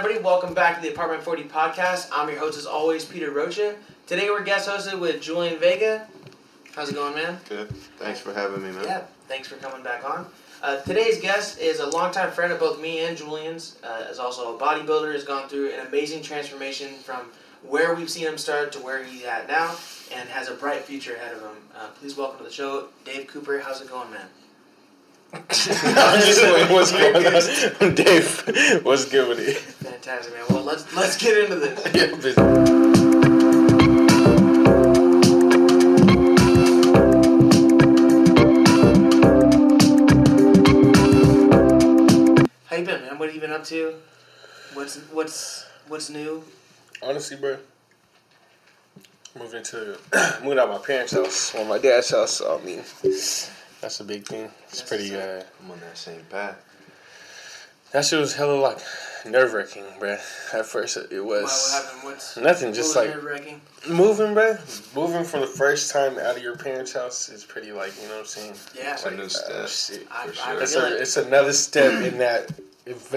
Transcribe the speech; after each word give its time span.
everybody? 0.00 0.24
Welcome 0.24 0.54
back 0.54 0.76
to 0.76 0.80
the 0.80 0.88
Apartment 0.94 1.22
40 1.22 1.44
podcast. 1.44 2.08
I'm 2.10 2.26
your 2.30 2.38
host, 2.38 2.56
as 2.56 2.64
always, 2.64 3.04
Peter 3.04 3.32
Rocha. 3.32 3.74
Today 4.06 4.30
we're 4.30 4.42
guest 4.42 4.66
hosted 4.66 4.98
with 4.98 5.20
Julian 5.20 5.60
Vega. 5.60 6.06
How's 6.74 6.88
it 6.88 6.94
going, 6.94 7.14
man? 7.14 7.38
Good. 7.46 7.68
Thanks 7.98 8.18
for 8.18 8.32
having 8.32 8.62
me, 8.62 8.70
man. 8.70 8.84
Yeah, 8.84 9.02
thanks 9.28 9.46
for 9.46 9.56
coming 9.56 9.82
back 9.82 10.02
on. 10.08 10.24
Uh, 10.62 10.80
today's 10.80 11.20
guest 11.20 11.60
is 11.60 11.80
a 11.80 11.86
longtime 11.86 12.30
friend 12.30 12.50
of 12.50 12.58
both 12.58 12.80
me 12.80 13.04
and 13.04 13.14
Julian's. 13.14 13.76
Uh, 13.84 14.06
is 14.10 14.18
also 14.18 14.56
a 14.56 14.58
bodybuilder. 14.58 15.12
Has 15.12 15.24
gone 15.24 15.50
through 15.50 15.70
an 15.74 15.86
amazing 15.86 16.22
transformation 16.22 16.94
from 16.94 17.26
where 17.62 17.94
we've 17.94 18.08
seen 18.08 18.26
him 18.26 18.38
start 18.38 18.72
to 18.72 18.78
where 18.78 19.04
he's 19.04 19.24
at 19.24 19.48
now, 19.48 19.76
and 20.14 20.26
has 20.30 20.48
a 20.48 20.54
bright 20.54 20.80
future 20.80 21.16
ahead 21.16 21.34
of 21.34 21.42
him. 21.42 21.56
Uh, 21.76 21.88
please 22.00 22.16
welcome 22.16 22.38
to 22.38 22.44
the 22.44 22.50
show, 22.50 22.88
Dave 23.04 23.26
Cooper. 23.26 23.60
How's 23.60 23.82
it 23.82 23.90
going, 23.90 24.10
man? 24.10 24.28
I'm 25.32 26.20
just 26.20 26.70
what's 26.70 26.92
going 26.92 27.26
on. 27.26 27.94
Dave, 27.94 28.82
what's 28.84 29.04
good 29.04 29.28
with 29.28 29.38
it? 29.40 29.56
Fantastic, 29.56 30.34
man. 30.34 30.44
Well, 30.50 30.64
let's 30.64 30.94
let's 30.94 31.16
get 31.16 31.44
into 31.44 31.56
this. 31.56 31.80
Yeah. 31.94 33.50
How 42.66 42.76
you 42.76 42.84
been, 42.84 43.02
man? 43.02 43.18
What 43.18 43.28
have 43.28 43.34
you 43.34 43.40
been 43.40 43.52
up 43.52 43.64
to? 43.64 43.94
What's 44.74 44.96
what's 45.12 45.66
what's 45.88 46.10
new? 46.10 46.42
Honestly, 47.02 47.36
bro, 47.36 47.56
moving 49.38 49.62
to 49.64 49.98
moving 50.42 50.58
out 50.58 50.68
my 50.68 50.78
parents' 50.78 51.12
house 51.12 51.54
or 51.54 51.64
my 51.64 51.78
dad's 51.78 52.10
house. 52.10 52.32
So 52.38 52.58
I 52.60 52.64
mean, 52.64 52.82
that's 53.80 54.00
a 54.00 54.04
big 54.04 54.26
thing. 54.26 54.50
It's 54.68 54.80
That's 54.80 54.88
pretty. 54.88 55.14
Uh, 55.14 55.42
I'm 55.64 55.70
on 55.70 55.80
that 55.80 55.96
same 55.96 56.22
path. 56.30 56.56
that 57.92 58.04
shit 58.04 58.18
was 58.20 58.34
hella 58.34 58.54
like 58.60 58.78
nerve 59.26 59.52
wracking, 59.52 59.84
bro. 59.98 60.16
At 60.52 60.66
first, 60.66 60.96
it 60.96 61.10
Why, 61.12 61.20
what 61.20 61.42
was 61.42 61.72
happened? 61.72 62.02
What's 62.04 62.36
nothing. 62.36 62.72
Just 62.72 62.94
what 62.94 63.06
was 63.06 63.14
like 63.14 63.22
nerve-wracking? 63.24 63.60
moving, 63.88 64.34
bro. 64.34 64.56
Moving 64.94 65.24
from 65.24 65.40
the 65.40 65.46
first 65.46 65.90
time 65.92 66.18
out 66.18 66.36
of 66.36 66.42
your 66.42 66.56
parents' 66.56 66.92
house 66.92 67.28
is 67.28 67.44
pretty 67.44 67.72
like 67.72 67.92
you 68.00 68.08
know 68.08 68.14
what 68.14 68.20
I'm 68.20 68.26
saying. 68.26 68.54
Yeah. 68.76 68.92
It's 68.94 69.04
a 69.06 69.10
new 69.10 69.22
Uh, 69.24 69.28
step. 69.28 69.68
shit. 69.68 70.08
I- 70.10 70.26
for 70.28 70.30
I 70.30 70.52
sure. 70.54 70.62
It's 70.62 70.72
feel 70.74 70.82
a, 70.82 70.84
like- 70.90 71.00
it's 71.00 71.16
another 71.16 71.52
step 71.52 72.02
in 72.04 72.18
that 72.18 72.50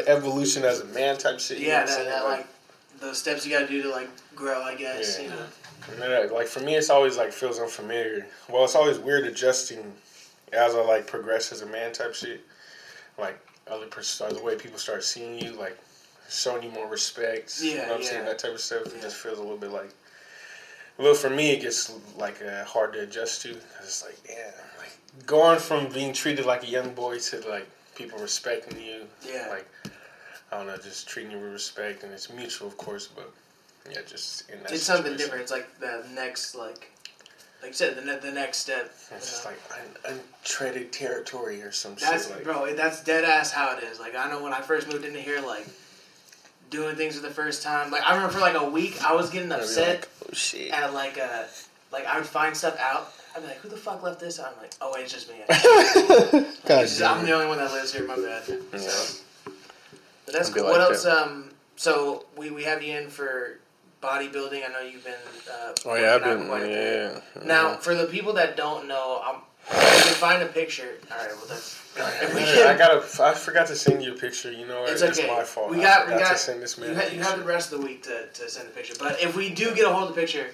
evolution 0.07 0.63
as 0.63 0.81
a 0.81 0.85
man 0.85 1.17
type 1.17 1.39
shit. 1.39 1.57
you 1.59 1.67
know 1.67 1.73
Yeah, 1.73 1.79
what 1.81 1.87
that, 1.89 2.05
that 2.05 2.23
like 2.25 2.47
the 2.99 3.13
steps 3.13 3.45
you 3.45 3.51
gotta 3.51 3.67
do 3.67 3.81
to 3.83 3.89
like 3.89 4.09
grow, 4.35 4.61
I 4.61 4.75
guess. 4.75 5.17
Yeah. 5.19 5.23
You 5.25 5.29
know. 5.31 5.45
And 6.21 6.31
like 6.31 6.47
for 6.47 6.61
me, 6.61 6.75
it's 6.75 6.89
always 6.89 7.17
like 7.17 7.33
feels 7.33 7.59
unfamiliar. 7.59 8.25
Well, 8.49 8.63
it's 8.63 8.75
always 8.75 8.99
weird 8.99 9.25
adjusting 9.25 9.91
as 10.53 10.75
I 10.75 10.81
like 10.81 11.07
progress 11.07 11.51
as 11.51 11.61
a 11.61 11.65
man 11.65 11.91
type 11.93 12.13
shit. 12.13 12.41
Like 13.17 13.39
other 13.69 13.87
pers- 13.87 14.17
the 14.17 14.41
way 14.41 14.55
people 14.55 14.77
start 14.77 15.03
seeing 15.03 15.39
you, 15.39 15.51
like 15.51 15.77
showing 16.29 16.63
you 16.63 16.71
more 16.71 16.87
respect. 16.87 17.61
you 17.61 17.71
Yeah, 17.71 17.83
know 17.83 17.89
what 17.89 17.97
I'm 17.97 18.03
saying 18.03 18.25
that 18.25 18.39
type 18.39 18.53
of 18.53 18.59
stuff. 18.59 18.85
It 18.87 19.01
just 19.01 19.17
feels 19.17 19.37
a 19.39 19.41
little 19.41 19.57
bit 19.57 19.71
like. 19.71 19.93
Well, 20.97 21.15
for 21.15 21.29
me, 21.29 21.51
it 21.51 21.61
gets 21.61 21.91
like 22.17 22.41
uh, 22.43 22.63
hard 22.65 22.93
to 22.93 23.01
adjust 23.01 23.41
to. 23.43 23.57
It's 23.81 24.03
like, 24.03 24.17
yeah, 24.29 24.51
like 24.79 25.25
going 25.25 25.59
from 25.59 25.87
being 25.89 26.13
treated 26.13 26.45
like 26.45 26.63
a 26.63 26.67
young 26.67 26.93
boy 26.93 27.17
to 27.19 27.49
like 27.49 27.67
people 27.95 28.19
respecting 28.19 28.79
you. 28.79 29.01
Yeah. 29.27 29.47
Like 29.49 29.67
I 30.51 30.57
don't 30.57 30.67
know, 30.67 30.77
just 30.77 31.07
treating 31.07 31.31
you 31.31 31.39
with 31.39 31.51
respect, 31.51 32.03
and 32.03 32.11
it's 32.13 32.31
mutual, 32.31 32.67
of 32.67 32.77
course, 32.77 33.07
but 33.07 33.31
yeah, 33.89 34.01
just 34.07 34.49
in 34.51 34.61
that. 34.61 34.71
It's 34.71 34.83
something 34.83 35.17
different. 35.17 35.41
It's 35.41 35.51
like 35.51 35.79
the 35.79 36.05
next 36.13 36.53
like, 36.55 36.91
like 37.63 37.71
you 37.71 37.75
said, 37.75 37.95
the 37.95 38.01
ne- 38.01 38.19
the 38.19 38.31
next 38.31 38.57
step. 38.57 38.93
It's 39.15 39.29
just 39.29 39.45
like 39.45 39.57
un- 40.05 40.19
untreaded 40.43 40.91
territory 40.91 41.61
or 41.61 41.71
some 41.71 41.95
That's 41.95 42.27
shit. 42.27 42.35
Like, 42.35 42.43
bro. 42.43 42.75
That's 42.75 43.01
dead 43.03 43.23
ass 43.23 43.51
how 43.53 43.77
it 43.77 43.83
is. 43.85 44.01
Like 44.01 44.15
I 44.17 44.29
know 44.29 44.43
when 44.43 44.51
I 44.51 44.59
first 44.59 44.91
moved 44.91 45.05
into 45.05 45.19
here, 45.21 45.39
like 45.39 45.65
doing 46.69 46.97
things 46.97 47.15
for 47.15 47.21
the 47.21 47.33
first 47.33 47.63
time. 47.63 47.89
Like 47.89 48.03
I 48.03 48.13
remember 48.13 48.33
for 48.33 48.41
like 48.41 48.55
a 48.55 48.69
week, 48.69 49.01
I 49.01 49.13
was 49.15 49.29
getting 49.29 49.49
upset 49.51 50.01
like, 50.01 50.09
oh 50.29 50.33
shit. 50.33 50.71
at 50.71 50.93
like 50.93 51.17
uh 51.17 51.43
like 51.93 52.05
I 52.05 52.17
would 52.17 52.27
find 52.27 52.55
stuff 52.55 52.77
out. 52.81 53.13
I'd 53.33 53.41
be 53.41 53.47
like, 53.47 53.57
who 53.59 53.69
the 53.69 53.77
fuck 53.77 54.03
left 54.03 54.19
this? 54.19 54.41
out?" 54.41 54.53
I'm 54.55 54.61
like, 54.61 54.73
oh 54.81 54.91
wait, 54.93 55.03
it's 55.03 55.13
just 55.13 55.29
me. 55.29 55.37
God 56.67 56.81
just- 56.81 57.01
I'm 57.01 57.25
the 57.25 57.31
only 57.31 57.47
one 57.47 57.59
that 57.59 57.71
lives 57.71 57.93
here. 57.93 58.05
My 58.05 58.17
bad. 58.17 58.43
Yeah. 58.73 58.79
So, 58.79 59.21
but 60.25 60.33
that's 60.33 60.49
I'd 60.49 60.55
cool. 60.55 60.63
like 60.65 60.71
what 60.73 60.79
that. 60.79 60.89
else? 60.95 61.05
Um, 61.05 61.49
so 61.77 62.25
we 62.35 62.49
we 62.51 62.63
have 62.65 62.83
you 62.83 62.97
in 62.97 63.09
for 63.09 63.59
bodybuilding. 64.03 64.61
I 64.67 64.71
know 64.71 64.81
you've 64.81 65.03
been. 65.03 65.13
Uh, 65.51 65.73
Oh 65.85 65.95
yeah, 65.95 66.15
I've 66.15 66.23
been. 66.23 66.47
quite 66.47 66.63
a. 66.63 67.21
Yeah. 67.35 67.43
Now, 67.45 67.75
for 67.75 67.95
the 67.95 68.05
people 68.05 68.33
that 68.33 68.55
don't 68.57 68.87
know, 68.87 69.21
I'm. 69.23 69.37
If 69.71 70.05
you 70.09 70.15
find 70.15 70.43
a 70.43 70.47
picture, 70.47 70.95
all 71.09 71.17
right. 71.17 71.29
Well, 71.29 71.45
that's. 71.47 71.79
If 71.95 72.33
we 72.35 72.41
can, 72.41 72.67
I 72.67 72.77
gotta. 72.77 73.23
I 73.23 73.33
forgot 73.33 73.67
to 73.67 73.75
send 73.75 74.03
you 74.03 74.13
a 74.13 74.17
picture. 74.17 74.51
You 74.51 74.67
know? 74.67 74.83
It's 74.85 75.01
It's, 75.01 75.17
okay. 75.19 75.27
my 75.29 75.43
fault. 75.43 75.69
We 75.71 75.77
got- 75.81 76.07
we 76.07 76.13
got- 76.13 76.33
to 76.33 76.37
send 76.37 76.61
this 76.61 76.77
man. 76.77 76.89
you, 76.89 76.95
ha- 76.95 77.09
you 77.13 77.21
have 77.21 77.39
the 77.39 77.45
rest 77.45 77.71
of 77.71 77.79
the 77.79 77.85
week 77.85 78.03
to, 78.03 78.27
to 78.27 78.49
send 78.49 78.67
a 78.67 78.71
picture. 78.71 78.93
But 78.99 79.21
if 79.21 79.35
we 79.37 79.49
do 79.49 79.73
get 79.73 79.85
a 79.85 79.89
hold 79.93 80.09
of 80.09 80.15
the 80.15 80.19
picture, 80.21 80.47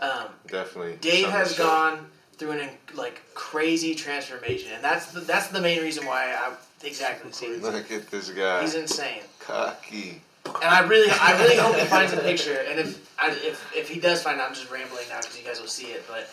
um, 0.00 0.26
Definitely. 0.48 0.96
Dave 1.00 1.28
has 1.30 1.54
show. 1.54 1.62
gone 1.64 2.06
through 2.38 2.52
an 2.52 2.68
like 2.94 3.22
crazy 3.34 3.94
transformation, 3.94 4.72
and 4.74 4.82
that's 4.84 5.06
the, 5.12 5.20
that's 5.20 5.48
the 5.48 5.60
main 5.60 5.80
reason 5.80 6.04
why 6.04 6.24
I 6.34 6.52
exactly 6.84 7.30
see. 7.32 7.56
Look 7.56 7.90
at 7.92 8.10
this 8.10 8.30
guy. 8.30 8.62
He's 8.62 8.74
insane, 8.74 9.22
Cocky. 9.38 10.22
And 10.62 10.64
I 10.70 10.80
really 10.86 11.10
I 11.10 11.38
really 11.42 11.56
hope 11.56 11.76
he 11.76 11.84
finds 11.96 12.12
a 12.12 12.18
picture. 12.18 12.64
And 12.68 12.78
if 12.80 13.14
I, 13.18 13.30
if 13.30 13.72
if 13.74 13.88
he 13.88 14.00
does 14.00 14.22
find, 14.22 14.38
it, 14.40 14.42
I'm 14.44 14.54
just 14.54 14.70
rambling 14.70 15.04
now 15.08 15.20
because 15.20 15.38
you 15.38 15.44
guys 15.44 15.60
will 15.60 15.66
see 15.68 15.86
it. 15.88 16.04
But 16.08 16.28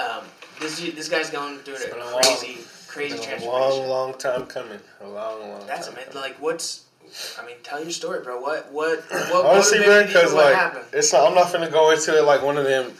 um, 0.00 0.24
this 0.60 0.80
this 0.80 1.08
guy's 1.08 1.30
going 1.30 1.58
through 1.58 1.74
It's 1.74 1.92
a 1.92 1.96
long- 1.98 2.20
crazy 2.22 2.58
crazy 2.86 3.16
transformation. 3.16 3.48
long, 3.48 3.88
long 3.88 4.14
time 4.18 4.46
coming. 4.46 4.78
A 5.02 5.08
long, 5.08 5.40
long 5.50 5.66
That's 5.66 5.86
time. 5.86 5.96
man, 5.96 6.04
coming. 6.06 6.22
like 6.22 6.36
what's. 6.40 6.84
I 7.40 7.46
mean, 7.46 7.56
tell 7.62 7.80
your 7.80 7.92
story, 7.92 8.20
bro. 8.22 8.40
What 8.40 8.72
what 8.72 9.00
what 9.10 9.46
Honestly, 9.46 9.78
motivated 9.78 10.08
you? 10.08 10.14
because 10.14 10.34
like 10.34 10.54
happened? 10.54 10.84
it's 10.92 11.12
not, 11.12 11.28
I'm 11.28 11.34
not 11.34 11.52
gonna 11.52 11.70
go 11.70 11.90
into 11.92 12.16
it 12.18 12.22
like 12.24 12.42
one 12.42 12.56
of 12.58 12.64
them 12.64 12.92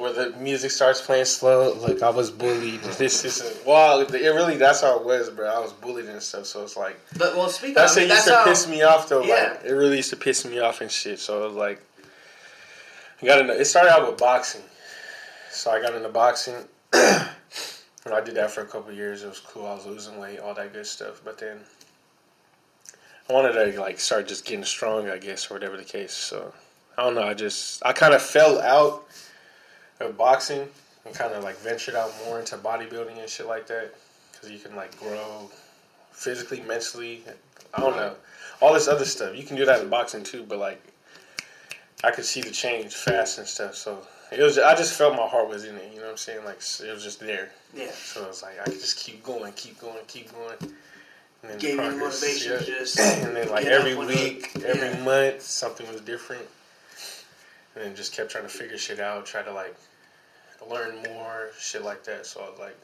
where 0.00 0.12
the 0.12 0.30
music 0.38 0.70
starts 0.70 1.00
playing 1.00 1.26
slow. 1.26 1.74
Like 1.74 2.02
I 2.02 2.10
was 2.10 2.30
bullied. 2.30 2.80
This 2.98 3.24
isn't. 3.24 3.66
Well, 3.66 4.00
it 4.00 4.10
really 4.10 4.56
that's 4.56 4.80
how 4.80 4.98
it 4.98 5.04
was, 5.04 5.30
bro. 5.30 5.48
I 5.48 5.58
was 5.58 5.72
bullied 5.72 6.06
and 6.06 6.22
stuff. 6.22 6.46
So 6.46 6.62
it's 6.62 6.76
like 6.76 6.98
But 7.18 7.36
well, 7.36 7.48
speak 7.48 7.74
that 7.74 7.90
of 7.90 7.96
it 7.96 8.00
I 8.00 8.02
used 8.04 8.16
that's 8.16 8.24
to 8.24 8.34
how, 8.34 8.44
piss 8.44 8.68
me 8.68 8.82
off 8.82 9.08
though. 9.08 9.22
Yeah. 9.22 9.56
Like 9.56 9.64
it 9.64 9.72
really 9.72 9.98
used 9.98 10.10
to 10.10 10.16
piss 10.16 10.44
me 10.44 10.58
off 10.58 10.80
and 10.80 10.90
shit. 10.90 11.18
So 11.18 11.42
it 11.44 11.46
was 11.48 11.56
like, 11.56 11.82
you 13.20 13.28
gotta 13.28 13.44
know. 13.44 13.52
It 13.52 13.66
started 13.66 13.92
out 13.92 14.08
with 14.08 14.18
boxing. 14.18 14.62
So 15.50 15.70
I 15.70 15.80
got 15.80 15.94
into 15.94 16.08
boxing. 16.08 16.56
And 18.06 18.14
I 18.14 18.20
did 18.22 18.34
that 18.36 18.50
for 18.50 18.62
a 18.62 18.66
couple 18.66 18.90
of 18.90 18.96
years. 18.96 19.22
It 19.22 19.28
was 19.28 19.40
cool. 19.40 19.66
I 19.66 19.74
was 19.74 19.84
losing 19.84 20.18
weight, 20.18 20.38
all 20.38 20.54
that 20.54 20.72
good 20.72 20.86
stuff. 20.86 21.20
But 21.22 21.36
then 21.38 21.58
I 23.28 23.32
wanted 23.32 23.52
to 23.52 23.78
like 23.78 24.00
start 24.00 24.26
just 24.26 24.46
getting 24.46 24.64
strong, 24.64 25.10
I 25.10 25.18
guess, 25.18 25.50
or 25.50 25.54
whatever 25.54 25.76
the 25.76 25.84
case. 25.84 26.12
So 26.12 26.54
I 26.96 27.04
don't 27.04 27.14
know. 27.14 27.22
I 27.22 27.34
just 27.34 27.84
I 27.84 27.92
kind 27.92 28.14
of 28.14 28.22
fell 28.22 28.58
out 28.60 29.04
of 30.00 30.16
boxing 30.16 30.68
and 31.04 31.14
kind 31.14 31.32
of 31.34 31.44
like 31.44 31.56
ventured 31.58 31.94
out 31.94 32.12
more 32.24 32.38
into 32.40 32.56
bodybuilding 32.56 33.18
and 33.18 33.28
shit 33.28 33.46
like 33.46 33.66
that 33.68 33.94
because 34.32 34.50
you 34.50 34.58
can 34.58 34.74
like 34.76 34.98
grow 34.98 35.50
physically, 36.12 36.60
mentally. 36.62 37.22
I 37.74 37.80
don't 37.80 37.96
know. 37.96 38.14
All 38.60 38.74
this 38.74 38.88
other 38.88 39.04
stuff 39.04 39.36
you 39.36 39.44
can 39.44 39.56
do 39.56 39.64
that 39.64 39.82
in 39.82 39.88
boxing 39.88 40.22
too, 40.22 40.44
but 40.48 40.58
like 40.58 40.82
I 42.02 42.10
could 42.10 42.24
see 42.24 42.40
the 42.40 42.50
change 42.50 42.94
fast 42.94 43.38
and 43.38 43.46
stuff. 43.46 43.74
So 43.74 43.98
it 44.32 44.40
was. 44.42 44.58
I 44.58 44.74
just 44.74 44.94
felt 44.96 45.16
my 45.16 45.26
heart 45.26 45.48
was 45.48 45.64
in 45.64 45.76
it. 45.76 45.90
You 45.92 45.98
know 45.98 46.04
what 46.04 46.12
I'm 46.12 46.16
saying? 46.16 46.44
Like 46.44 46.56
it 46.58 46.92
was 46.92 47.02
just 47.02 47.20
there. 47.20 47.50
yeah. 47.74 47.90
So 47.90 48.22
it 48.22 48.28
was 48.28 48.42
like 48.42 48.60
I 48.60 48.64
could 48.64 48.80
just 48.80 48.98
keep 48.98 49.22
going, 49.22 49.52
keep 49.54 49.80
going, 49.80 50.04
keep 50.06 50.32
going. 50.32 50.56
And 51.42 51.50
then 51.52 51.58
Gave 51.58 51.76
the 51.78 51.82
progress, 51.84 52.22
motivation 52.22 52.52
yeah. 52.52 52.78
just 52.78 52.98
and 53.24 53.34
then 53.36 53.48
like 53.48 53.66
every 53.66 53.94
week, 53.94 54.50
every 54.64 55.02
month, 55.04 55.42
something 55.42 55.90
was 55.90 56.00
different. 56.02 56.46
And 57.74 57.84
then 57.84 57.94
just 57.94 58.12
kept 58.12 58.30
trying 58.30 58.44
to 58.44 58.50
figure 58.50 58.76
shit 58.76 59.00
out, 59.00 59.26
try 59.26 59.42
to 59.42 59.52
like 59.52 59.74
learn 60.68 60.96
more, 61.12 61.48
shit 61.58 61.84
like 61.84 62.04
that. 62.04 62.26
So 62.26 62.40
I 62.40 62.50
was 62.50 62.58
like, 62.58 62.76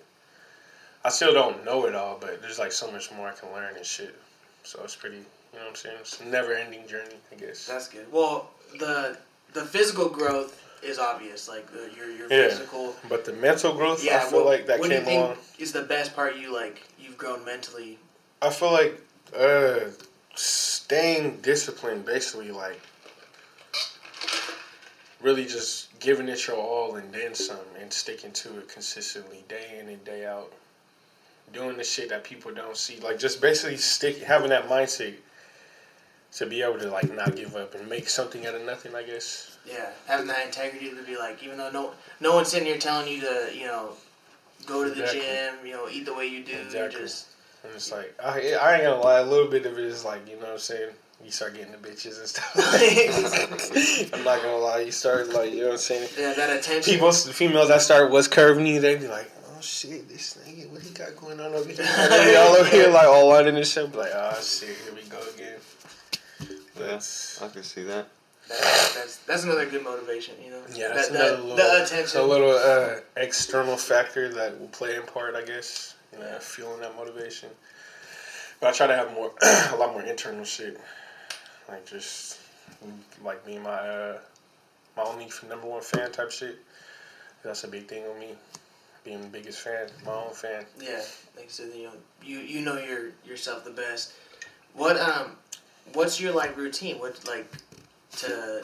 I 1.05 1.09
still 1.11 1.33
don't 1.33 1.65
know 1.65 1.87
it 1.87 1.95
all, 1.95 2.19
but 2.21 2.41
there's 2.43 2.59
like 2.59 2.73
so 2.73 2.91
much 2.91 3.11
more 3.13 3.29
I 3.29 3.33
can 3.33 3.53
learn 3.53 3.77
and 3.77 3.85
shit. 3.85 4.15
So 4.63 4.81
it's 4.83 4.97
pretty, 4.97 5.17
you 5.17 5.23
know 5.55 5.61
what 5.61 5.69
I'm 5.71 5.75
saying? 5.77 5.97
It's 6.01 6.21
a 6.21 6.25
never 6.25 6.55
ending 6.55 6.87
journey, 6.89 7.15
I 7.33 7.37
guess. 7.37 7.67
That's 7.67 7.89
good. 7.89 8.11
Well, 8.13 8.51
the 8.79 9.17
the 9.53 9.65
physical 9.65 10.09
growth 10.09 10.63
is 10.83 10.99
obvious. 10.99 11.49
Like 11.49 11.71
the, 11.73 11.91
your 11.97 12.11
your 12.11 12.31
Yeah. 12.31 12.49
physical. 12.49 12.97
But 13.09 13.25
the 13.25 13.33
mental 13.35 13.73
growth, 13.75 14.05
Yeah. 14.05 14.17
I 14.17 14.21
feel 14.29 14.41
what, 14.41 14.47
like 14.47 14.67
that 14.67 14.81
what 14.81 14.89
do 14.89 14.95
you 14.97 15.01
think 15.03 15.23
along. 15.23 15.37
is 15.59 15.73
the 15.73 15.83
best 15.83 16.15
part? 16.17 16.37
You 16.37 16.53
like 16.53 16.83
you've 16.99 17.17
grown 17.17 17.45
mentally. 17.45 17.99
I 18.43 18.51
feel 18.51 18.73
like 18.73 19.01
uh, 19.37 19.91
staying 20.35 21.39
disciplined, 21.41 22.05
basically, 22.05 22.51
like 22.51 22.81
really 25.21 25.45
just 25.47 25.86
giving 26.01 26.29
it 26.29 26.47
your 26.47 26.57
all 26.57 26.97
and 26.97 27.13
then 27.13 27.35
some, 27.35 27.59
and 27.81 27.93
sticking 27.93 28.33
to 28.33 28.59
it 28.59 28.69
consistently, 28.69 29.45
day 29.49 29.79
in 29.81 29.89
and 29.89 30.05
day 30.05 30.27
out. 30.27 30.53
Doing 31.53 31.77
the 31.77 31.85
shit 31.85 32.09
that 32.09 32.25
people 32.25 32.53
don't 32.53 32.77
see, 32.77 32.99
like 33.01 33.19
just 33.19 33.41
basically 33.41 33.77
stick 33.77 34.19
having 34.19 34.49
that 34.49 34.69
mindset 34.69 35.15
to 36.33 36.47
be 36.47 36.61
able 36.63 36.79
to 36.79 36.91
like 36.91 37.15
not 37.15 37.37
give 37.37 37.55
up 37.55 37.75
and 37.77 37.89
make 37.89 38.09
something 38.09 38.45
out 38.47 38.55
of 38.57 38.63
nothing. 38.63 38.95
I 38.97 39.05
guess. 39.05 39.57
Yeah, 39.65 39.91
having 40.07 40.27
that 40.27 40.45
integrity 40.47 40.91
to 40.91 41.03
be 41.05 41.17
like, 41.17 41.43
even 41.45 41.57
though 41.57 41.71
no 41.71 41.93
no 42.21 42.35
one's 42.35 42.49
sitting 42.49 42.67
here 42.67 42.79
telling 42.79 43.07
you 43.09 43.21
to, 43.21 43.51
you 43.55 43.67
know, 43.67 43.91
go 44.67 44.83
to 44.83 44.91
the 44.91 45.03
Exactly. 45.03 45.21
gym, 45.21 45.55
you 45.67 45.73
know, 45.73 45.89
eat 45.89 46.05
the 46.05 46.15
way 46.15 46.27
you 46.27 46.43
do. 46.45 46.53
Exactly. 46.53 47.01
just 47.01 47.29
And 47.63 47.73
it's 47.75 47.93
like 47.93 48.13
I, 48.23 48.55
I 48.55 48.75
ain't 48.75 48.83
gonna 48.85 49.01
lie, 49.01 49.21
a 49.21 49.25
little 49.25 49.49
bit 49.49 49.67
of 49.67 49.79
it 49.79 49.85
is 49.85 50.05
like 50.05 50.29
you 50.29 50.35
know 50.35 50.43
what 50.43 50.53
I'm 50.53 50.59
saying. 50.59 50.91
You 51.25 51.31
start 51.31 51.55
getting 51.55 51.73
the 51.73 51.79
bitches 51.79 52.19
and 52.19 52.29
stuff. 52.29 52.53
I'm 54.15 54.25
not 54.25 54.43
gonna 54.43 54.57
lie, 54.59 54.81
you 54.81 54.93
start 54.93 55.29
like 55.31 55.53
you 55.53 55.61
know 55.61 55.67
what 55.67 55.73
I'm 55.73 55.79
saying. 55.79 56.09
yeah, 56.19 56.35
that 56.35 56.57
attention. 56.57 56.93
People, 56.95 57.11
the 57.11 57.33
females 57.33 57.69
that 57.69 57.83
start 57.83 58.11
was 58.11 58.29
curving 58.29 58.67
you, 58.67 58.81
they 58.81 58.97
be 58.97 59.09
like, 59.09 59.31
oh 59.49 59.61
shit, 59.61 60.09
this 60.09 60.39
nigga, 60.47 60.71
what 60.71 60.83
he 60.83 60.91
got 60.91 61.17
going 61.17 61.41
on 61.41 61.53
over 61.55 61.69
here? 61.69 61.85
And 61.85 62.13
they 62.13 62.31
be 62.33 62.37
all 62.37 62.55
over 62.55 62.69
here 62.69 62.89
like 62.89 63.07
all 63.07 63.33
out 63.33 63.47
in 63.47 63.55
this 63.55 63.73
shit, 63.73 63.91
be 63.91 63.99
like, 63.99 64.13
oh 64.15 64.41
shit, 64.41 64.77
here 64.77 64.95
we 64.95 65.03
go 65.09 65.21
again. 65.35 65.59
That's 66.77 67.43
I 67.43 67.49
can 67.49 67.63
see 67.63 67.83
that. 67.85 68.09
That, 68.49 68.93
that's 68.95 69.17
that's 69.27 69.43
another 69.43 69.67
good 69.67 69.83
motivation, 69.83 70.37
you 70.45 70.51
know. 70.51 70.63
yeah, 70.73 70.93
that's 70.95 71.09
that, 71.09 71.17
another 71.17 71.37
that, 71.37 71.43
little, 71.43 71.57
the 71.57 71.85
attention. 71.85 72.21
a 72.21 72.25
little 72.25 72.51
uh, 72.51 73.01
external 73.17 73.77
factor 73.77 74.29
that 74.35 74.61
will 74.61 74.69
play 74.69 74.95
in 74.95 75.03
part, 75.03 75.35
I 75.35 75.43
guess. 75.43 75.95
You 76.13 76.21
know, 76.21 76.39
feeling 76.39 76.81
that 76.81 76.95
motivation. 76.97 77.49
But 78.61 78.69
I 78.69 78.73
try 78.73 78.87
to 78.87 78.97
have 78.97 79.13
more, 79.13 79.33
a 79.43 79.77
lot 79.77 79.93
more 79.93 80.03
internal 80.03 80.45
shit, 80.45 80.81
like 81.69 81.87
just 81.87 82.39
like 83.25 83.43
and 83.47 83.63
my 83.63 83.71
uh, 83.71 84.19
my 84.97 85.03
only 85.03 85.29
number 85.49 85.67
one 85.67 85.83
fan 85.83 86.11
type 86.13 86.31
shit. 86.31 86.59
That's 87.43 87.65
a 87.65 87.69
big 87.69 87.87
thing 87.87 88.05
on 88.05 88.19
me, 88.19 88.31
being 89.05 89.21
the 89.21 89.29
biggest 89.29 89.61
fan, 89.61 89.89
my 90.05 90.13
own 90.13 90.33
fan. 90.33 90.65
Yeah, 90.81 91.03
like 91.37 91.47
I 91.47 91.49
said, 91.49 91.71
you 91.75 91.85
know, 91.85 91.93
you 92.25 92.39
you 92.39 92.61
know 92.63 92.79
your 92.79 93.11
yourself 93.25 93.65
the 93.65 93.71
best. 93.71 94.13
What 94.75 94.99
um, 94.99 95.33
what's 95.93 96.21
your 96.21 96.33
like 96.33 96.57
routine? 96.57 96.99
What 96.99 97.19
like 97.27 97.51
to 98.19 98.63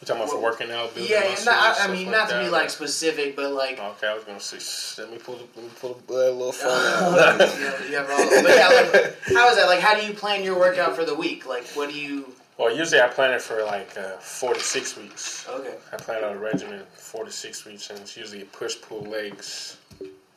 You 0.00 0.06
talking 0.06 0.22
about 0.22 0.32
for 0.34 0.42
working 0.42 0.70
out, 0.70 0.94
building 0.94 1.10
yeah, 1.10 1.30
muscle, 1.30 1.52
not, 1.52 1.80
I, 1.80 1.84
I 1.84 1.90
mean 1.90 2.06
like 2.06 2.16
not 2.16 2.28
to 2.28 2.40
be 2.40 2.50
like 2.50 2.68
specific, 2.68 3.34
but 3.34 3.52
like 3.52 3.80
Okay, 3.80 4.06
I 4.06 4.14
was 4.14 4.24
gonna 4.24 4.38
say, 4.38 5.02
let 5.02 5.10
me 5.10 5.18
pull, 5.18 5.36
the, 5.36 5.44
let 5.56 5.64
me 5.64 5.70
pull 5.80 6.00
the 6.06 6.14
uh, 6.14 6.16
little 6.32 6.52
phone 6.52 6.70
you 6.70 7.20
out. 7.20 7.40
have, 7.40 7.90
you 7.90 7.96
have 7.96 8.10
all, 8.10 8.42
but 8.42 8.56
yeah, 8.56 8.68
like, 8.68 9.16
how 9.34 9.48
is 9.48 9.56
that? 9.56 9.66
Like, 9.66 9.80
how 9.80 9.98
do 9.98 10.06
you 10.06 10.12
plan 10.12 10.44
your 10.44 10.58
workout 10.58 10.94
for 10.94 11.06
the 11.06 11.14
week? 11.14 11.46
Like, 11.46 11.64
what 11.68 11.88
do 11.88 11.98
you? 11.98 12.30
well, 12.58 12.74
usually 12.76 13.00
I 13.00 13.08
plan 13.08 13.32
it 13.32 13.40
for 13.40 13.64
like 13.64 13.96
uh, 13.96 14.16
four 14.18 14.52
to 14.52 14.60
six 14.60 14.98
weeks. 14.98 15.46
Okay, 15.48 15.74
I 15.92 15.96
plan 15.96 16.22
out 16.22 16.36
a 16.36 16.38
regimen 16.38 16.82
four 16.92 17.24
to 17.24 17.32
six 17.32 17.64
weeks, 17.64 17.88
and 17.88 17.98
it's 17.98 18.16
usually 18.18 18.44
push 18.44 18.80
pull 18.80 19.02
legs 19.02 19.78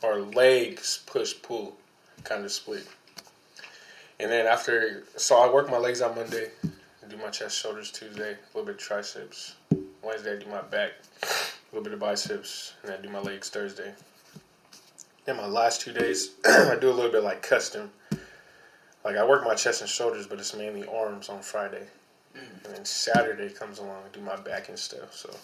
or 0.01 0.19
legs 0.19 1.03
push 1.05 1.33
pull 1.41 1.75
kind 2.23 2.45
of 2.45 2.51
split. 2.51 2.87
And 4.21 4.29
then 4.29 4.47
after, 4.47 5.03
so 5.15 5.37
I 5.37 5.51
work 5.51 5.69
my 5.69 5.77
legs 5.77 6.01
on 6.01 6.15
Monday, 6.15 6.49
do 7.09 7.17
my 7.17 7.29
chest, 7.29 7.57
shoulders 7.57 7.91
Tuesday, 7.91 8.33
a 8.33 8.37
little 8.53 8.65
bit 8.65 8.75
of 8.75 8.77
triceps. 8.77 9.55
Wednesday 10.03 10.33
I 10.33 10.39
do 10.39 10.45
my 10.47 10.61
back, 10.61 10.91
a 11.23 11.27
little 11.75 11.83
bit 11.83 11.93
of 11.93 11.99
biceps, 11.99 12.73
and 12.83 12.91
I 12.91 12.97
do 12.97 13.09
my 13.09 13.19
legs 13.19 13.49
Thursday. 13.49 13.93
Then 15.25 15.37
my 15.37 15.47
last 15.47 15.81
two 15.81 15.91
days, 15.91 16.31
I 16.45 16.77
do 16.79 16.89
a 16.89 16.93
little 16.93 17.11
bit 17.11 17.23
like 17.23 17.41
custom. 17.41 17.89
Like 19.03 19.17
I 19.17 19.25
work 19.25 19.43
my 19.43 19.55
chest 19.55 19.81
and 19.81 19.89
shoulders, 19.89 20.27
but 20.27 20.39
it's 20.39 20.55
mainly 20.55 20.85
arms 20.87 21.29
on 21.29 21.41
Friday. 21.41 21.87
And 22.35 22.75
then 22.75 22.85
Saturday 22.85 23.49
comes 23.49 23.79
along, 23.79 24.03
I 24.05 24.15
do 24.15 24.21
my 24.21 24.35
back 24.35 24.69
and 24.69 24.77
stuff. 24.77 25.13
So 25.15 25.35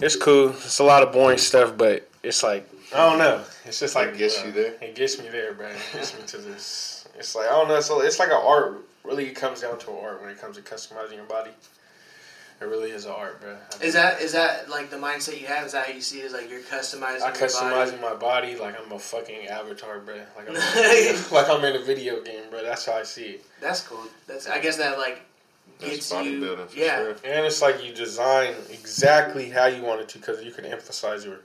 it's 0.00 0.16
cool. 0.16 0.50
It's 0.50 0.80
a 0.80 0.84
lot 0.84 1.04
of 1.04 1.12
boring 1.12 1.38
stuff, 1.38 1.76
but 1.76 2.08
it's 2.28 2.42
like 2.42 2.68
I 2.94 3.08
don't 3.08 3.18
know. 3.18 3.42
It's 3.64 3.80
just 3.80 3.94
like 3.94 4.08
It 4.08 4.18
gets 4.18 4.40
uh, 4.40 4.46
you 4.46 4.52
there? 4.52 4.74
It 4.80 4.94
gets 4.94 5.18
me 5.18 5.28
there, 5.28 5.54
bro. 5.54 5.68
It 5.68 5.76
gets 5.92 6.14
me 6.14 6.24
to 6.26 6.38
this. 6.38 7.08
It's 7.18 7.34
like 7.34 7.46
I 7.46 7.52
don't 7.52 7.68
know. 7.68 7.80
So 7.80 8.00
it's 8.02 8.18
like 8.18 8.28
an 8.28 8.40
art. 8.40 8.84
Really, 9.04 9.26
it 9.26 9.34
comes 9.34 9.62
down 9.62 9.78
to 9.78 9.92
art 9.92 10.20
when 10.20 10.30
it 10.30 10.38
comes 10.38 10.56
to 10.56 10.62
customizing 10.62 11.14
your 11.14 11.24
body. 11.24 11.50
It 12.60 12.64
really 12.64 12.90
is 12.90 13.04
an 13.04 13.12
art, 13.12 13.40
bro. 13.40 13.56
I 13.80 13.84
is 13.84 13.94
that 13.94 14.20
is 14.20 14.32
that 14.32 14.68
like 14.68 14.90
the 14.90 14.96
mindset 14.96 15.40
you 15.40 15.46
have? 15.46 15.64
Is 15.66 15.72
that 15.72 15.86
how 15.86 15.92
you 15.92 16.00
see 16.00 16.20
it? 16.20 16.26
Is 16.26 16.32
like 16.32 16.50
you're 16.50 16.60
customizing? 16.60 17.22
I 17.22 17.28
your 17.28 17.48
customizing 17.48 18.00
body? 18.00 18.14
my 18.14 18.14
body 18.14 18.56
like 18.56 18.74
I'm 18.78 18.92
a 18.92 18.98
fucking 18.98 19.46
avatar, 19.46 20.00
bro. 20.00 20.16
Like 20.36 20.48
I'm, 20.48 20.54
like 21.32 21.48
I'm 21.48 21.64
in 21.64 21.80
a 21.80 21.84
video 21.84 22.22
game, 22.22 22.50
bro. 22.50 22.62
That's 22.62 22.84
how 22.84 22.94
I 22.94 23.04
see 23.04 23.26
it. 23.26 23.44
That's 23.60 23.80
cool. 23.86 24.04
That's 24.26 24.48
I 24.48 24.60
guess 24.60 24.76
that 24.76 24.98
like 24.98 25.22
gets 25.78 26.10
you. 26.10 26.16
bodybuilding 26.16 26.68
for 26.68 26.78
Yeah, 26.78 26.96
sure. 26.96 27.10
And 27.24 27.46
it's 27.46 27.62
like 27.62 27.84
you 27.84 27.94
design 27.94 28.54
exactly 28.70 29.48
how 29.48 29.66
you 29.66 29.82
want 29.82 30.00
it 30.00 30.08
to 30.10 30.18
because 30.18 30.42
you 30.42 30.50
can 30.50 30.64
emphasize 30.64 31.24
your, 31.24 31.40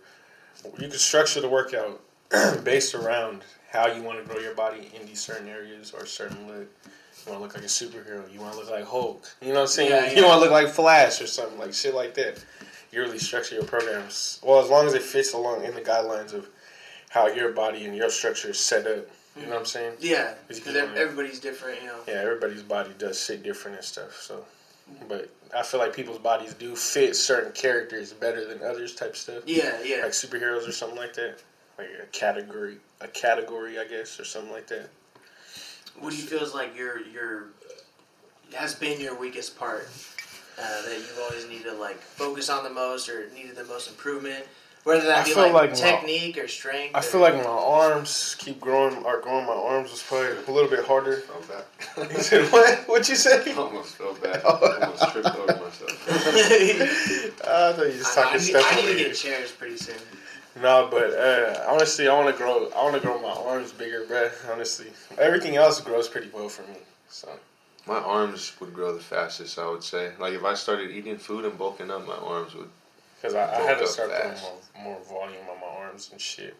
you 0.79 0.87
can 0.87 0.97
structure 0.99 1.41
the 1.41 1.49
workout 1.49 2.01
based 2.63 2.95
around 2.95 3.43
how 3.71 3.87
you 3.87 4.01
want 4.03 4.19
to 4.19 4.25
grow 4.29 4.39
your 4.41 4.53
body 4.53 4.91
in 4.99 5.05
these 5.07 5.19
certain 5.19 5.47
areas 5.47 5.91
or 5.91 6.05
certain 6.05 6.47
look. 6.47 6.67
You 7.25 7.31
want 7.31 7.39
to 7.39 7.43
look 7.43 7.55
like 7.55 7.63
a 7.63 7.67
superhero. 7.67 8.31
You 8.33 8.39
want 8.41 8.53
to 8.53 8.59
look 8.59 8.69
like 8.69 8.85
Hulk. 8.85 9.25
You 9.41 9.49
know 9.49 9.55
what 9.55 9.61
I'm 9.61 9.67
saying? 9.67 9.89
Yeah, 9.91 10.11
You 10.19 10.25
want 10.25 10.35
to 10.37 10.39
look 10.41 10.51
like 10.51 10.67
Flash 10.69 11.21
or 11.21 11.27
something 11.27 11.57
like 11.57 11.73
shit 11.73 11.95
like 11.95 12.13
that. 12.15 12.43
You 12.91 13.01
really 13.01 13.17
structure 13.17 13.55
your 13.55 13.63
programs 13.63 14.39
well 14.43 14.59
as 14.63 14.69
long 14.69 14.85
as 14.85 14.93
it 14.93 15.01
fits 15.01 15.33
along 15.33 15.63
in 15.63 15.73
the 15.73 15.81
guidelines 15.81 16.33
of 16.33 16.47
how 17.09 17.27
your 17.27 17.51
body 17.51 17.85
and 17.85 17.95
your 17.95 18.09
structure 18.09 18.49
is 18.49 18.59
set 18.59 18.85
up. 18.85 19.07
You 19.35 19.43
know 19.43 19.49
what 19.53 19.59
I'm 19.61 19.65
saying? 19.65 19.93
yeah. 19.99 20.35
Because 20.47 20.59
Because 20.63 20.75
you 20.75 20.87
can- 20.87 20.97
everybody's 20.97 21.39
different, 21.39 21.81
you 21.81 21.87
know. 21.87 21.97
Yeah, 22.07 22.15
everybody's 22.15 22.61
body 22.61 22.91
does 22.99 23.17
sit 23.19 23.41
different 23.41 23.77
and 23.77 23.85
stuff. 23.85 24.21
So, 24.21 24.45
but 25.07 25.29
I 25.55 25.63
feel 25.63 25.79
like 25.79 25.95
people's 25.95 26.19
bodies 26.19 26.53
do 26.53 26.75
fit 26.75 27.15
certain 27.15 27.51
characters 27.51 28.13
better 28.13 28.45
than 28.45 28.63
others. 28.63 28.95
Type 28.95 29.15
stuff, 29.15 29.43
Yeah, 29.45 29.77
yeah. 29.83 29.97
like 30.03 30.11
superheroes 30.11 30.67
or 30.67 30.71
something 30.71 30.97
like 30.97 31.13
that. 31.15 31.39
Like 31.77 31.89
a 32.01 32.05
category, 32.07 32.77
a 33.01 33.07
category, 33.07 33.79
I 33.79 33.85
guess, 33.85 34.19
or 34.19 34.25
something 34.25 34.51
like 34.51 34.67
that. 34.67 34.89
What 35.99 36.11
do 36.11 36.17
you 36.17 36.23
feel 36.23 36.41
is 36.41 36.53
like 36.53 36.75
your 36.75 37.05
your 37.07 37.49
has 38.53 38.75
been 38.75 38.99
your 38.99 39.15
weakest 39.17 39.57
part 39.57 39.89
uh, 40.59 40.81
that 40.83 40.95
you've 40.97 41.19
always 41.23 41.47
needed 41.47 41.65
to 41.65 41.73
like 41.73 41.99
focus 41.99 42.49
on 42.49 42.63
the 42.63 42.69
most 42.69 43.09
or 43.09 43.29
needed 43.33 43.55
the 43.55 43.63
most 43.65 43.89
improvement? 43.89 44.45
Whether 44.83 45.05
that 45.05 45.19
I 45.19 45.23
be 45.23 45.31
feel 45.31 45.43
like, 45.43 45.53
like 45.53 45.69
my- 45.71 45.75
technique 45.75 46.37
or 46.37 46.47
strength. 46.47 46.93
I 46.95 46.99
or- 46.99 47.01
feel 47.03 47.21
like 47.21 47.35
my 47.35 47.43
arms 47.45 48.35
keep 48.37 48.59
growing, 48.59 49.05
Are 49.05 49.21
growing 49.21 49.45
my 49.45 49.53
arms 49.53 49.91
was 49.91 50.03
probably 50.03 50.27
a 50.45 50.51
little 50.51 50.69
bit 50.69 50.85
harder. 50.85 51.17
Fell 51.21 51.41
back. 51.57 52.11
You 52.11 52.21
said 52.21 52.51
what? 52.51 52.79
What 52.89 53.07
you 53.09 53.15
say? 53.15 53.51
I 53.51 53.53
Almost 53.57 53.95
fell 53.95 54.13
back. 54.15 54.43
Almost 54.45 55.11
tripped 55.11 55.35
over 55.35 55.47
myself. 55.47 56.07
I 56.07 57.73
thought 57.73 57.85
you 57.85 57.91
just 57.93 58.17
I, 58.17 58.21
I 58.21 58.23
talking 58.25 58.39
need, 58.39 58.45
stuff. 58.45 58.65
I 58.71 58.75
need 58.75 58.79
over 58.83 58.91
to 58.93 58.97
here. 58.97 59.07
get 59.09 59.15
chairs 59.17 59.51
pretty 59.51 59.77
soon. 59.77 59.95
No, 60.61 60.87
but 60.91 61.13
uh, 61.13 61.65
honestly, 61.67 62.07
I 62.07 62.13
want 62.15 62.35
to 62.35 62.37
grow. 62.37 62.69
I 62.75 62.83
want 62.83 62.95
to 62.95 63.01
grow 63.01 63.19
my 63.21 63.29
arms 63.31 63.71
bigger, 63.71 64.05
bruh. 64.05 64.31
Honestly, 64.51 64.87
everything 65.17 65.55
else 65.55 65.79
grows 65.81 66.07
pretty 66.07 66.29
well 66.33 66.49
for 66.49 66.61
me. 66.63 66.77
So 67.09 67.29
My 67.87 67.97
arms 67.99 68.53
would 68.59 68.73
grow 68.73 68.93
the 68.93 68.99
fastest, 69.01 69.57
I 69.57 69.67
would 69.69 69.83
say. 69.83 70.11
Like 70.19 70.33
if 70.33 70.43
I 70.43 70.53
started 70.53 70.91
eating 70.91 71.17
food 71.17 71.45
and 71.45 71.57
bulking 71.57 71.89
up, 71.89 72.05
my 72.07 72.15
arms 72.15 72.53
would. 72.53 72.69
Because 73.23 73.35
I, 73.35 73.43
I 73.57 73.61
had 73.61 73.75
to 73.75 73.75
Bulk 73.75 73.81
up 73.83 73.87
start 73.89 74.11
putting 74.11 74.41
more, 74.83 74.95
more 74.97 74.99
volume 75.05 75.43
on 75.49 75.61
my 75.61 75.67
arms 75.67 76.09
and 76.11 76.19
shit. 76.19 76.57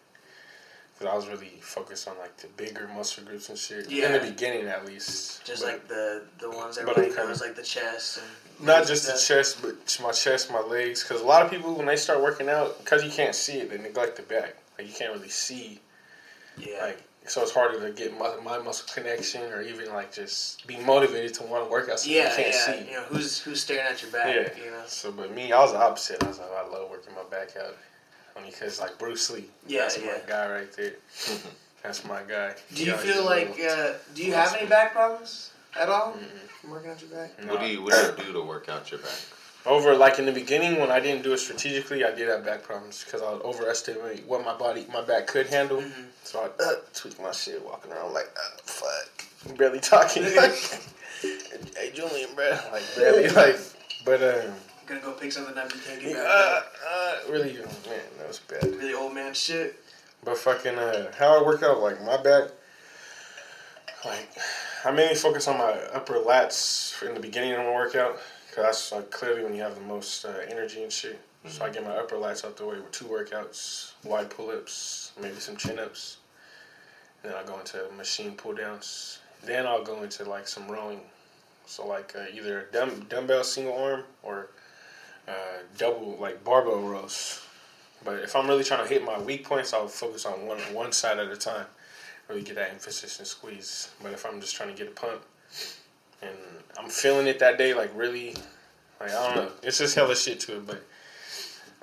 Because 0.94 1.12
I 1.12 1.14
was 1.14 1.26
really 1.28 1.58
focused 1.60 2.08
on 2.08 2.16
like 2.18 2.34
the 2.38 2.46
bigger 2.56 2.88
muscle 2.88 3.22
groups 3.24 3.50
and 3.50 3.58
shit. 3.58 3.92
In 3.92 4.12
the 4.12 4.20
beginning, 4.20 4.66
at 4.68 4.86
least. 4.86 5.44
Just 5.44 5.62
But 5.62 5.72
like 5.72 5.88
the 5.88 6.22
the 6.38 6.48
ones 6.48 6.76
But 6.76 6.82
everybody 6.88 7.08
I'm 7.08 7.12
kinda- 7.12 7.28
knows, 7.28 7.40
like 7.42 7.54
the 7.54 7.62
chest 7.62 8.18
and 8.58 8.66
not 8.66 8.86
just 8.86 9.04
the 9.06 9.18
chest, 9.18 9.60
but 9.60 9.74
my 10.02 10.12
chest, 10.12 10.50
my 10.50 10.60
legs. 10.60 11.02
Because 11.02 11.20
a 11.20 11.26
lot 11.26 11.44
of 11.44 11.50
people, 11.50 11.74
when 11.74 11.84
they 11.84 11.96
start 11.96 12.22
working 12.22 12.48
out, 12.48 12.78
because 12.78 13.04
you 13.04 13.10
can't 13.10 13.34
see 13.34 13.58
it, 13.58 13.68
they 13.70 13.76
neglect 13.76 14.16
the 14.16 14.22
back. 14.22 14.56
Like 14.78 14.88
you 14.88 14.94
can't 14.94 15.12
really 15.12 15.28
see. 15.28 15.80
Yeah, 16.56 16.78
Like 16.82 17.02
so, 17.26 17.42
it's 17.42 17.52
harder 17.52 17.80
to 17.80 17.92
get 17.92 18.18
my, 18.18 18.34
my 18.44 18.58
muscle 18.58 18.86
connection 18.92 19.42
or 19.52 19.62
even 19.62 19.88
like 19.88 20.12
just 20.12 20.66
be 20.66 20.76
motivated 20.78 21.34
to 21.34 21.42
want 21.44 21.64
to 21.64 21.70
work 21.70 21.88
out. 21.88 22.00
Something 22.00 22.16
yeah, 22.16 22.30
you 22.30 22.36
can't 22.36 22.54
yeah. 22.54 22.66
see. 22.66 22.90
You 22.90 22.96
know 22.96 23.02
who's 23.04 23.40
who's 23.40 23.60
staring 23.60 23.86
at 23.90 24.02
your 24.02 24.10
back? 24.10 24.34
Yeah. 24.34 24.64
You 24.64 24.70
know. 24.70 24.82
So, 24.86 25.10
but 25.12 25.34
me, 25.34 25.52
I 25.52 25.60
was 25.60 25.72
the 25.72 25.78
opposite. 25.78 26.22
I 26.22 26.28
was 26.28 26.38
like, 26.38 26.50
I 26.50 26.68
love 26.68 26.90
working 26.90 27.14
my 27.14 27.22
back 27.30 27.56
out. 27.56 27.76
Only 28.36 28.50
because, 28.50 28.80
like, 28.80 28.98
Bruce 28.98 29.30
Lee. 29.30 29.44
Yeah, 29.66 29.82
That's 29.82 29.98
yeah. 29.98 30.06
my 30.06 30.18
guy 30.26 30.50
right 30.50 30.72
there. 30.76 30.94
That's 31.82 32.04
my 32.04 32.22
guy. 32.22 32.54
Do 32.70 32.74
He 32.74 32.86
you 32.86 32.92
always 32.92 33.12
feel 33.12 33.24
like 33.24 33.60
uh, 33.60 33.92
do 34.14 34.24
you 34.24 34.32
have 34.32 34.54
any 34.56 34.66
back 34.66 34.92
problems 34.92 35.52
at 35.78 35.88
all 35.88 36.14
Mm-mm. 36.14 36.48
from 36.48 36.70
working 36.70 36.90
out 36.90 37.00
your 37.00 37.10
back? 37.10 37.44
No. 37.44 37.52
What 37.52 37.60
do 37.60 37.66
you 37.66 37.82
What 37.82 38.16
do 38.16 38.22
you 38.22 38.28
do 38.28 38.32
to 38.32 38.42
work 38.42 38.68
out 38.68 38.90
your 38.90 39.00
back? 39.00 39.18
Over, 39.66 39.96
like, 39.96 40.18
in 40.18 40.26
the 40.26 40.32
beginning, 40.32 40.78
when 40.78 40.90
I 40.90 41.00
didn't 41.00 41.22
do 41.22 41.32
it 41.32 41.38
strategically, 41.38 42.04
I 42.04 42.14
did 42.14 42.28
have 42.28 42.44
back 42.44 42.62
problems 42.62 43.02
because 43.02 43.22
I 43.22 43.32
would 43.32 43.42
overestimate 43.42 44.26
what 44.26 44.44
my 44.44 44.54
body, 44.54 44.86
my 44.92 45.00
back 45.02 45.26
could 45.26 45.46
handle. 45.46 45.80
Mhm. 45.80 46.04
So 46.22 46.40
I'd 46.42 46.62
uh, 46.62 46.74
tweak 46.92 47.20
my 47.22 47.32
shit, 47.32 47.64
walking 47.64 47.90
around 47.92 48.12
like, 48.12 48.28
uh, 48.36 48.56
fuck. 48.64 49.56
Barely 49.56 49.80
talking. 49.80 50.22
like, 50.36 50.54
hey, 51.22 51.90
Julian, 51.94 52.30
bro. 52.34 52.50
Like, 52.72 52.82
barely, 52.96 53.28
like, 53.30 53.58
but, 54.04 54.22
um, 54.22 54.52
Gonna 54.86 55.00
go 55.00 55.12
pick 55.12 55.32
something 55.32 55.56
up 55.56 55.72
you 55.74 55.80
can't 55.80 56.00
get 56.02 56.14
uh, 56.16 56.60
back. 56.60 56.64
uh, 56.86 57.32
really, 57.32 57.54
man, 57.54 58.00
that 58.18 58.28
was 58.28 58.38
bad. 58.40 58.64
Really 58.64 58.92
old 58.92 59.14
man 59.14 59.32
shit. 59.32 59.76
But 60.22 60.36
fucking 60.36 60.76
uh, 60.78 61.10
how 61.18 61.40
I 61.40 61.42
work 61.42 61.62
out, 61.62 61.80
like 61.80 62.02
my 62.04 62.18
back, 62.18 62.50
like 64.04 64.28
I 64.84 64.90
mainly 64.90 65.14
focus 65.14 65.48
on 65.48 65.56
my 65.56 65.72
upper 65.94 66.14
lats 66.14 67.02
in 67.06 67.14
the 67.14 67.20
beginning 67.20 67.52
of 67.52 67.60
my 67.60 67.72
workout 67.72 68.18
because 68.54 68.66
that's 68.66 68.92
like 68.92 69.10
clearly 69.10 69.42
when 69.42 69.52
you 69.52 69.62
have 69.62 69.74
the 69.74 69.80
most 69.80 70.24
uh, 70.24 70.32
energy 70.48 70.84
and 70.84 70.92
shit. 70.92 71.20
So 71.46 71.64
I 71.64 71.70
get 71.70 71.84
my 71.84 71.90
upper 71.90 72.14
lats 72.14 72.44
out 72.44 72.56
the 72.56 72.64
way 72.64 72.76
with 72.76 72.92
two 72.92 73.04
workouts, 73.04 73.92
wide 74.04 74.30
pull-ups, 74.30 75.12
maybe 75.20 75.34
some 75.40 75.56
chin-ups, 75.56 76.18
then 77.22 77.34
I 77.34 77.42
go 77.42 77.58
into 77.58 77.84
machine 77.96 78.32
pull-downs. 78.32 79.18
Then 79.42 79.66
I'll 79.66 79.82
go 79.82 80.02
into 80.02 80.24
like 80.24 80.48
some 80.48 80.70
rowing, 80.70 81.00
so 81.66 81.86
like 81.86 82.14
uh, 82.16 82.26
either 82.32 82.60
a 82.60 82.72
dumb, 82.72 83.04
dumbbell 83.10 83.44
single 83.44 83.76
arm 83.76 84.04
or 84.22 84.50
uh, 85.28 85.32
double 85.76 86.16
like 86.18 86.42
barbell 86.44 86.80
rows. 86.80 87.42
But 88.04 88.20
if 88.20 88.36
I'm 88.36 88.46
really 88.46 88.64
trying 88.64 88.86
to 88.86 88.88
hit 88.88 89.04
my 89.04 89.18
weak 89.18 89.44
points, 89.44 89.74
I'll 89.74 89.88
focus 89.88 90.24
on 90.24 90.46
one 90.46 90.58
one 90.72 90.92
side 90.92 91.18
at 91.18 91.28
a 91.28 91.36
time. 91.36 91.66
Really 92.28 92.42
get 92.42 92.54
that 92.54 92.70
emphasis 92.70 93.18
and 93.18 93.26
squeeze. 93.26 93.90
But 94.02 94.12
if 94.12 94.24
I'm 94.24 94.40
just 94.40 94.54
trying 94.54 94.70
to 94.70 94.74
get 94.74 94.88
a 94.88 94.94
pump 94.94 95.22
and 96.24 96.36
I'm 96.78 96.88
feeling 96.88 97.26
it 97.26 97.38
that 97.38 97.58
day. 97.58 97.74
Like 97.74 97.90
really, 97.94 98.34
like 99.00 99.10
I 99.10 99.34
don't 99.34 99.36
know. 99.36 99.52
It's 99.62 99.78
just 99.78 99.94
hella 99.94 100.16
shit 100.16 100.40
to 100.40 100.56
it, 100.56 100.66
but 100.66 100.82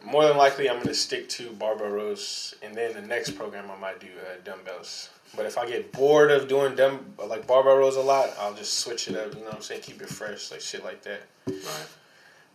more 0.04 0.26
than 0.26 0.38
likely 0.38 0.70
I'm 0.70 0.78
gonna 0.78 0.94
stick 0.94 1.30
to 1.30 1.52
barbell 1.52 1.90
rows, 1.90 2.56
and 2.62 2.76
then 2.76 2.94
the 2.94 3.02
next 3.02 3.32
program 3.32 3.70
I 3.72 3.80
might 3.80 4.00
do 4.00 4.08
uh, 4.08 4.38
dumbbells. 4.44 5.10
But 5.36 5.46
if 5.46 5.58
I 5.58 5.66
get 5.66 5.94
bored 5.94 6.30
of 6.30 6.48
doing 6.48 6.76
dumb 6.76 7.14
like 7.26 7.48
barbell 7.48 7.78
rows 7.78 7.96
a 7.96 8.02
lot, 8.02 8.30
I'll 8.40 8.54
just 8.54 8.80
switch 8.80 9.08
it 9.08 9.16
up. 9.16 9.34
You 9.34 9.42
know 9.42 9.48
what 9.48 9.56
I'm 9.56 9.62
saying? 9.62 9.82
Keep 9.82 10.02
it 10.02 10.10
fresh, 10.10 10.52
like 10.52 10.62
shit 10.62 10.84
like 10.84 11.02
that. 11.04 11.22
Right. 11.48 11.88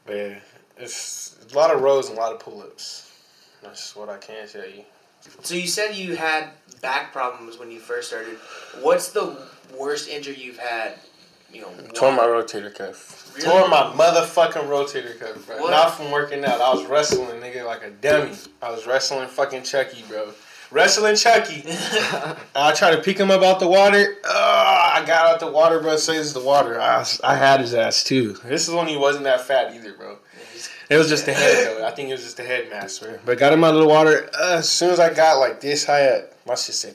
But 0.05 0.17
yeah, 0.17 0.39
it's 0.79 1.37
a 1.51 1.57
lot 1.57 1.75
of 1.75 1.83
rows 1.83 2.09
and 2.09 2.19
a 2.19 2.21
lot 2.21 2.33
of 2.33 2.41
pull 2.41 2.61
ups. 2.61 3.13
That's 3.63 3.97
what 3.97 4.09
I 4.09 4.19
can 4.19 4.47
tell 4.47 4.67
you. 4.67 4.85
So 5.43 5.55
you 5.55 5.67
said 5.67 5.95
you 5.97 6.17
had 6.17 6.51
back 6.83 7.13
problems 7.13 7.59
when 7.59 7.71
you 7.71 7.81
first 7.81 8.09
started. 8.09 8.37
What's 8.81 9.11
the 9.11 9.37
worst 9.77 10.09
injury 10.09 10.37
you've 10.37 10.59
had? 10.59 10.99
You 11.53 11.63
know, 11.63 11.73
Tore 11.95 12.13
my 12.13 12.25
rotator 12.25 12.75
cuff. 12.75 13.35
Really? 13.37 13.49
Tore 13.49 13.69
my 13.69 13.93
motherfucking 13.95 14.69
rotator 14.69 15.19
cuff, 15.19 15.47
bro. 15.47 15.61
What? 15.61 15.71
Not 15.71 15.95
from 15.95 16.11
working 16.11 16.45
out. 16.45 16.61
I 16.61 16.75
was 16.75 16.85
wrestling, 16.87 17.41
nigga, 17.41 17.65
like 17.65 17.83
a 17.83 17.91
dummy. 17.91 18.35
I 18.61 18.71
was 18.71 18.87
wrestling 18.87 19.29
fucking 19.29 19.63
Chucky, 19.63 20.05
bro. 20.09 20.33
Wrestling 20.71 21.15
Chucky. 21.17 21.63
I 22.57 22.73
tried 22.75 22.97
to 22.97 23.03
pick 23.03 23.19
him 23.19 23.31
up 23.31 23.43
out 23.43 23.61
the 23.61 23.69
water. 23.69 24.17
I 24.25 25.05
got 25.07 25.27
out 25.31 25.41
the 25.41 25.51
water, 25.51 25.81
bro. 25.81 25.97
Says 25.97 26.33
the 26.33 26.41
water. 26.41 26.81
I, 26.81 27.05
I 27.23 27.37
had 27.37 27.61
his 27.61 27.75
ass 27.75 28.03
too. 28.03 28.33
This 28.45 28.67
is 28.67 28.75
when 28.75 28.89
he 28.89 28.97
wasn't 28.97 29.25
that 29.25 29.43
fat 29.43 29.75
either, 29.75 29.93
bro. 29.93 30.19
It 30.89 30.97
was 30.97 31.09
just 31.09 31.27
the 31.27 31.33
head 31.33 31.67
though. 31.67 31.87
I 31.87 31.91
think 31.91 32.09
it 32.09 32.13
was 32.13 32.23
just 32.23 32.37
the 32.37 32.45
head 32.45 32.71
mass, 32.71 33.03
man. 33.03 33.19
But 33.25 33.39
got 33.39 33.53
him 33.53 33.65
out 33.65 33.75
of 33.75 33.81
the 33.81 33.87
water. 33.87 34.31
Uh, 34.41 34.57
as 34.59 34.69
soon 34.69 34.91
as 34.91 35.01
I 35.01 35.13
got 35.13 35.39
like 35.39 35.61
this 35.61 35.85
high 35.85 36.07
up, 36.09 36.33
my 36.47 36.55
shit 36.55 36.75
said. 36.75 36.95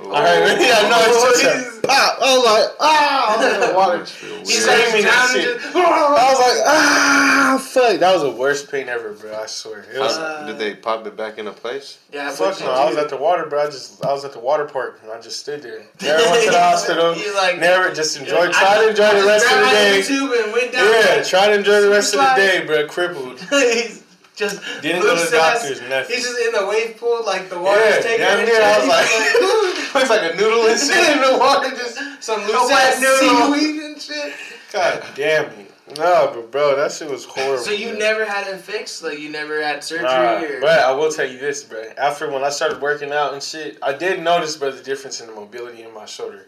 Ooh. 0.00 0.12
I 0.12 0.22
heard, 0.28 0.60
yeah, 0.60 0.88
no, 0.88 0.96
it's 1.02 1.42
just 1.42 1.78
a 1.84 1.86
pop. 1.88 2.18
I 2.22 2.36
was 2.36 2.44
like, 2.44 2.76
ah, 2.78 3.34
I 3.34 3.36
was 3.36 3.54
in 3.54 3.60
the 3.68 3.74
water. 3.74 3.98
He's 4.04 4.22
weird. 4.22 4.68
like 4.68 4.78
Screaming 4.86 5.04
down 5.04 5.28
and 5.30 5.36
and 5.36 5.60
shit. 5.60 5.74
I 5.74 6.30
was 6.30 6.38
like, 6.38 6.66
ah, 6.66 7.68
fuck. 7.68 7.98
That 7.98 8.12
was 8.14 8.22
the 8.22 8.30
worst 8.30 8.70
pain 8.70 8.88
ever, 8.88 9.12
bro. 9.14 9.34
I 9.36 9.46
swear. 9.46 9.84
It 9.92 9.98
was. 9.98 10.16
How- 10.16 10.46
did 10.46 10.58
they 10.58 10.76
pop 10.76 11.04
it 11.06 11.16
back 11.16 11.38
into 11.38 11.50
place? 11.50 11.98
Yeah, 12.12 12.30
Fuck 12.30 12.60
no, 12.60 12.70
I 12.70 12.84
was 12.88 12.96
at 12.96 13.08
the 13.08 13.16
water, 13.16 13.46
bro. 13.46 13.62
I 13.62 13.66
just, 13.66 14.04
I 14.04 14.12
was 14.12 14.24
at 14.24 14.32
the 14.32 14.38
water 14.38 14.66
park, 14.66 15.00
and 15.02 15.10
I 15.10 15.20
just 15.20 15.40
stood 15.40 15.62
there. 15.62 15.82
Never 16.00 16.30
went 16.30 16.44
to 16.44 16.50
the 16.52 16.60
hospital. 16.60 17.16
You 17.16 17.34
like 17.34 17.58
Never, 17.58 17.92
just 17.92 18.16
enjoy. 18.20 18.48
I 18.48 18.52
Try 18.52 18.82
to 18.84 18.90
enjoy 18.90 19.20
the 19.20 19.26
rest 19.26 19.50
of 19.50 19.58
the 19.58 19.66
day. 19.66 20.00
YouTube 20.00 20.44
and 20.44 20.52
went 20.52 20.72
down 20.72 20.84
Yeah, 20.92 21.22
try 21.24 21.48
to 21.48 21.54
enjoy 21.54 21.80
the 21.80 21.90
rest 21.90 22.14
of 22.14 22.20
the 22.20 22.34
day, 22.36 22.64
bro. 22.64 22.86
Crippled. 22.86 23.38
Just 24.38 24.62
Didn't 24.82 25.02
go 25.02 25.16
to 25.16 25.30
the 25.30 25.36
doctors, 25.36 25.80
nothing. 25.88 26.14
He's 26.14 26.24
just 26.24 26.38
in 26.38 26.52
the 26.52 26.64
wave 26.66 26.96
pool, 26.96 27.24
like 27.26 27.50
the 27.50 27.58
water's 27.58 27.96
Yeah, 27.96 28.00
taking 28.00 28.24
it. 28.24 28.46
near. 28.46 28.62
I 28.62 28.78
was 28.78 28.86
like, 28.86 29.94
looks 29.94 30.10
like 30.14 30.32
a 30.32 30.36
noodle 30.36 30.66
and 30.68 30.78
shit 30.78 31.16
in 31.16 31.20
the 31.32 31.36
water. 31.38 31.70
Just 31.70 31.98
some 32.22 32.40
loose 32.42 32.70
ass 32.70 33.00
noodle. 33.00 33.52
seaweed 33.54 33.82
and 33.82 34.00
shit. 34.00 34.32
God 34.72 35.04
damn 35.16 35.46
it. 35.50 35.72
No, 35.96 36.30
but 36.34 36.52
bro, 36.52 36.76
that 36.76 36.92
shit 36.92 37.10
was 37.10 37.24
horrible. 37.24 37.58
So 37.64 37.72
you 37.72 37.90
bro. 37.90 37.98
never 37.98 38.24
had 38.24 38.46
it 38.46 38.60
fixed? 38.60 39.02
Like 39.02 39.18
you 39.18 39.28
never 39.30 39.60
had 39.60 39.82
surgery? 39.82 40.04
Nah, 40.06 40.40
or... 40.42 40.60
but 40.60 40.78
I 40.80 40.92
will 40.92 41.10
tell 41.10 41.26
you 41.28 41.38
this, 41.38 41.64
bro. 41.64 41.82
After 41.98 42.30
when 42.30 42.44
I 42.44 42.50
started 42.50 42.80
working 42.80 43.10
out 43.10 43.32
and 43.32 43.42
shit, 43.42 43.78
I 43.82 43.92
did 43.92 44.22
notice, 44.22 44.56
bro, 44.56 44.70
the 44.70 44.82
difference 44.84 45.20
in 45.20 45.26
the 45.26 45.34
mobility 45.34 45.82
in 45.82 45.92
my 45.92 46.04
shoulder. 46.04 46.46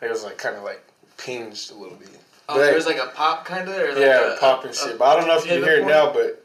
It 0.00 0.10
was 0.10 0.22
like 0.22 0.36
kind 0.38 0.54
of 0.56 0.62
like 0.62 0.84
pinged 1.16 1.58
a 1.72 1.74
little 1.74 1.96
bit. 1.96 2.10
Oh, 2.48 2.54
But- 2.54 2.58
there 2.66 2.74
was 2.74 2.86
like 2.86 2.98
a 2.98 3.06
pop 3.14 3.44
kind 3.46 3.68
of, 3.68 3.74
or 3.76 3.88
like 3.94 3.98
yeah, 3.98 4.34
a, 4.34 4.38
pop 4.38 4.62
and 4.64 4.72
a- 4.72 4.76
shit. 4.76 4.98
But 4.98 5.04
I 5.06 5.16
don't 5.18 5.26
know 5.26 5.38
if 5.38 5.44
you 5.44 5.52
can 5.52 5.64
hear 5.64 5.80
it 5.80 5.86
now, 5.86 6.12
but 6.12 6.41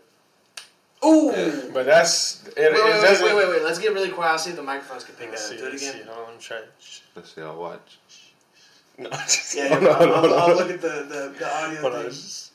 Ooh. 1.06 1.70
but 1.74 1.86
that's 1.86 2.44
it. 2.48 2.56
Wait, 2.58 2.66
it 2.66 2.74
wait, 2.74 2.84
wait, 2.84 3.02
doesn't. 3.02 3.26
wait, 3.26 3.36
wait, 3.36 3.50
wait. 3.50 3.62
Let's 3.64 3.80
get 3.80 3.94
really 3.94 4.10
quiet. 4.10 4.32
I'll 4.32 4.38
see 4.40 4.50
if 4.52 4.56
the 4.56 4.64
microphones 4.64 5.04
can 5.04 5.16
pick 5.16 5.32
that 5.32 5.40
up. 5.40 5.50
Do 5.58 5.66
it 5.68 5.76
again. 5.76 5.94
see. 5.94 6.02
Hold 6.04 6.18
on, 6.18 6.26
let 6.26 6.34
me 6.38 6.42
try. 6.42 6.58
it. 6.58 6.70
Let's 7.16 7.36
see. 7.36 7.42
I'll 7.42 7.56
watch. 7.58 8.00
No, 8.98 9.10
just, 9.12 9.56
Yeah, 9.56 9.68
hold 9.80 9.84
on, 9.84 9.90
I'll, 9.90 9.96
hold 10.22 10.32
I'll, 10.32 10.34
on, 10.44 10.50
I'll 10.50 10.56
look 10.58 10.72
at 10.72 10.82
the, 10.82 10.88
the, 11.08 11.36
the 11.38 11.56
audio 11.56 11.82
Hold 11.82 11.94
thing. 11.94 12.06
it's 12.08 12.16
just- 12.22 12.52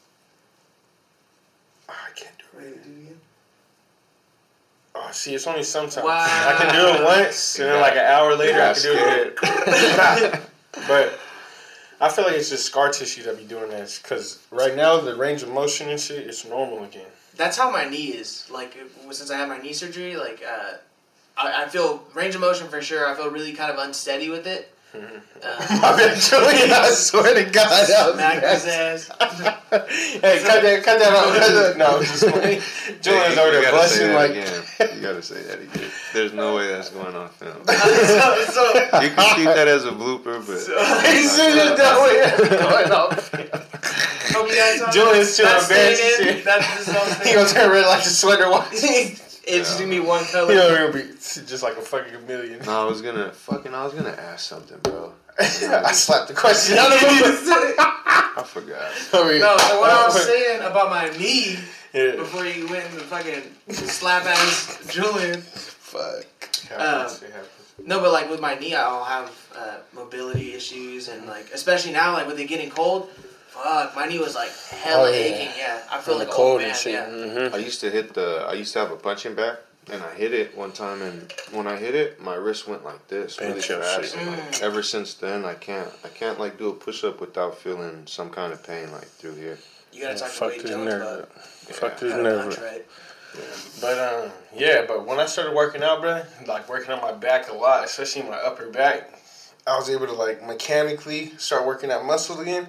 Oh, 1.88 1.92
I 1.92 2.10
can't 2.18 2.34
do 2.38 2.58
it. 2.58 2.64
Wait, 2.64 2.82
do 2.84 2.90
it 2.90 2.96
again. 3.02 3.20
Oh, 4.94 5.08
see, 5.12 5.34
it's 5.34 5.46
only 5.46 5.62
sometimes. 5.62 6.04
Wow. 6.04 6.26
I 6.26 6.54
can 6.58 6.74
do 6.74 6.86
it 7.02 7.04
once, 7.04 7.58
and 7.58 7.68
then 7.68 7.80
like 7.80 7.92
an 7.94 7.98
hour 8.00 8.34
later, 8.34 8.60
I 8.60 8.72
can 8.74 8.82
do 8.82 8.92
it 8.92 9.38
again. 9.38 10.42
but 10.88 11.18
I 12.00 12.08
feel 12.08 12.24
like 12.24 12.34
it's 12.34 12.50
just 12.50 12.66
scar 12.66 12.90
tissue 12.90 13.22
that 13.22 13.38
be 13.38 13.44
doing 13.44 13.70
that. 13.70 13.98
Because 14.02 14.44
right 14.50 14.74
now, 14.76 15.00
the 15.00 15.14
range 15.14 15.42
of 15.42 15.48
motion 15.50 15.88
and 15.88 15.98
shit, 16.00 16.26
it's 16.26 16.44
normal 16.44 16.82
again. 16.84 17.06
That's 17.36 17.56
how 17.56 17.70
my 17.70 17.88
knee 17.88 18.08
is. 18.08 18.48
Like 18.50 18.76
since 19.10 19.30
I 19.30 19.38
had 19.38 19.48
my 19.48 19.58
knee 19.58 19.72
surgery, 19.72 20.16
like 20.16 20.42
uh, 20.46 20.74
I, 21.36 21.64
I 21.64 21.68
feel 21.68 22.02
range 22.14 22.34
of 22.34 22.40
motion 22.40 22.68
for 22.68 22.82
sure. 22.82 23.08
I 23.08 23.14
feel 23.14 23.30
really 23.30 23.52
kind 23.52 23.70
of 23.72 23.78
unsteady 23.78 24.28
with 24.30 24.46
it. 24.46 24.68
Uh, 25.44 25.96
Eventually, 25.98 26.70
I 26.72 26.90
swear 26.90 27.34
to 27.34 27.50
God, 27.50 27.88
that 27.88 28.06
was 28.06 28.14
smack 28.14 28.42
his 28.44 28.64
nasty. 28.64 28.70
ass. 28.70 29.08
hey, 30.20 30.38
cut 30.44 30.62
that, 30.62 30.82
cut 30.84 30.98
that 31.00 31.12
out. 31.12 31.34
Cut 31.34 31.50
that. 31.50 31.76
No, 31.78 31.96
I'm 31.96 32.02
just 32.04 32.22
playing. 32.28 32.60
Julian's 33.00 33.34
Hey, 33.34 33.40
over 33.40 33.46
you 33.46 33.62
there 33.62 33.72
gotta 33.72 33.88
say 33.88 33.98
blushing 33.98 34.08
that 34.08 34.14
like. 34.14 34.30
again. 34.30 34.96
You 34.96 35.02
gotta 35.02 35.22
say 35.22 35.42
that 35.42 35.60
again. 35.62 35.90
There's 36.14 36.32
no 36.32 36.54
way 36.54 36.68
that's 36.68 36.90
going 36.90 37.16
on 37.16 37.28
film. 37.30 37.56
so, 37.66 37.74
so, 38.52 39.00
You 39.02 39.10
can 39.10 39.34
keep 39.34 39.46
that 39.46 39.66
as 39.66 39.84
a 39.84 39.90
blooper, 39.90 40.38
but 40.46 40.60
He 41.10 41.26
should 41.26 41.56
have 41.58 41.76
done 41.76 42.02
with 42.04 42.60
going 42.60 42.92
off. 42.92 43.32
Hope 44.32 44.48
you 44.48 44.56
guys 44.56 44.78
saw 44.78 44.90
Julian's 44.90 45.36
too 45.36 45.42
that. 45.44 45.68
That's 45.68 45.70
embarrassed. 45.70 46.16
staying 46.16 46.44
That's 46.44 46.76
this 46.86 46.94
whole 46.96 47.06
He 47.06 47.14
thing. 47.24 47.34
gonna 47.34 47.48
turn 47.48 47.70
red 47.70 47.86
like 47.86 48.00
a 48.00 48.08
sweater 48.08 48.50
watch. 48.50 48.68
it's 48.72 49.38
just 49.46 49.78
gonna 49.78 49.90
be 49.90 50.00
one 50.00 50.24
color. 50.26 50.52
He 50.52 50.58
gonna 50.58 50.92
be 50.92 51.12
just 51.12 51.62
like 51.62 51.76
a 51.76 51.82
fucking 51.82 52.26
million. 52.26 52.60
no, 52.64 52.82
I 52.82 52.84
was 52.84 53.00
gonna 53.02 53.32
fucking. 53.32 53.74
I 53.74 53.84
was 53.84 53.94
gonna 53.94 54.10
ask 54.10 54.40
something, 54.48 54.78
bro. 54.82 55.12
I 55.38 55.92
slapped 55.92 56.28
the 56.28 56.34
question 56.34 56.76
out 56.78 56.92
of 56.92 56.98
him. 57.00 57.08
I 57.08 58.42
forgot. 58.46 58.92
I 59.14 59.30
mean, 59.30 59.40
No, 59.40 59.56
so 59.56 59.80
what 59.80 59.90
I 59.90 60.04
was 60.06 60.22
saying 60.24 60.60
about 60.60 60.90
my 60.90 61.08
knee 61.18 61.56
Yeah. 61.94 62.16
before 62.16 62.44
you 62.46 62.66
went 62.68 62.84
and 62.90 63.00
fucking 63.02 63.42
slap 63.74 64.24
ass 64.26 64.86
Julian. 64.90 65.40
Fuck. 65.42 66.26
Um, 66.74 66.78
Happens, 66.78 67.22
it 67.22 67.30
happens. 67.32 67.48
No, 67.84 68.00
but 68.00 68.12
like 68.12 68.30
with 68.30 68.40
my 68.40 68.54
knee, 68.56 68.74
I'll 68.74 69.04
have 69.04 69.30
uh, 69.56 69.76
mobility 69.94 70.52
issues, 70.54 71.08
and 71.08 71.26
like 71.26 71.50
especially 71.52 71.92
now, 71.92 72.12
like 72.12 72.26
with 72.26 72.38
it 72.38 72.46
getting 72.46 72.70
cold. 72.70 73.10
Fuck, 73.52 73.94
my 73.94 74.06
knee 74.06 74.18
was 74.18 74.34
like 74.34 74.50
hella 74.70 75.08
Oh, 75.08 75.10
yeah. 75.12 75.16
aching. 75.18 75.52
Yeah, 75.58 75.82
I 75.90 75.96
feel 75.96 76.14
From 76.14 76.18
like 76.18 76.28
the 76.28 76.34
cold 76.34 76.54
oh, 76.54 76.58
man, 76.58 76.68
and 76.68 76.76
shit. 76.76 76.92
Yeah. 76.92 77.06
Mm-hmm. 77.06 77.54
I 77.54 77.58
used 77.58 77.80
to 77.80 77.90
hit 77.90 78.14
the. 78.14 78.46
I 78.48 78.54
used 78.54 78.72
to 78.72 78.78
have 78.80 78.90
a 78.90 78.96
punching 78.96 79.34
bag, 79.34 79.58
and 79.90 80.02
I 80.02 80.14
hit 80.14 80.32
it 80.32 80.56
one 80.56 80.72
time, 80.72 81.02
and 81.02 81.32
when 81.52 81.66
I 81.66 81.76
hit 81.76 81.94
it, 81.94 82.20
my 82.20 82.34
wrist 82.34 82.66
went 82.66 82.84
like 82.84 83.06
this 83.08 83.36
Bench 83.36 83.68
your 83.68 83.80
fast. 83.82 84.16
And, 84.16 84.30
like, 84.30 84.62
ever 84.62 84.82
since 84.82 85.14
then, 85.14 85.44
I 85.44 85.54
can't. 85.54 85.90
I 86.04 86.08
can't 86.08 86.40
like 86.40 86.56
do 86.58 86.68
a 86.70 86.72
push 86.72 87.04
up 87.04 87.20
without 87.20 87.58
feeling 87.58 88.06
some 88.06 88.30
kind 88.30 88.52
of 88.52 88.64
pain 88.66 88.90
like 88.92 89.04
through 89.04 89.34
here. 89.34 89.58
You 89.92 90.02
gotta 90.02 90.18
talk 90.18 90.28
to 90.28 90.34
Fuck 90.34 90.48
Wade 90.50 90.66
Jones 90.66 90.84
nerve. 90.86 91.02
about 91.02 91.28
Fuck 91.74 91.98
this 92.00 92.14
nerve. 92.14 92.54
punch 92.54 92.58
right. 92.58 92.86
But 93.80 93.98
um, 93.98 94.30
yeah, 94.56 94.84
but 94.86 95.06
when 95.06 95.18
I 95.20 95.26
started 95.26 95.54
working 95.54 95.82
out, 95.82 96.00
bro, 96.00 96.22
like 96.46 96.68
working 96.68 96.90
on 96.92 97.00
my 97.00 97.12
back 97.12 97.50
a 97.50 97.54
lot, 97.54 97.84
especially 97.84 98.22
my 98.22 98.36
upper 98.36 98.68
back, 98.70 99.18
I 99.66 99.76
was 99.76 99.88
able 99.90 100.06
to 100.06 100.12
like 100.12 100.46
mechanically 100.46 101.32
start 101.38 101.66
working 101.66 101.88
that 101.90 102.04
muscle 102.04 102.40
again. 102.40 102.68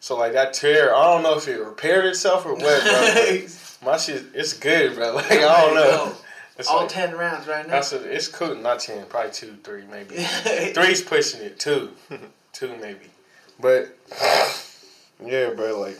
So 0.00 0.16
like 0.16 0.32
that 0.32 0.52
tear, 0.52 0.94
I 0.94 1.04
don't 1.12 1.22
know 1.22 1.36
if 1.36 1.48
it 1.48 1.58
repaired 1.58 2.04
itself 2.04 2.46
or 2.46 2.54
what, 2.54 2.60
bro. 2.60 3.12
but 3.14 3.78
my 3.84 3.96
shit, 3.96 4.26
it's 4.34 4.52
good, 4.52 4.94
bro. 4.94 5.14
Like 5.16 5.30
I 5.32 5.60
don't 5.66 5.74
know. 5.74 6.12
It's 6.58 6.68
All 6.68 6.80
like, 6.80 6.88
ten 6.88 7.14
rounds 7.14 7.46
right 7.46 7.66
now. 7.66 7.72
that's 7.74 7.92
a, 7.92 8.02
it's 8.02 8.28
cool. 8.28 8.54
Not 8.54 8.80
ten, 8.80 9.04
probably 9.06 9.32
two, 9.32 9.56
three, 9.62 9.82
maybe. 9.90 10.14
Three's 10.74 11.02
pushing 11.02 11.42
it. 11.42 11.58
Two, 11.58 11.90
two 12.52 12.74
maybe. 12.80 13.10
But 13.60 13.96
yeah, 15.24 15.50
bro. 15.50 15.80
Like 15.80 15.98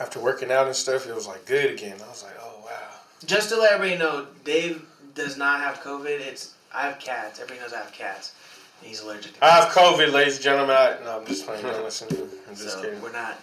after 0.00 0.18
working 0.20 0.50
out 0.50 0.66
and 0.66 0.74
stuff, 0.74 1.08
it 1.08 1.14
was 1.14 1.26
like 1.26 1.46
good 1.46 1.70
again. 1.72 1.96
I 2.04 2.08
was 2.08 2.22
like, 2.24 2.34
oh 2.40 2.62
wow. 2.64 2.98
Just 3.26 3.50
to 3.50 3.56
let 3.56 3.72
everybody 3.74 3.98
know, 3.98 4.26
Dave 4.44 4.84
does 5.14 5.36
not 5.36 5.60
have 5.60 5.80
COVID. 5.80 6.20
It's 6.20 6.54
I 6.74 6.86
have 6.86 6.98
cats. 6.98 7.38
Everybody 7.40 7.60
knows 7.60 7.72
I 7.72 7.78
have 7.78 7.92
cats. 7.92 8.32
And 8.80 8.88
he's 8.88 9.00
allergic 9.00 9.34
to 9.34 9.44
I 9.44 9.50
have 9.50 9.68
COVID, 9.72 10.12
ladies 10.12 10.36
and 10.36 10.44
gentlemen. 10.44 10.76
I, 10.76 10.98
no, 11.04 11.18
I'm 11.20 11.26
just 11.26 11.46
playing. 11.46 11.62
Don't 11.62 11.84
listen 11.84 12.08
to 12.08 12.14
me. 12.14 12.28
I'm 12.48 12.54
just 12.54 12.70
so 12.70 12.82
kidding. 12.82 13.00
we're 13.02 13.12
not 13.12 13.38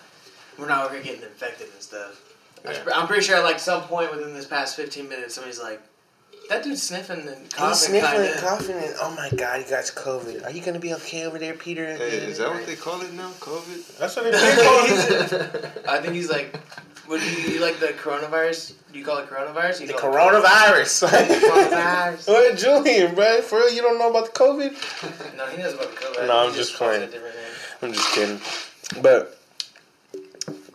we're 0.57 0.67
not 0.67 0.85
over 0.85 0.95
here 0.95 1.03
getting 1.03 1.23
infected 1.23 1.67
and 1.73 1.81
stuff. 1.81 2.21
Yeah. 2.63 2.83
I'm 2.93 3.07
pretty 3.07 3.23
sure 3.23 3.37
at 3.37 3.43
like 3.43 3.59
some 3.59 3.81
point 3.83 4.11
within 4.11 4.33
this 4.33 4.45
past 4.45 4.75
15 4.75 5.09
minutes, 5.09 5.33
somebody's 5.33 5.59
like, 5.59 5.81
"That 6.49 6.63
dude's 6.63 6.83
sniffing 6.83 7.27
and 7.27 7.49
coughing." 7.49 7.67
He's 7.69 7.79
sniffling 7.79 8.21
and 8.21 8.33
kinda." 8.35 8.39
coughing, 8.47 8.75
and 8.75 8.95
oh 9.01 9.15
my 9.15 9.35
god, 9.35 9.63
he 9.63 9.69
got 9.69 9.83
COVID. 9.85 10.45
Are 10.45 10.51
you 10.51 10.61
gonna 10.61 10.79
be 10.79 10.93
okay 10.93 11.25
over 11.25 11.39
there, 11.39 11.55
Peter? 11.55 11.95
Hey, 11.95 12.09
is 12.09 12.37
that 12.37 12.49
what 12.49 12.65
they 12.67 12.75
call 12.75 13.01
it 13.01 13.11
now? 13.13 13.31
COVID? 13.39 13.97
That's 13.97 14.15
what 14.15 14.25
they 14.25 14.31
call 14.31 14.85
it. 14.85 15.71
I 15.89 15.99
think 16.01 16.13
he's 16.13 16.29
like, 16.29 16.55
"What 17.07 17.19
do 17.19 17.25
you, 17.29 17.53
you 17.55 17.59
like 17.59 17.79
the 17.79 17.87
coronavirus? 17.87 18.73
Do 18.91 18.99
you 18.99 19.05
call 19.05 19.17
it 19.19 19.27
coronavirus? 19.29 19.81
You 19.81 19.87
The 19.87 19.93
call 19.93 20.13
it 20.13 20.43
coronavirus. 20.43 21.07
Coronavirus. 21.09 22.27
what, 22.27 22.57
Julian, 22.57 23.15
bro? 23.15 23.41
For 23.41 23.59
real, 23.59 23.73
you 23.73 23.81
don't 23.81 23.97
know 23.97 24.09
about 24.09 24.25
the 24.33 24.39
COVID? 24.39 24.71
No, 25.37 25.45
he 25.47 25.57
knows 25.61 25.73
about 25.73 25.89
the 25.91 25.97
COVID. 25.97 26.27
No, 26.27 26.47
I'm 26.47 26.53
just 26.53 26.73
it 26.73 26.77
playing. 26.77 27.03
a 27.03 27.07
different 27.07 27.35
name. 27.35 27.43
I'm 27.81 27.93
just 27.93 28.13
kidding. 28.13 28.39
But 29.01 29.37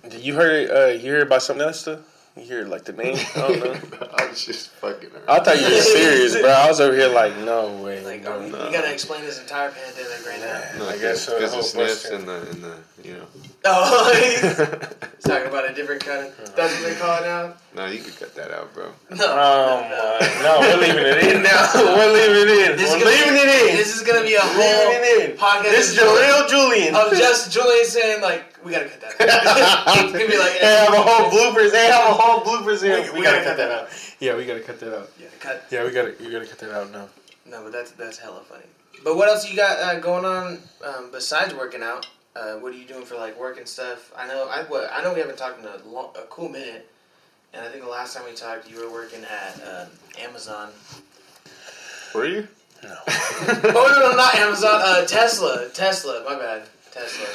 did 0.09 0.21
you 0.23 0.35
heard? 0.35 0.71
Uh, 0.71 0.87
you 0.99 1.13
heard 1.13 1.23
about 1.23 1.43
something 1.43 1.65
else 1.67 1.83
though? 1.85 2.01
You 2.37 2.43
hear 2.43 2.65
like 2.67 2.85
the 2.85 2.93
name? 2.93 3.17
I 3.35 3.41
don't 3.41 3.61
know. 4.01 4.09
I 4.19 4.27
was 4.29 4.45
just 4.45 4.69
fucking 4.73 5.09
around. 5.11 5.25
I 5.27 5.43
thought 5.43 5.57
you 5.59 5.65
were 5.75 5.81
serious, 5.81 6.37
bro. 6.39 6.51
I 6.51 6.69
was 6.69 6.81
over 6.81 6.95
here 6.95 7.09
like, 7.09 7.35
no 7.39 7.83
way. 7.83 8.05
Like, 8.05 8.25
no. 8.25 8.33
are 8.33 8.41
we, 8.41 8.47
you 8.47 8.53
gotta 8.53 8.93
explain 8.93 9.23
this 9.23 9.41
entire 9.41 9.71
pandemic 9.71 10.27
right 10.27 10.41
now. 10.41 10.85
No, 10.85 10.89
I 10.91 10.99
guess 10.99 11.23
so. 11.23 11.33
because 11.35 11.53
the 11.53 11.57
the 11.57 11.63
whole 11.63 11.63
sniffs 11.63 12.05
and 12.11 12.29
the 12.29 12.51
and 12.51 12.63
the 12.63 12.77
you 13.03 13.15
know. 13.15 13.27
Oh, 13.69 14.15
he's 14.15 15.25
talking 15.25 15.49
about 15.49 15.69
a 15.69 15.75
different 15.75 16.05
kind 16.05 16.29
of. 16.29 16.55
That's 16.55 16.73
what 16.79 16.85
they 16.89 16.95
call 16.95 17.19
it 17.19 17.27
now. 17.27 17.55
No, 17.75 17.87
you 17.87 17.99
could 17.99 18.15
cut 18.17 18.33
that 18.37 18.53
out, 18.53 18.73
bro. 18.73 18.93
No, 19.11 19.27
Oh 19.27 19.83
no, 19.91 20.19
my! 20.21 20.43
No, 20.43 20.61
we're 20.61 20.87
leaving 20.87 21.03
it 21.05 21.35
in 21.35 21.43
now. 21.43 21.67
We're 21.75 22.13
leaving 22.13 22.47
it 22.47 22.71
in. 22.71 22.77
This 22.77 22.95
is 22.95 23.03
we're 23.03 23.11
gonna 23.11 23.11
leaving 23.11 23.33
be, 23.33 23.41
it 23.41 23.71
in. 23.71 23.77
This 23.77 23.97
is 23.97 24.03
gonna 24.07 24.23
be 24.23 24.37
a 24.37 24.45
leaving 24.45 24.55
whole 24.55 24.93
it 24.93 25.31
in. 25.31 25.37
podcast 25.37 25.63
This 25.75 25.91
is 25.91 25.99
of- 25.99 26.05
Jaleel 26.05 26.49
Julian. 26.49 26.95
of 26.95 27.11
just 27.19 27.51
Julian 27.51 27.87
saying 27.87 28.23
like, 28.23 28.55
we 28.67 28.73
gotta 28.73 28.89
cut 28.89 29.01
that. 29.19 29.29
out. 29.87 30.05
it's 30.05 30.13
gonna 30.13 30.27
be 30.27 30.39
like, 30.39 30.61
They 30.61 30.67
have 30.67 30.93
a 30.93 31.01
whole 31.03 31.31
bloopers. 31.31 31.71
They 31.73 31.87
have 31.87 32.11
a 32.11 32.13
whole 32.15 32.41
bloopers 32.43 32.83
in. 32.83 33.05
We- 33.05 33.11
We, 33.13 33.19
we 33.21 33.25
gotta, 33.25 33.39
gotta 33.39 33.45
cut 33.45 33.45
cut 33.45 33.57
that 33.57 33.69
that 33.69 33.71
out. 33.85 34.17
Yeah, 34.21 34.37
we 34.37 34.45
gotta 34.45 34.61
cut 34.61 34.81
that 34.81 34.99
out. 34.99 35.11
Yeah, 35.21 35.27
cut. 35.41 35.65
Yeah, 35.71 35.85
we 35.85 35.91
gotta. 35.91 36.15
You 36.21 36.31
gotta 36.33 36.47
cut 36.47 36.59
that 36.59 36.73
out 36.73 36.91
now. 36.91 37.09
No, 37.47 37.63
but 37.63 37.73
that's 37.73 37.93
that's 37.93 38.19
hella 38.19 38.41
funny. 38.43 38.65
But 39.05 39.17
what 39.17 39.29
else 39.29 39.49
you 39.49 39.57
got 39.57 39.79
uh, 39.79 40.01
going 40.01 40.25
on 40.25 40.59
um, 40.85 41.11
besides 41.13 41.55
working 41.55 41.83
out? 41.83 42.07
Uh, 42.35 42.55
what 42.57 42.73
are 42.73 42.77
you 42.77 42.85
doing 42.87 43.05
for 43.05 43.15
like 43.15 43.39
work 43.39 43.57
and 43.59 43.69
stuff? 43.69 44.13
I 44.17 44.27
know 44.27 44.49
I 44.49 44.65
what, 44.65 44.91
I 44.93 45.03
know 45.03 45.15
we 45.15 45.21
haven't 45.21 45.39
talked 45.39 45.61
in 45.61 45.67
a, 45.67 45.77
long, 45.89 46.11
a 46.17 46.23
cool 46.29 46.49
minute, 46.49 46.91
and 47.55 47.65
I 47.65 47.69
think 47.71 47.85
the 47.85 47.89
last 47.91 48.15
time 48.17 48.25
we 48.29 48.35
talked, 48.35 48.69
you 48.71 48.79
were 48.81 48.91
working 48.93 49.23
at 49.25 49.63
uh, 49.65 49.85
Amazon. 50.19 50.71
Were 52.15 52.27
you? 52.27 52.49
No. 52.83 52.97
oh 53.09 53.95
no, 53.97 54.11
no, 54.11 54.17
not 54.17 54.35
Amazon. 54.35 54.81
Uh, 54.85 55.07
Tesla. 55.07 55.69
Tesla. 55.73 56.23
My 56.25 56.35
bad. 56.37 56.63
Tesla. 56.93 57.27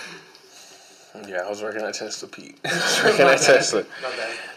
Yeah, 1.27 1.41
I 1.45 1.49
was 1.49 1.61
working 1.61 1.81
at 1.81 1.93
Tesla, 1.93 2.29
Pete. 2.29 2.57
I 2.65 2.69
was 2.73 3.01
working 3.03 3.25
at 3.25 3.39
Tesla. 3.41 3.85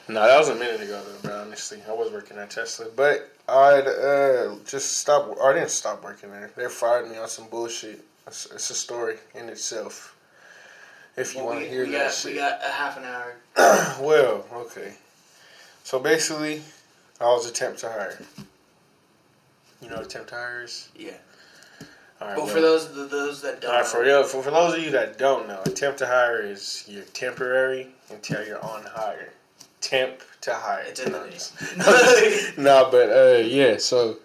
No, 0.09 0.27
that 0.27 0.39
was 0.39 0.49
a 0.51 0.55
minute 0.55 0.81
ago, 0.83 1.01
though, 1.23 1.29
bro. 1.29 1.41
Honestly, 1.43 1.79
I 1.89 1.93
was 1.93 2.13
working 2.13 2.37
at 2.39 2.51
Tesla, 2.51 2.87
but 2.95 3.31
I'd 3.49 3.87
uh, 3.87 4.55
just 4.67 4.99
stop. 4.99 5.29
Or 5.29 5.51
I 5.51 5.55
didn't 5.55 5.71
stop 5.71 6.05
working 6.05 6.31
there. 6.31 6.51
They 6.57 6.69
fired 6.69 7.11
me 7.11 7.17
on 7.19 7.29
some 7.29 7.49
bullshit. 7.49 8.01
It's, 8.27 8.47
it's 8.47 8.71
a 8.71 8.75
story 8.75 9.17
in 9.35 9.49
itself. 9.49 10.17
If 11.17 11.35
you 11.35 11.41
Well, 11.41 11.51
want 11.55 11.61
to 11.65 11.69
hear 11.69 11.85
we 11.85 11.93
that 11.93 12.07
got 12.07 12.15
shit. 12.15 12.33
we 12.33 12.39
got 12.39 12.61
a 12.65 12.71
half 12.71 12.97
an 12.97 13.05
hour. 13.05 13.35
well, 14.05 14.45
okay. 14.53 14.95
So 15.85 15.99
basically, 15.99 16.63
I 17.21 17.25
was 17.25 17.49
attempt 17.49 17.81
to 17.81 17.89
hire. 17.89 18.19
You 19.83 19.89
know 19.91 19.97
what 19.97 20.07
attempt 20.07 20.31
to 20.31 20.35
hire 20.37 20.63
is? 20.65 20.89
Yeah. 20.97 21.13
Right. 22.25 22.37
Well, 22.37 22.47
well- 22.47 22.54
for 22.54 22.61
those 22.61 23.11
those 23.11 23.43
that 23.43 23.61
don't. 23.61 23.73
right, 23.73 23.87
for 23.87 24.04
know, 24.04 24.25
for, 24.25 24.43
for 24.43 24.50
those 24.50 24.75
of 24.75 24.83
you 24.83 24.90
that 24.93 25.19
don't 25.19 25.47
know, 25.47 25.61
attempt 25.66 25.99
to 25.99 26.07
hire 26.07 26.40
is 26.40 26.85
you're 26.88 27.02
temporary 27.04 27.88
until 28.11 28.45
you're 28.47 28.64
on 28.64 28.85
hire. 28.85 29.31
Temp 29.83 30.23
to 30.40 30.54
hire. 30.54 30.85
It's 30.87 31.00
in 31.00 31.12
the 31.12 31.21
name. 31.21 32.54
no, 32.64 32.88
but 32.90 33.11
uh, 33.11 33.38
yeah. 33.40 33.76
So 33.76 34.19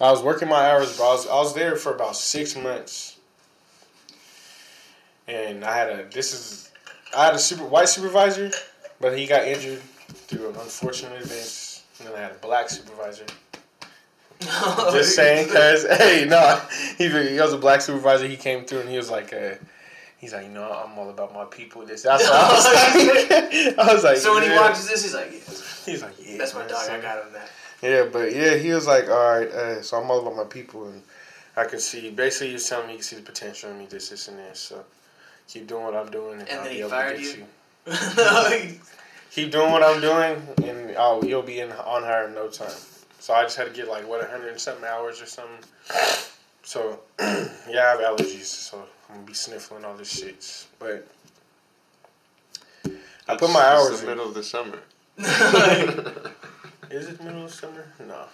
I 0.00 0.10
was 0.10 0.22
working 0.22 0.48
my 0.48 0.70
hours, 0.70 0.98
bro. 0.98 1.06
I 1.06 1.12
was, 1.12 1.26
I 1.26 1.34
was 1.36 1.54
there 1.54 1.76
for 1.76 1.94
about 1.94 2.14
six 2.14 2.54
months, 2.54 3.16
and 5.26 5.64
I 5.64 5.74
had 5.76 5.88
a 5.88 6.04
this 6.12 6.34
is 6.34 6.70
I 7.16 7.24
had 7.24 7.34
a 7.34 7.38
super 7.38 7.64
white 7.64 7.88
supervisor, 7.88 8.50
but 9.00 9.16
he 9.16 9.26
got 9.26 9.46
injured 9.46 9.80
through 9.80 10.50
an 10.50 10.56
unfortunate 10.56 11.22
event. 11.22 11.82
And 12.00 12.08
then 12.08 12.14
I 12.16 12.20
had 12.20 12.32
a 12.32 12.34
black 12.36 12.68
supervisor. 12.68 13.24
Just 14.92 15.14
saying, 15.14 15.48
cause 15.48 15.86
hey, 15.98 16.24
no, 16.28 16.60
he, 16.96 17.08
he 17.08 17.40
was 17.40 17.52
a 17.52 17.58
black 17.58 17.80
supervisor. 17.80 18.26
He 18.26 18.36
came 18.36 18.64
through 18.64 18.80
and 18.80 18.88
he 18.88 18.96
was 18.96 19.10
like, 19.10 19.32
uh, 19.32 19.54
he's 20.18 20.32
like, 20.32 20.44
you 20.44 20.50
know, 20.50 20.64
I'm 20.64 20.98
all 20.98 21.10
about 21.10 21.34
my 21.34 21.44
people. 21.44 21.84
This, 21.84 22.02
that's 22.02 22.24
what 22.24 22.32
I 22.32 22.52
was 22.52 22.64
like. 23.30 23.78
I 23.88 23.94
was 23.94 24.04
like, 24.04 24.16
So 24.16 24.34
when 24.34 24.44
he 24.44 24.50
watches 24.50 24.88
this, 24.88 25.02
he's 25.02 25.14
like, 25.14 25.30
yeah, 25.32 25.92
he's 25.92 26.02
like, 26.02 26.14
yeah, 26.18 26.38
"That's 26.38 26.54
my 26.54 26.66
dog. 26.66 26.88
I 26.88 27.00
got 27.00 27.24
him 27.26 27.32
that." 27.32 27.50
Yeah, 27.82 28.06
but 28.12 28.34
yeah, 28.34 28.56
he 28.56 28.72
was 28.72 28.86
like, 28.86 29.08
all 29.08 29.38
right, 29.38 29.48
uh, 29.48 29.82
so 29.82 29.98
I'm 30.00 30.10
all 30.10 30.20
about 30.20 30.36
my 30.36 30.44
people, 30.44 30.88
and 30.88 31.02
I 31.56 31.64
could 31.64 31.80
see. 31.80 32.10
Basically, 32.10 32.48
he 32.48 32.52
was 32.54 32.68
telling 32.68 32.86
me 32.86 32.92
he 32.94 32.98
could 32.98 33.06
see 33.06 33.16
the 33.16 33.22
potential 33.22 33.70
in 33.70 33.78
me, 33.78 33.86
this, 33.86 34.08
this, 34.08 34.26
and 34.28 34.38
this. 34.38 34.58
So 34.58 34.84
keep 35.46 35.66
doing 35.68 35.84
what 35.84 35.94
I'm 35.94 36.10
doing, 36.10 36.40
and, 36.40 36.48
And 36.48 36.58
I'll 36.58 36.64
then 36.64 36.72
be 36.72 36.76
he 36.76 36.80
able 36.80 36.90
fired 36.90 37.16
to 37.16 37.22
get 37.22 37.36
you? 37.36 37.46
you. 38.72 38.78
Keep 39.30 39.52
doing 39.52 39.70
what 39.70 39.82
I'm 39.84 40.00
doing, 40.00 40.42
and 40.68 40.96
I'll 40.96 41.24
you'll 41.24 41.42
be 41.42 41.60
in 41.60 41.70
on 41.70 42.02
hire 42.02 42.26
in 42.26 42.34
no 42.34 42.48
time. 42.48 42.72
So 43.28 43.34
I 43.34 43.42
just 43.42 43.58
had 43.58 43.66
to 43.66 43.74
get 43.74 43.88
like 43.88 44.08
what 44.08 44.20
100 44.20 44.52
and 44.52 44.58
something 44.58 44.86
hours 44.86 45.20
or 45.20 45.26
something. 45.26 45.62
So 46.62 47.00
yeah, 47.20 47.44
I 47.68 47.90
have 47.90 48.00
allergies, 48.00 48.46
so 48.46 48.82
I'm 49.10 49.16
gonna 49.16 49.26
be 49.26 49.34
sniffling 49.34 49.84
all 49.84 49.94
this 49.94 50.10
shit. 50.10 50.66
But 50.78 51.06
I 53.28 53.36
put 53.36 53.50
my 53.50 53.60
hours 53.60 53.88
in. 53.88 53.92
It's 53.92 54.00
the 54.00 54.06
middle 54.06 54.28
of 54.28 54.32
the 54.32 54.42
summer. 54.42 54.78
Is 56.90 57.08
it 57.08 57.22
middle 57.22 57.44
of 57.44 57.52
summer? 57.52 57.84
No. 58.00 58.24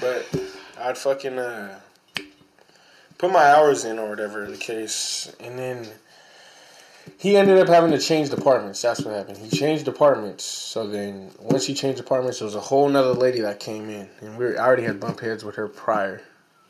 But 0.00 0.26
I'd 0.80 0.96
fucking 0.96 1.38
uh, 1.38 1.78
put 3.18 3.30
my 3.30 3.44
hours 3.44 3.84
in 3.84 3.98
or 3.98 4.08
whatever 4.08 4.46
the 4.46 4.56
case. 4.56 5.30
And 5.38 5.58
then 5.58 5.86
he 7.18 7.36
ended 7.36 7.58
up 7.58 7.68
having 7.68 7.90
to 7.92 7.98
change 7.98 8.30
departments. 8.30 8.80
That's 8.82 9.02
what 9.02 9.14
happened. 9.14 9.38
He 9.38 9.48
changed 9.56 9.84
departments. 9.84 10.44
So 10.44 10.86
then 10.86 11.30
once 11.40 11.66
he 11.66 11.74
changed 11.74 11.98
departments, 11.98 12.38
there 12.38 12.46
was 12.46 12.54
a 12.54 12.60
whole 12.60 12.88
nother 12.88 13.12
lady 13.12 13.40
that 13.40 13.60
came 13.60 13.88
in. 13.90 14.08
And 14.20 14.38
we 14.38 14.44
were, 14.46 14.60
I 14.60 14.64
already 14.66 14.84
had 14.84 15.00
bump 15.00 15.20
heads 15.20 15.44
with 15.44 15.54
her 15.56 15.68
prior. 15.68 16.22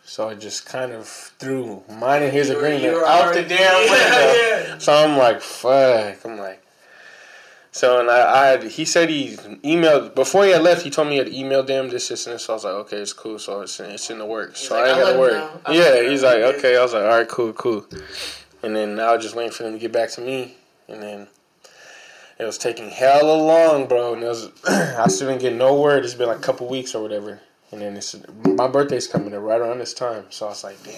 So 0.04 0.28
I 0.28 0.34
just 0.34 0.66
kind 0.66 0.92
of 0.92 1.06
threw 1.06 1.82
mine 1.88 2.22
and 2.24 2.32
his 2.32 2.48
You 2.48 2.56
agreement 2.56 2.82
you 2.82 3.04
out 3.04 3.26
already- 3.26 3.42
the 3.42 3.48
damn 3.48 3.58
Yeah, 3.86 3.90
window. 3.90 4.68
yeah. 4.72 4.78
So 4.78 4.92
I'm 4.92 5.16
like, 5.16 5.40
fuck. 5.40 6.24
I'm 6.24 6.38
like, 6.38 6.64
so 7.72 8.00
and 8.00 8.10
I, 8.10 8.42
I 8.42 8.46
had, 8.48 8.64
he 8.64 8.84
said 8.84 9.08
he 9.08 9.36
emailed 9.62 10.16
before 10.16 10.44
he 10.44 10.50
had 10.50 10.62
left. 10.62 10.82
He 10.82 10.90
told 10.90 11.06
me 11.06 11.12
he 11.14 11.18
had 11.18 11.28
emailed 11.28 11.68
them 11.68 11.88
this, 11.88 12.08
this, 12.08 12.26
and 12.26 12.34
this. 12.34 12.44
So 12.46 12.54
I 12.54 12.56
was 12.56 12.64
like, 12.64 12.72
okay, 12.74 12.96
it's 12.96 13.12
cool. 13.12 13.38
So 13.38 13.60
it's 13.60 13.78
it's 13.78 14.10
in 14.10 14.18
the 14.18 14.26
works. 14.26 14.58
He's 14.58 14.68
so 14.70 14.74
like, 14.74 14.86
I 14.86 14.88
ain't 14.88 14.98
gotta 14.98 15.04
let 15.04 15.14
him 15.14 15.20
worry. 15.68 15.76
Yeah, 15.78 16.10
he's 16.10 16.24
like, 16.24 16.38
okay. 16.56 16.76
I 16.76 16.82
was 16.82 16.92
like, 16.94 17.04
all 17.04 17.08
right, 17.18 17.28
cool, 17.28 17.52
cool. 17.52 17.86
And 18.62 18.76
then 18.76 19.00
I 19.00 19.14
was 19.14 19.22
just 19.22 19.34
waiting 19.34 19.52
for 19.52 19.62
them 19.62 19.72
to 19.72 19.78
get 19.78 19.92
back 19.92 20.10
to 20.12 20.20
me, 20.20 20.54
and 20.88 21.02
then 21.02 21.28
it 22.38 22.44
was 22.44 22.58
taking 22.58 22.90
hella 22.90 23.36
long, 23.36 23.86
bro. 23.86 24.14
And 24.14 24.22
it 24.22 24.28
was 24.28 24.50
I 24.68 25.06
still 25.08 25.28
didn't 25.28 25.42
get 25.42 25.54
no 25.54 25.80
word. 25.80 26.04
It's 26.04 26.14
been 26.14 26.28
like 26.28 26.38
a 26.38 26.42
couple 26.42 26.68
weeks 26.68 26.94
or 26.94 27.02
whatever. 27.02 27.40
And 27.72 27.80
then 27.80 27.96
it's 27.96 28.16
my 28.44 28.66
birthday's 28.66 29.06
coming 29.06 29.34
up 29.34 29.42
right 29.42 29.60
around 29.60 29.78
this 29.78 29.94
time. 29.94 30.24
So 30.30 30.46
I 30.46 30.48
was 30.48 30.64
like, 30.64 30.82
damn. 30.82 30.94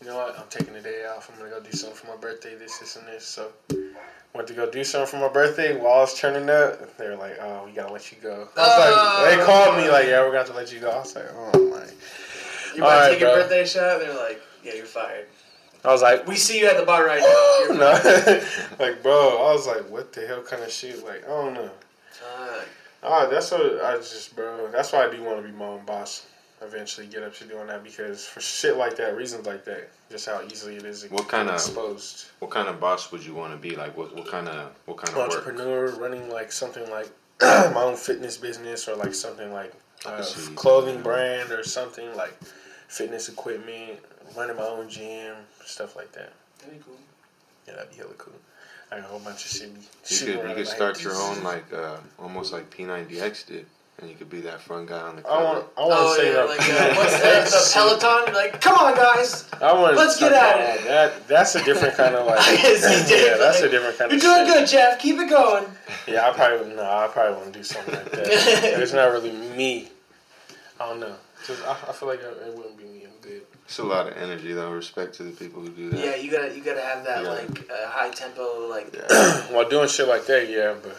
You 0.00 0.06
know 0.06 0.16
what? 0.16 0.38
I'm 0.38 0.46
taking 0.48 0.74
the 0.74 0.80
day 0.80 1.06
off. 1.06 1.30
I'm 1.30 1.38
gonna 1.38 1.50
go 1.50 1.60
do 1.60 1.72
something 1.72 1.96
for 1.96 2.06
my 2.06 2.16
birthday. 2.16 2.54
This, 2.54 2.78
this, 2.78 2.96
and 2.96 3.06
this. 3.06 3.24
So 3.24 3.52
went 4.34 4.48
to 4.48 4.54
go 4.54 4.70
do 4.70 4.84
something 4.84 5.18
for 5.18 5.26
my 5.26 5.32
birthday. 5.32 5.76
While 5.78 5.94
I 5.94 6.00
was 6.00 6.18
turning 6.18 6.48
up, 6.48 6.96
they 6.96 7.08
were 7.08 7.16
like, 7.16 7.36
"Oh, 7.40 7.64
we 7.66 7.72
gotta 7.72 7.92
let 7.92 8.10
you 8.10 8.18
go." 8.22 8.48
I 8.56 8.60
was 8.60 8.78
like, 8.78 8.94
oh. 8.96 9.26
they 9.28 9.44
called 9.44 9.76
me 9.76 9.90
like, 9.90 10.06
"Yeah, 10.06 10.20
we're 10.20 10.26
gonna 10.26 10.38
have 10.38 10.48
to 10.48 10.54
let 10.54 10.72
you 10.72 10.80
go." 10.80 10.90
I 10.90 10.98
was 10.98 11.14
like, 11.14 11.26
"Oh 11.34 11.52
my." 11.52 11.84
You 12.74 12.84
All 12.84 12.88
about 12.88 12.94
to 12.94 13.00
right, 13.00 13.10
take 13.10 13.20
your 13.20 13.30
bro. 13.34 13.42
birthday 13.42 13.64
shot? 13.66 14.00
They're 14.00 14.14
like, 14.16 14.40
"Yeah, 14.64 14.74
you're 14.74 14.86
fired." 14.86 15.26
I 15.84 15.88
was 15.88 16.02
like, 16.02 16.26
We 16.26 16.36
see 16.36 16.58
you 16.60 16.66
at 16.66 16.76
the 16.76 16.84
bar 16.84 17.04
right 17.06 17.20
now. 17.20 17.58
You're 17.68 17.78
no, 17.78 18.42
like, 18.78 19.02
bro. 19.02 19.46
I 19.48 19.52
was 19.52 19.66
like, 19.66 19.88
"What 19.90 20.12
the 20.12 20.26
hell 20.26 20.42
kind 20.42 20.62
of 20.62 20.70
shit?" 20.70 21.04
Like, 21.04 21.24
I 21.24 21.28
don't 21.28 21.54
know. 21.54 21.70
Fuck. 22.10 22.66
Ah, 23.02 23.26
that's 23.30 23.50
what 23.50 23.82
I 23.84 23.96
just, 23.96 24.36
bro. 24.36 24.70
That's 24.70 24.92
why 24.92 25.06
I 25.06 25.10
do 25.10 25.22
want 25.22 25.40
to 25.42 25.48
be 25.50 25.56
my 25.56 25.64
own 25.66 25.84
boss. 25.86 26.26
Eventually, 26.62 27.06
get 27.06 27.22
up 27.22 27.34
to 27.36 27.44
doing 27.46 27.66
that 27.68 27.82
because 27.82 28.26
for 28.26 28.40
shit 28.42 28.76
like 28.76 28.94
that, 28.98 29.16
reasons 29.16 29.46
like 29.46 29.64
that, 29.64 29.88
just 30.10 30.26
how 30.26 30.42
easily 30.50 30.76
it 30.76 30.84
is. 30.84 31.02
to 31.04 31.08
What 31.08 31.26
kinda- 31.30 31.54
exposed? 31.54 32.26
What 32.40 32.50
kind 32.50 32.68
of 32.68 32.78
boss 32.78 33.10
would 33.12 33.24
you 33.24 33.32
want 33.34 33.52
to 33.52 33.56
be? 33.58 33.74
Like, 33.76 33.96
what 33.96 34.14
what 34.14 34.28
kind 34.28 34.46
of 34.48 34.72
what 34.84 34.98
kind 34.98 35.08
of 35.08 35.16
work? 35.16 35.28
entrepreneur 35.38 35.88
running 35.92 36.28
like 36.28 36.52
something 36.52 36.88
like 36.90 37.08
my 37.40 37.82
own 37.82 37.96
fitness 37.96 38.36
business 38.36 38.86
or 38.88 38.96
like 38.96 39.14
something 39.14 39.50
like 39.54 39.72
I 40.04 40.10
uh, 40.16 40.24
clothing 40.54 41.00
brand 41.02 41.50
or 41.52 41.64
something 41.64 42.14
like 42.14 42.38
fitness 42.90 43.28
equipment, 43.28 43.98
running 44.36 44.56
my 44.56 44.62
own 44.64 44.88
gym, 44.88 45.36
stuff 45.64 45.96
like 45.96 46.12
that. 46.12 46.32
That'd 46.58 46.76
be 46.78 46.84
cool. 46.84 46.96
Yeah, 47.66 47.74
that'd 47.76 47.90
be 47.90 47.96
hella 47.96 48.14
cool. 48.18 48.34
I 48.90 48.96
got 48.96 49.04
a 49.04 49.08
whole 49.08 49.20
bunch 49.20 49.44
of 49.44 49.50
shit. 49.50 49.70
You 49.70 49.76
shit 50.16 50.40
could 50.40 50.48
you 50.50 50.54
could 50.56 50.66
start 50.66 50.96
head. 50.96 51.04
your 51.04 51.14
own 51.14 51.42
like 51.44 51.72
uh, 51.72 51.96
almost 52.18 52.52
like 52.52 52.68
P90X 52.74 53.46
did, 53.46 53.66
and 54.00 54.10
you 54.10 54.16
could 54.16 54.28
be 54.28 54.40
that 54.40 54.60
front 54.60 54.88
guy 54.88 54.98
on 55.00 55.14
the 55.16 55.26
I 55.28 55.42
want. 55.44 55.66
I 55.78 55.80
want 55.82 55.92
Oh 55.94 56.14
to 56.16 56.20
say 56.20 56.28
yeah, 56.28 56.34
that. 56.34 56.48
like 56.48 56.60
uh, 56.60 56.94
what's 56.96 57.16
the, 57.52 57.58
the 57.58 57.70
Peloton? 58.00 58.34
Like, 58.34 58.60
come 58.60 58.76
on, 58.76 58.96
guys, 58.96 59.48
I 59.62 59.72
want. 59.72 59.96
Let's 59.96 60.18
get 60.18 60.32
at 60.32 60.80
it. 60.80 60.84
That 60.88 61.28
that's 61.28 61.54
a 61.54 61.62
different 61.64 61.94
kind 61.96 62.16
of 62.16 62.26
like. 62.30 62.38
Yes, 62.62 63.08
he 63.08 63.14
did. 63.14 63.26
yeah, 63.30 63.36
that's 63.38 63.60
a 63.60 63.68
different 63.68 63.96
kind 63.96 64.10
you're 64.10 64.18
of. 64.18 64.22
doing 64.26 64.46
shit. 64.46 64.54
good, 64.56 64.68
Jeff. 64.68 64.98
Keep 64.98 65.18
it 65.20 65.30
going. 65.30 65.66
Yeah, 66.08 66.28
I 66.28 66.32
probably 66.32 66.74
no. 66.74 66.82
I 66.82 67.08
probably 67.12 67.36
wouldn't 67.36 67.52
do 67.54 67.62
something 67.62 67.94
like 67.94 68.10
that. 68.10 68.26
it's 68.28 68.92
not 68.92 69.12
really 69.12 69.30
me. 69.32 69.90
I 70.80 70.88
don't 70.88 70.98
know. 70.98 71.14
Just, 71.46 71.62
I, 71.64 71.72
I 71.88 71.92
feel 71.92 72.08
like 72.08 72.20
it, 72.20 72.36
it 72.46 72.54
wouldn't 72.56 72.76
be 72.76 72.84
me. 72.84 73.04
I'm 73.04 73.20
good. 73.22 73.42
It's 73.64 73.78
a 73.78 73.84
lot 73.84 74.06
of 74.08 74.16
energy 74.16 74.52
though. 74.52 74.70
Respect 74.72 75.14
to 75.16 75.22
the 75.22 75.30
people 75.32 75.62
who 75.62 75.70
do 75.70 75.90
that. 75.90 75.98
Yeah, 76.04 76.14
you 76.16 76.30
gotta 76.30 76.54
you 76.54 76.62
gotta 76.62 76.80
have 76.82 77.04
that 77.04 77.22
Yeah. 77.24 77.30
like 77.30 77.70
uh, 77.70 77.88
high 77.88 78.10
tempo 78.10 78.66
like. 78.68 78.94
Yeah. 78.94 79.40
While 79.54 79.68
doing 79.68 79.88
shit 79.88 80.08
like 80.08 80.26
that, 80.26 80.48
yeah, 80.50 80.74
but 80.82 80.96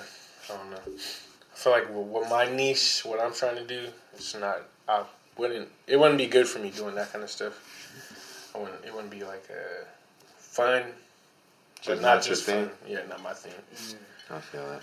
I 0.51 0.58
don't 0.58 0.71
know. 0.71 0.77
I 0.88 1.58
feel 1.58 1.71
like 1.73 1.89
what 1.93 2.06
what 2.06 2.30
my 2.30 2.49
niche, 2.56 3.01
what 3.06 3.19
I'm 3.19 3.34
trying 3.34 3.56
to 3.58 3.65
do, 3.67 3.88
it's 4.13 4.36
not. 4.36 4.62
I 4.88 5.04
wouldn't. 5.38 5.69
It 5.88 5.97
wouldn't 5.99 6.17
be 6.17 6.27
good 6.27 6.47
for 6.47 6.60
me 6.60 6.69
doing 6.71 6.95
that 6.95 7.12
kind 7.12 7.23
of 7.23 7.30
stuff. 7.30 7.54
I 8.56 8.58
wouldn't. 8.60 8.84
It 8.86 8.93
wouldn't 8.93 9.12
be 9.12 9.23
like 9.23 9.45
uh, 9.51 9.86
fun, 10.38 10.84
but 10.84 11.82
Just 11.84 12.01
not 12.01 12.15
not 12.15 12.23
just 12.23 12.45
thing. 12.45 12.65
fun. 12.67 12.75
Yeah, 12.88 12.99
not 13.08 13.21
my 13.21 13.34
thing. 13.34 13.54
I 14.30 14.39
feel 14.39 14.65
that. 14.69 14.82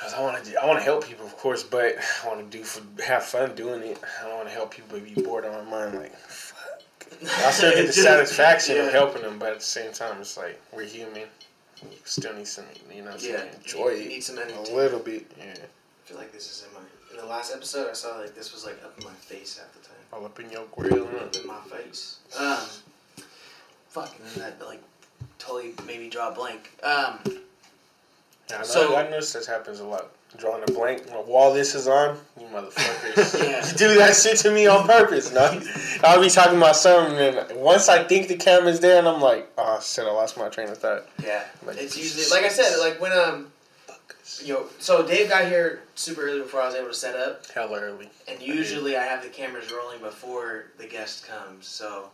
Cause 0.00 0.14
I 0.14 0.20
want 0.22 0.42
to, 0.42 0.62
I 0.62 0.66
want 0.66 0.78
to 0.78 0.84
help 0.84 1.06
people, 1.06 1.26
of 1.26 1.36
course, 1.36 1.62
but 1.62 1.96
I 2.24 2.28
want 2.28 2.50
to 2.50 2.58
do 2.58 2.64
for 2.64 2.82
have 3.02 3.24
fun 3.24 3.54
doing 3.54 3.82
it. 3.82 3.98
I 4.20 4.26
don't 4.28 4.36
want 4.36 4.48
to 4.48 4.54
help 4.54 4.70
people 4.74 4.98
but 4.98 5.04
be 5.14 5.20
bored 5.22 5.44
on 5.44 5.52
my 5.66 5.70
mind. 5.70 5.98
Like, 5.98 6.16
fuck. 6.16 6.82
I 7.44 7.50
still 7.50 7.72
get 7.74 7.86
the 7.86 7.92
satisfaction 8.10 8.76
Yeah. 8.76 8.82
of 8.86 8.92
helping 8.92 9.22
them, 9.22 9.38
but 9.38 9.50
at 9.52 9.58
the 9.58 9.64
same 9.64 9.92
time, 9.92 10.20
it's 10.20 10.36
like 10.38 10.60
we're 10.72 10.84
human. 10.84 11.28
You 11.82 11.88
still 12.04 12.34
need 12.34 12.46
some, 12.46 12.64
you 12.94 13.02
know, 13.02 13.14
Yeah, 13.18 13.44
enjoy 13.56 13.88
you 13.90 14.02
it 14.02 14.08
need 14.08 14.20
some 14.24 14.38
energy. 14.38 14.54
a 14.70 14.74
little 14.74 15.00
bit. 15.00 15.30
Yeah, 15.38 15.52
I 15.52 16.08
feel 16.08 16.16
like 16.18 16.32
this 16.32 16.50
is 16.50 16.66
in 16.66 16.74
my. 16.74 16.80
In 17.12 17.16
the 17.16 17.26
last 17.26 17.52
episode, 17.54 17.90
I 17.90 17.92
saw 17.94 18.18
like 18.18 18.34
this 18.34 18.52
was 18.54 18.64
like 18.64 18.82
up 18.84 18.96
in 18.98 19.04
my 19.04 19.12
face 19.14 19.58
half 19.58 19.72
the 19.72 19.80
time. 19.86 19.96
all 20.12 20.24
up 20.24 20.38
in 20.40 20.50
your 20.50 20.64
grill. 20.72 21.06
Up 21.08 21.34
in 21.36 21.46
my 21.46 21.58
face. 21.76 22.18
Um, 22.38 22.58
fuck, 23.88 24.14
and 24.18 24.28
then 24.30 24.38
that 24.58 24.66
like 24.66 24.80
totally 25.38 25.74
made 25.86 26.00
me 26.00 26.08
draw 26.08 26.28
a 26.30 26.32
blank. 26.32 26.70
Um, 26.82 27.18
Yeah, 28.50 28.56
I, 28.56 28.60
know, 28.60 28.64
So- 28.66 28.96
I 28.96 29.02
noticed 29.04 29.34
this 29.34 29.46
happens 29.46 29.80
a 29.80 29.84
lot. 29.84 30.10
Drawing 30.36 30.62
a 30.62 30.66
blank 30.72 31.08
while 31.26 31.52
this 31.52 31.74
is 31.74 31.88
on, 31.88 32.16
you 32.38 32.46
motherfuckers. 32.46 33.42
Yeah. 33.50 33.66
you 33.66 33.72
do 33.76 33.94
that 33.98 34.14
shit 34.14 34.36
to 34.38 34.52
me 34.52 34.68
on 34.68 34.86
purpose, 34.86 35.32
no? 35.32 35.60
I'll 36.04 36.20
be 36.20 36.28
talking 36.30 36.56
about 36.56 36.76
something, 36.76 37.18
and 37.18 37.60
once 37.60 37.88
I 37.88 38.04
think 38.04 38.28
the 38.28 38.36
camera's 38.36 38.78
there, 38.78 39.00
and 39.00 39.08
I'm 39.08 39.20
like, 39.20 39.50
oh 39.58 39.80
shit, 39.82 40.04
I 40.06 40.10
lost 40.12 40.36
my 40.38 40.48
train 40.48 40.68
of 40.68 40.78
thought. 40.78 41.04
yeah, 41.20 41.42
Like, 41.66 41.78
it's 41.78 41.98
usually 41.98 42.26
like 42.30 42.44
I 42.48 42.54
said, 42.54 42.78
like 42.78 43.00
when 43.00 43.10
um, 43.10 43.48
you 44.44 44.54
know, 44.54 44.66
so 44.78 45.04
Dave 45.04 45.30
got 45.30 45.46
here 45.46 45.80
super 45.96 46.22
early 46.22 46.42
before 46.42 46.60
I 46.60 46.66
was 46.66 46.76
able 46.76 46.88
to 46.88 46.94
set 46.94 47.16
up, 47.16 47.44
Hell 47.50 47.74
early. 47.74 48.08
and 48.28 48.40
usually 48.40 48.96
I 48.96 49.02
have 49.02 49.24
the 49.24 49.30
cameras 49.30 49.72
rolling 49.72 49.98
before 50.00 50.66
the 50.78 50.86
guest 50.86 51.26
comes, 51.26 51.66
so 51.66 52.04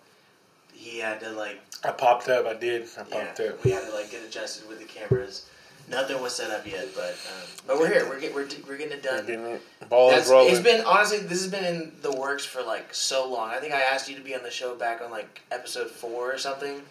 he 0.73 0.99
had 1.01 1.21
to 1.21 1.31
like 1.33 1.61
I 1.85 1.91
popped 1.91 2.31
up. 2.31 2.47
I 2.47 2.55
did. 2.55 2.85
I 2.97 3.05
yeah, 3.11 3.25
popped 3.27 3.41
up. 3.41 3.63
we 3.63 3.73
had 3.73 3.85
to 3.87 3.93
like 3.93 4.11
get 4.11 4.25
adjusted 4.25 4.67
with 4.71 4.79
the 4.79 4.87
cameras. 4.87 5.51
Nothing 5.89 6.21
was 6.21 6.35
set 6.35 6.51
up 6.51 6.67
yet, 6.67 6.89
but 6.97 7.11
um, 7.11 7.49
but 7.67 7.79
we're 7.79 7.89
here. 7.89 8.09
We're 8.09 8.19
get, 8.19 8.35
we're, 8.35 8.49
we're 8.67 8.77
getting 8.77 8.99
it 8.99 9.05
We're 9.05 9.19
done. 9.19 9.27
getting 9.27 9.47
it. 9.47 9.63
Ball 9.89 10.11
That's, 10.11 10.27
is 10.27 10.33
rolling. 10.33 10.53
it's 10.53 10.63
been 10.63 10.85
honestly, 10.85 11.19
this 11.19 11.43
has 11.43 11.49
been 11.49 11.65
in 11.65 11.93
the 12.03 12.11
works 12.11 12.45
for 12.45 12.63
like 12.63 12.93
so 12.93 13.31
long. 13.31 13.51
I 13.51 13.59
think 13.59 13.73
I 13.73 13.81
asked 13.83 14.09
you 14.09 14.17
to 14.17 14.23
be 14.23 14.35
on 14.35 14.43
the 14.43 14.51
show 14.51 14.75
back 14.75 15.01
on 15.01 15.13
like 15.13 15.43
episode 15.53 15.89
four 15.89 16.33
or 16.33 16.39
something, 16.39 16.83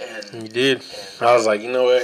and 0.00 0.42
you 0.42 0.48
did. 0.48 0.82
and 1.18 1.28
I 1.28 1.34
was 1.34 1.46
like, 1.46 1.60
you 1.60 1.70
know 1.70 1.84
what? 1.84 2.02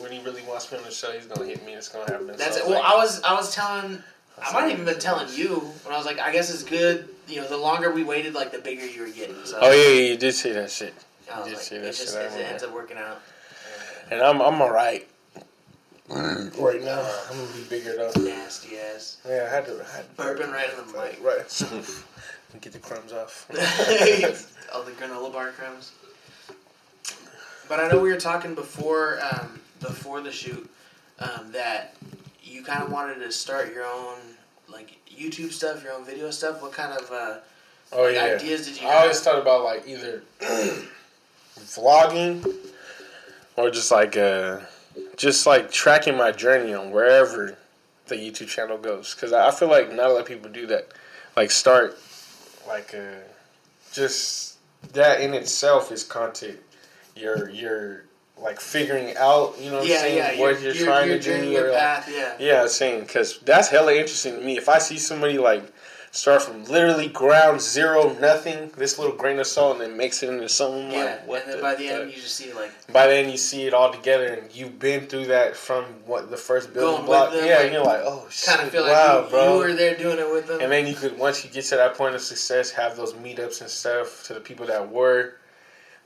When 0.00 0.10
he, 0.10 0.20
really 0.24 0.42
wants 0.42 0.72
me 0.72 0.78
on 0.78 0.84
the 0.84 0.90
show, 0.90 1.12
he's 1.12 1.26
gonna 1.26 1.46
hit 1.46 1.64
me. 1.66 1.74
It's 1.74 1.88
gonna 1.88 2.10
happen. 2.10 2.28
that's 2.28 2.56
so 2.56 2.64
it. 2.64 2.68
Well, 2.70 2.80
like, 2.80 2.92
I 2.92 2.96
was 2.96 3.22
I 3.22 3.34
was 3.34 3.54
telling, 3.54 3.96
I 3.96 4.00
That's 4.38 4.52
might 4.54 4.62
all 4.64 4.70
even 4.70 4.84
been 4.86 4.98
telling 4.98 5.28
you 5.34 5.56
when 5.84 5.94
I 5.94 5.98
was 5.98 6.06
like, 6.06 6.18
I 6.18 6.32
guess 6.32 6.52
it's 6.52 6.62
good. 6.62 7.10
You 7.28 7.42
know, 7.42 7.48
the 7.48 7.58
longer 7.58 7.92
we 7.92 8.04
waited, 8.04 8.32
like 8.32 8.52
the 8.52 8.58
bigger 8.58 8.86
you 8.86 9.02
were 9.02 9.08
getting. 9.08 9.36
So 9.44 9.58
Oh 9.60 9.70
yeah, 9.70 9.88
yeah, 9.88 10.10
you 10.12 10.16
did 10.16 10.34
say 10.34 10.52
that 10.52 10.70
shit. 10.70 10.94
I 11.30 11.40
was 11.40 11.48
you 11.48 11.52
did 11.52 11.56
like, 11.56 11.64
say 11.64 11.76
it 11.76 11.80
that 11.80 11.94
just 11.94 12.14
shit, 12.14 12.40
it 12.40 12.50
ends 12.50 12.62
up 12.62 12.72
working 12.72 12.96
out. 12.96 13.20
And 14.10 14.22
I'm 14.22 14.40
I'm 14.40 14.62
alright. 14.62 15.08
Right 16.08 16.82
now, 16.84 17.00
I'm 17.30 17.38
gonna 17.38 17.52
be 17.54 17.62
bigger 17.68 17.96
though. 17.96 18.12
Nasty 18.22 18.76
ass. 18.78 19.18
Yeah, 19.26 19.46
I 19.50 19.54
had 19.54 19.64
to. 19.66 19.72
I 19.82 19.96
had 19.96 20.16
to 20.16 20.22
Burping 20.22 20.52
right 20.52 20.68
in 20.70 20.76
the 20.86 20.92
mic. 20.98 21.18
Right. 21.22 21.46
Get 22.60 22.72
the 22.72 22.78
crumbs 22.78 23.12
off. 23.12 23.46
All 24.72 24.82
the 24.84 24.92
granola 24.92 25.32
bar 25.32 25.50
crumbs. 25.50 25.92
But 27.68 27.80
I 27.80 27.88
know 27.88 27.98
we 28.00 28.10
were 28.12 28.20
talking 28.20 28.54
before 28.54 29.18
um, 29.32 29.60
before 29.80 30.20
the 30.20 30.30
shoot 30.30 30.70
um, 31.18 31.50
that 31.52 31.96
you 32.42 32.62
kind 32.62 32.82
of 32.82 32.92
wanted 32.92 33.16
to 33.16 33.32
start 33.32 33.72
your 33.74 33.84
own 33.84 34.18
like 34.68 34.96
YouTube 35.10 35.52
stuff, 35.52 35.82
your 35.82 35.94
own 35.94 36.04
video 36.04 36.30
stuff. 36.30 36.62
What 36.62 36.72
kind 36.72 36.92
of 36.92 37.10
uh, 37.10 37.38
Oh 37.92 38.02
like, 38.04 38.14
yeah. 38.14 38.22
ideas 38.36 38.66
did 38.66 38.76
you 38.80 38.86
have? 38.86 38.96
I 38.96 39.00
always 39.02 39.16
have? 39.24 39.34
thought 39.34 39.42
about 39.42 39.64
like 39.64 39.88
either 39.88 40.22
vlogging 41.58 42.54
or 43.56 43.70
just 43.70 43.90
like 43.90 44.16
uh, 44.16 44.58
just 45.16 45.46
like 45.46 45.70
tracking 45.70 46.16
my 46.16 46.32
journey 46.32 46.74
on 46.74 46.90
wherever 46.90 47.56
the 48.06 48.16
YouTube 48.16 48.48
channel 48.48 48.78
goes. 48.78 49.14
Because 49.14 49.32
I 49.32 49.50
feel 49.50 49.68
like 49.68 49.92
not 49.92 50.10
a 50.10 50.12
lot 50.12 50.20
of 50.20 50.26
people 50.26 50.50
do 50.50 50.66
that. 50.68 50.88
Like 51.36 51.50
start 51.50 51.98
like 52.66 52.94
uh, 52.94 53.20
just 53.92 54.58
that 54.92 55.20
in 55.20 55.34
itself 55.34 55.92
is 55.92 56.04
content. 56.04 56.58
You're 57.16 57.48
you're 57.50 58.04
like 58.40 58.60
figuring 58.60 59.16
out, 59.16 59.54
you 59.60 59.70
know 59.70 59.76
what 59.76 59.84
I'm 59.84 59.88
saying, 59.88 60.16
yeah, 60.16 60.40
what 60.40 60.60
your, 60.60 60.60
you're, 60.60 60.74
your, 60.74 60.86
trying 60.86 61.08
your 61.08 61.18
to 61.18 61.40
do. 61.40 61.50
your 61.50 61.66
or, 61.66 61.70
like, 61.70 61.78
path, 61.78 62.10
yeah. 62.12 62.34
yeah, 62.40 62.62
I'm 62.62 62.68
saying 62.68 63.02
because 63.02 63.38
that's 63.40 63.68
hella 63.68 63.92
interesting 63.92 64.34
to 64.34 64.40
me. 64.40 64.56
If 64.56 64.68
I 64.68 64.78
see 64.78 64.98
somebody 64.98 65.38
like 65.38 65.62
start 66.14 66.40
from 66.42 66.64
literally 66.66 67.08
ground 67.08 67.60
zero, 67.60 68.16
nothing, 68.20 68.70
this 68.76 68.98
little 69.00 69.16
grain 69.16 69.38
of 69.40 69.46
salt, 69.48 69.72
and 69.72 69.80
then 69.80 69.96
makes 69.96 70.22
it 70.22 70.28
into 70.30 70.48
something 70.48 70.90
Yeah, 70.92 71.18
like 71.26 71.42
and 71.42 71.50
then 71.50 71.56
the 71.56 71.62
by 71.62 71.74
the 71.74 71.88
fuck? 71.88 72.00
end 72.02 72.10
you 72.10 72.16
just 72.22 72.36
see 72.36 72.52
like 72.52 72.70
by 72.92 73.08
then 73.08 73.28
you 73.28 73.36
see 73.36 73.66
it 73.66 73.74
all 73.74 73.92
together, 73.92 74.26
and 74.26 74.54
you've 74.54 74.78
been 74.78 75.06
through 75.06 75.26
that 75.26 75.56
from 75.56 75.84
what 76.06 76.30
the 76.30 76.36
first 76.36 76.72
building 76.72 77.04
block. 77.04 77.32
them, 77.32 77.44
yeah, 77.44 77.56
like, 77.56 77.64
and 77.64 77.74
you're 77.74 77.84
like, 77.84 78.00
oh 78.04 78.26
shit, 78.30 78.48
kind 78.54 78.66
of 78.66 78.72
feel 78.72 78.82
like 78.82 78.92
wow, 78.92 79.24
you, 79.24 79.30
bro. 79.30 79.52
you 79.54 79.58
were 79.60 79.72
there 79.74 79.96
doing 79.96 80.18
it 80.20 80.30
with 80.32 80.46
them. 80.46 80.60
and 80.60 80.70
then 80.70 80.86
you 80.86 80.94
could 80.94 81.18
once 81.18 81.44
you 81.44 81.50
get 81.50 81.64
to 81.64 81.76
that 81.76 81.94
point 81.96 82.14
of 82.14 82.20
success, 82.20 82.70
have 82.70 82.96
those 82.96 83.12
meetups 83.14 83.60
and 83.60 83.68
stuff 83.68 84.22
to 84.24 84.34
the 84.34 84.40
people 84.40 84.66
that 84.66 84.88
were 84.90 85.34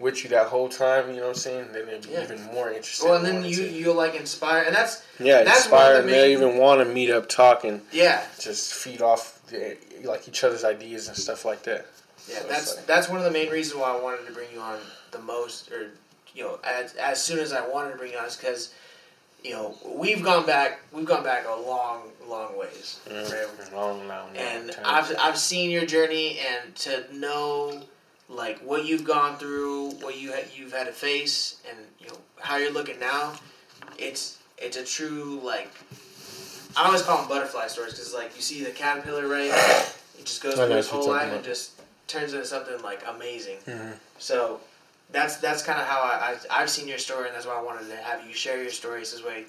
with 0.00 0.22
you 0.22 0.30
that 0.30 0.46
whole 0.46 0.68
time. 0.68 1.10
You 1.10 1.16
know 1.16 1.22
what 1.22 1.28
I'm 1.30 1.34
saying? 1.34 1.66
Then 1.72 1.88
it'd 1.88 2.02
be 2.04 2.10
Yeah. 2.12 2.22
even 2.22 2.42
more 2.54 2.70
interesting. 2.70 3.08
well, 3.10 3.18
and 3.18 3.26
then 3.26 3.44
you 3.44 3.56
to- 3.56 3.68
you'll 3.68 3.94
like 3.96 4.14
inspire, 4.14 4.62
and 4.62 4.74
that's 4.74 5.02
yeah, 5.20 5.42
that's 5.42 5.64
inspire. 5.64 5.94
the 5.94 6.00
and 6.00 6.08
they 6.08 6.32
even 6.32 6.56
want 6.56 6.80
to 6.80 6.86
meet 6.86 7.10
up 7.10 7.28
talking. 7.28 7.82
yeah, 7.92 8.22
just 8.40 8.72
feed 8.72 9.02
off 9.02 9.37
the, 9.50 9.76
like 10.04 10.28
each 10.28 10.44
other's 10.44 10.64
ideas 10.64 11.08
and 11.08 11.16
stuff 11.16 11.44
like 11.44 11.62
that. 11.64 11.86
Yeah, 12.28 12.40
So 12.40 12.48
that's 12.48 12.76
like- 12.76 12.86
that's 12.86 13.08
one 13.08 13.18
of 13.18 13.24
the 13.24 13.30
main 13.30 13.50
reasons 13.50 13.80
why 13.80 13.90
I 13.96 14.00
wanted 14.00 14.26
to 14.26 14.32
bring 14.32 14.48
you 14.52 14.60
on 14.60 14.78
the 15.10 15.18
most, 15.20 15.70
or 15.72 15.90
you 16.34 16.44
know, 16.44 16.58
as 16.64 16.94
as 16.94 17.22
soon 17.22 17.38
as 17.38 17.52
I 17.52 17.66
wanted 17.66 17.92
to 17.92 17.96
bring 17.98 18.12
you 18.12 18.18
on, 18.18 18.26
is 18.26 18.36
because 18.36 18.72
you 19.42 19.52
know 19.52 19.74
we've 19.84 20.22
gone 20.22 20.44
back, 20.46 20.80
we've 20.92 21.06
gone 21.06 21.22
back 21.24 21.46
a 21.46 21.54
long, 21.54 22.10
long 22.28 22.58
ways, 22.58 23.00
right? 23.10 23.46
Long, 23.72 23.98
long, 23.98 24.08
long 24.08 24.36
And 24.36 24.72
time. 24.72 24.84
I've 24.84 25.16
I've 25.20 25.38
seen 25.38 25.70
your 25.70 25.86
journey, 25.86 26.38
and 26.40 26.74
to 26.76 27.04
know 27.14 27.82
like 28.28 28.58
what 28.60 28.84
you've 28.84 29.04
gone 29.04 29.38
through, 29.38 29.92
what 30.02 30.18
you 30.20 30.32
had, 30.32 30.46
you've 30.54 30.72
had 30.72 30.86
to 30.86 30.92
face, 30.92 31.56
and 31.68 31.78
you 31.98 32.08
know 32.08 32.18
how 32.40 32.56
you're 32.56 32.72
looking 32.72 32.98
now, 33.00 33.34
it's 33.96 34.38
it's 34.58 34.76
a 34.76 34.84
true 34.84 35.40
like. 35.42 35.70
I 36.78 36.86
always 36.86 37.02
call 37.02 37.18
them 37.18 37.28
butterfly 37.28 37.66
stories 37.66 37.94
because 37.94 38.14
like 38.14 38.34
you 38.36 38.42
see 38.42 38.62
the 38.62 38.70
caterpillar, 38.70 39.26
right? 39.26 39.50
It 40.18 40.24
just 40.24 40.42
goes 40.42 40.58
I 40.58 40.66
through 40.66 40.76
its 40.76 40.88
whole 40.88 41.08
life 41.08 41.24
and 41.24 41.32
about. 41.32 41.44
just 41.44 41.72
turns 42.06 42.32
into 42.34 42.46
something 42.46 42.80
like 42.82 43.02
amazing. 43.08 43.58
Mhm. 43.66 43.94
So 44.18 44.60
that's 45.10 45.38
that's 45.38 45.62
kind 45.62 45.80
of 45.80 45.86
how 45.86 46.00
I, 46.02 46.36
I 46.52 46.62
I've 46.62 46.70
seen 46.70 46.86
your 46.86 46.98
story, 46.98 47.26
and 47.26 47.34
that's 47.34 47.46
why 47.46 47.54
I 47.58 47.62
wanted 47.62 47.88
to 47.88 47.96
have 47.96 48.24
you 48.26 48.32
share 48.32 48.62
your 48.62 48.70
stories. 48.70 49.10
This 49.12 49.24
way, 49.24 49.44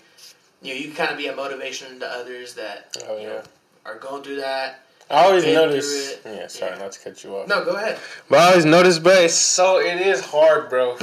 you 0.64 0.74
know, 0.74 0.80
you 0.80 0.88
can 0.88 0.96
kind 0.96 1.12
of 1.12 1.18
be 1.18 1.28
a 1.28 1.36
motivation 1.36 2.00
to 2.00 2.08
others 2.08 2.56
that 2.56 2.98
Oh 3.08 3.16
you 3.18 3.24
yeah. 3.24 3.30
know, 3.30 3.42
are 3.86 4.00
going 4.00 4.24
through 4.24 4.38
that. 4.38 4.82
I 5.12 5.26
always 5.26 5.44
notice. 5.46 6.18
Yeah, 6.26 6.48
sorry, 6.48 6.72
Yeah. 6.74 6.78
not 6.80 6.92
to 6.94 7.00
cut 7.00 7.24
you 7.24 7.36
off. 7.36 7.48
No, 7.48 7.64
go 7.64 7.72
ahead. 7.76 8.00
But 8.30 8.40
I 8.40 8.50
always 8.50 8.66
notice, 8.66 8.98
but 9.00 9.24
it's 9.24 9.34
so 9.36 9.80
it 9.80 10.02
is 10.02 10.20
hard, 10.22 10.70
bro. 10.70 10.98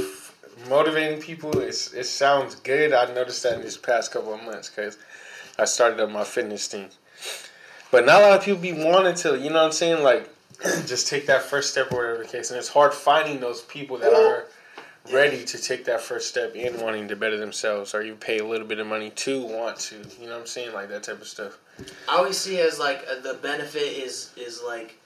Motivating 0.68 1.20
people, 1.20 1.60
it's 1.60 1.92
it 1.92 2.04
sounds 2.04 2.56
good. 2.56 2.92
I 2.92 3.12
noticed 3.14 3.42
that 3.44 3.54
in 3.54 3.62
these 3.62 3.76
past 3.76 4.10
couple 4.10 4.34
of 4.34 4.42
months 4.42 4.68
because 4.70 4.96
I 5.58 5.64
started 5.64 6.00
up 6.00 6.10
my 6.10 6.24
fitness 6.24 6.66
thing. 6.66 6.88
But 7.90 8.04
not 8.04 8.22
a 8.22 8.26
lot 8.26 8.38
of 8.38 8.44
people 8.44 8.60
be 8.60 8.72
wanting 8.72 9.14
to, 9.16 9.38
you 9.38 9.48
know 9.50 9.56
what 9.56 9.66
I'm 9.66 9.72
saying? 9.72 10.02
Like, 10.02 10.28
just 10.86 11.08
take 11.08 11.26
that 11.26 11.42
first 11.42 11.70
step 11.70 11.92
or 11.92 11.98
whatever 11.98 12.18
the 12.22 12.28
case. 12.28 12.50
And 12.50 12.58
it's 12.58 12.68
hard 12.68 12.92
finding 12.92 13.40
those 13.40 13.62
people 13.62 13.98
that 13.98 14.12
are 14.12 14.46
ready 15.12 15.44
to 15.44 15.58
take 15.58 15.84
that 15.84 16.00
first 16.00 16.28
step 16.28 16.54
in 16.56 16.80
wanting 16.80 17.06
to 17.08 17.16
better 17.16 17.36
themselves 17.36 17.94
or 17.94 18.02
you 18.02 18.14
pay 18.16 18.38
a 18.38 18.44
little 18.44 18.66
bit 18.66 18.78
of 18.80 18.86
money 18.86 19.10
to 19.10 19.42
want 19.42 19.78
to. 19.78 19.96
You 20.20 20.26
know 20.26 20.32
what 20.32 20.40
I'm 20.40 20.46
saying? 20.46 20.72
Like 20.74 20.88
that 20.88 21.04
type 21.04 21.20
of 21.20 21.28
stuff. 21.28 21.58
I 22.08 22.16
always 22.16 22.36
see 22.36 22.58
as 22.60 22.78
like 22.78 23.06
uh, 23.10 23.20
the 23.20 23.34
benefit 23.34 23.82
is 23.82 24.32
is 24.36 24.62
like 24.66 24.98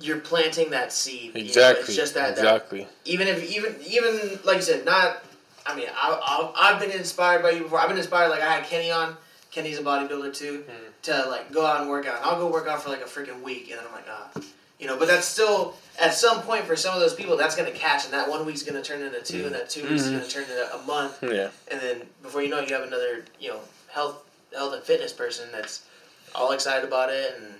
you're 0.00 0.18
planting 0.18 0.70
that 0.70 0.92
seed. 0.92 1.34
you 1.34 1.40
know, 1.40 1.46
Exactly. 1.46 1.84
it's 1.84 1.96
just 1.96 2.14
that, 2.14 2.36
that 2.36 2.42
exactly. 2.42 2.86
even 3.04 3.28
if 3.28 3.42
even 3.56 3.76
even 3.86 4.38
like 4.44 4.56
you 4.56 4.62
said, 4.62 4.84
not. 4.84 5.22
I 5.68 5.74
mean, 5.74 5.88
I, 5.94 6.52
I 6.56 6.72
I've 6.72 6.80
been 6.80 6.92
inspired 6.92 7.42
by 7.42 7.50
you 7.50 7.62
before. 7.64 7.80
I've 7.80 7.88
been 7.88 7.98
inspired. 7.98 8.28
Like 8.28 8.40
I 8.42 8.52
had 8.54 8.64
Kenny 8.64 8.90
on. 8.90 9.16
Kenny's 9.56 9.78
a 9.78 9.82
bodybuilder 9.82 10.36
too. 10.36 10.64
To 11.04 11.24
like 11.30 11.50
go 11.50 11.64
out 11.64 11.80
and 11.80 11.88
work 11.88 12.06
out. 12.06 12.16
And 12.18 12.26
I'll 12.26 12.38
go 12.38 12.50
work 12.52 12.68
out 12.68 12.82
for 12.82 12.90
like 12.90 13.00
a 13.00 13.04
freaking 13.04 13.40
week, 13.42 13.70
and 13.70 13.78
then 13.78 13.86
I'm 13.88 13.92
like, 13.94 14.04
ah, 14.06 14.28
you 14.78 14.86
know. 14.86 14.98
But 14.98 15.08
that's 15.08 15.26
still 15.26 15.74
at 15.98 16.12
some 16.12 16.42
point 16.42 16.64
for 16.64 16.76
some 16.76 16.92
of 16.94 17.00
those 17.00 17.14
people 17.14 17.38
that's 17.38 17.56
gonna 17.56 17.70
catch, 17.70 18.04
and 18.04 18.12
that 18.12 18.28
one 18.28 18.44
week's 18.44 18.62
gonna 18.62 18.82
turn 18.82 19.00
into 19.00 19.22
two, 19.22 19.46
and 19.46 19.54
that 19.54 19.70
two 19.70 19.88
weeks 19.88 20.02
is 20.02 20.08
Mhm. 20.10 20.18
gonna 20.18 20.28
turn 20.28 20.42
into 20.42 20.74
a 20.74 20.78
month, 20.82 21.22
Yeah. 21.22 21.48
and 21.68 21.80
then 21.80 22.02
before 22.22 22.42
you 22.42 22.48
know 22.50 22.58
it, 22.58 22.68
you 22.68 22.74
have 22.76 22.86
another 22.86 23.24
you 23.40 23.48
know 23.48 23.60
health 23.88 24.16
health 24.54 24.74
and 24.74 24.82
fitness 24.82 25.14
person 25.14 25.48
that's 25.52 25.80
all 26.34 26.52
excited 26.52 26.84
about 26.86 27.08
it, 27.10 27.34
and 27.38 27.54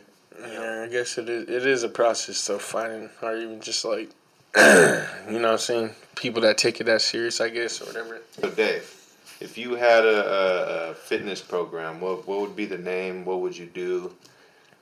you 0.50 0.54
know, 0.54 0.62
Yeah, 0.62 0.82
I 0.82 0.87
guess 0.88 1.16
it 1.16 1.30
is. 1.30 1.48
It 1.48 1.66
is 1.66 1.82
a 1.82 1.88
process, 1.88 2.46
though. 2.46 2.59
Finding, 2.59 3.09
or 3.22 3.35
even 3.38 3.62
just 3.62 3.87
like, 3.87 4.11
you 4.56 4.62
know, 4.62 4.98
what 5.28 5.44
I'm 5.46 5.59
saying 5.59 5.94
people 6.14 6.42
that 6.42 6.59
take 6.59 6.78
it 6.78 6.85
that 6.85 7.00
serious, 7.00 7.40
I 7.40 7.48
guess, 7.48 7.80
or 7.80 7.87
whatever. 7.87 8.20
So 8.42 8.50
Dave, 8.50 8.92
if 9.40 9.59
you 9.59 9.75
had 9.75 10.05
a, 10.05 10.88
a, 10.88 10.90
a 10.90 10.94
fitness 10.94 11.40
program, 11.40 12.01
what 12.01 12.27
what 12.27 12.40
would 12.40 12.57
be 12.57 12.66
the 12.66 12.79
name? 12.79 13.25
What 13.25 13.40
would 13.40 13.57
you 13.57 13.66
do? 13.66 14.12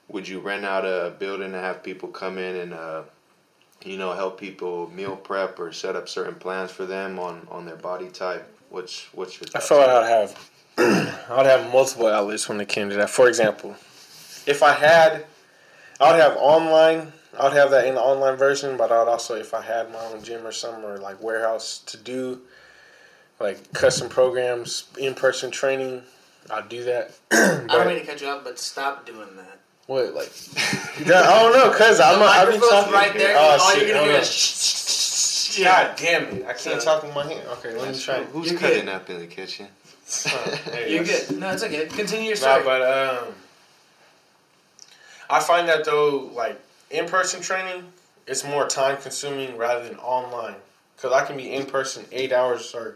Would 0.09 0.27
you 0.27 0.39
rent 0.39 0.65
out 0.65 0.85
a 0.85 1.13
building 1.17 1.53
and 1.53 1.55
have 1.55 1.83
people 1.83 2.09
come 2.09 2.37
in 2.37 2.55
and 2.55 2.73
uh, 2.73 3.03
you 3.83 3.97
know 3.97 4.13
help 4.13 4.39
people 4.39 4.89
meal 4.91 5.15
prep 5.15 5.59
or 5.59 5.71
set 5.71 5.95
up 5.95 6.07
certain 6.07 6.35
plans 6.35 6.71
for 6.71 6.85
them 6.85 7.19
on, 7.19 7.47
on 7.49 7.65
their 7.65 7.75
body 7.75 8.09
type? 8.09 8.51
What's 8.69 9.05
what's 9.13 9.39
your 9.39 9.47
I 9.55 9.59
feel 9.59 9.77
like 9.77 9.89
I'd 9.89 10.09
have 10.09 10.51
I'd 10.77 11.45
have 11.45 11.71
multiple 11.71 12.07
outlets 12.07 12.47
when 12.49 12.59
it 12.61 12.67
came 12.67 12.89
to 12.89 12.95
that. 12.95 13.09
For 13.09 13.27
example, 13.27 13.75
if 14.45 14.61
I 14.63 14.73
had, 14.73 15.25
I 15.99 16.11
would 16.11 16.21
have 16.21 16.37
online. 16.37 17.11
I 17.37 17.43
would 17.43 17.53
have 17.53 17.71
that 17.71 17.85
in 17.85 17.95
the 17.95 18.01
online 18.01 18.37
version, 18.37 18.77
but 18.77 18.93
I 18.93 18.99
would 18.99 19.09
also, 19.09 19.35
if 19.35 19.53
I 19.53 19.61
had 19.61 19.91
my 19.91 19.99
own 20.05 20.23
gym 20.23 20.47
or 20.47 20.53
something 20.53 20.85
or 20.85 20.97
like 20.99 21.21
warehouse 21.21 21.79
to 21.87 21.97
do, 21.97 22.39
like 23.39 23.71
custom 23.73 24.09
programs, 24.09 24.85
in 24.97 25.13
person 25.13 25.51
training, 25.51 26.01
I'll 26.49 26.67
do 26.67 26.83
that. 26.85 27.11
I 27.31 27.65
don't 27.67 27.87
mean 27.87 27.99
to 27.99 28.05
cut 28.05 28.21
you 28.21 28.27
off, 28.27 28.43
but 28.43 28.59
stop 28.59 29.05
doing 29.05 29.35
that. 29.37 29.59
What 29.87 30.13
like? 30.15 30.31
Yeah, 31.05 31.21
I 31.21 31.41
don't 31.43 31.51
know, 31.53 31.77
cause 31.77 31.99
I'm. 31.99 32.19
the 32.19 32.25
I've 32.25 32.47
been 32.49 32.59
microphone's 32.59 32.69
talking. 32.85 32.93
right 32.93 33.13
there. 33.13 33.35
Oh, 33.37 33.57
all 33.61 33.71
shit, 33.71 33.79
you're 33.79 33.87
gonna 33.89 33.99
hold 33.99 34.07
hear 34.09 34.15
on. 34.17 34.21
is 34.21 34.31
shh. 34.31 35.59
God 35.63 35.95
damn 35.97 36.23
it! 36.23 36.43
I 36.43 36.53
can't 36.53 36.59
So- 36.59 36.79
talk 36.79 37.03
with 37.03 37.13
my 37.13 37.25
hand. 37.25 37.47
Okay, 37.49 37.73
let 37.77 37.91
me 37.93 37.99
try. 37.99 38.23
Who's 38.23 38.51
You're 38.51 38.59
cutting 38.59 38.85
good. 38.85 38.89
up 38.93 39.09
in 39.09 39.19
the 39.19 39.27
kitchen? 39.27 39.67
Oh, 40.27 40.59
You're 40.73 40.87
you 40.87 41.03
good. 41.03 41.39
No, 41.39 41.49
it's 41.51 41.63
okay. 41.63 41.85
Continue 41.87 42.27
your 42.29 42.35
Nah, 42.35 42.59
story. 42.61 42.63
but 42.63 42.81
um, 42.81 43.33
I 45.29 45.39
find 45.41 45.67
that 45.67 45.83
though, 45.85 46.31
like 46.33 46.59
in 46.91 47.05
person 47.07 47.41
training, 47.41 47.83
it's 48.27 48.43
more 48.45 48.67
time 48.67 48.97
consuming 49.01 49.57
rather 49.57 49.83
than 49.87 49.97
online. 49.97 50.55
Cause 50.97 51.11
I 51.11 51.25
can 51.25 51.35
be 51.37 51.51
in 51.53 51.65
person 51.65 52.05
eight 52.11 52.31
hours, 52.31 52.73
or 52.73 52.95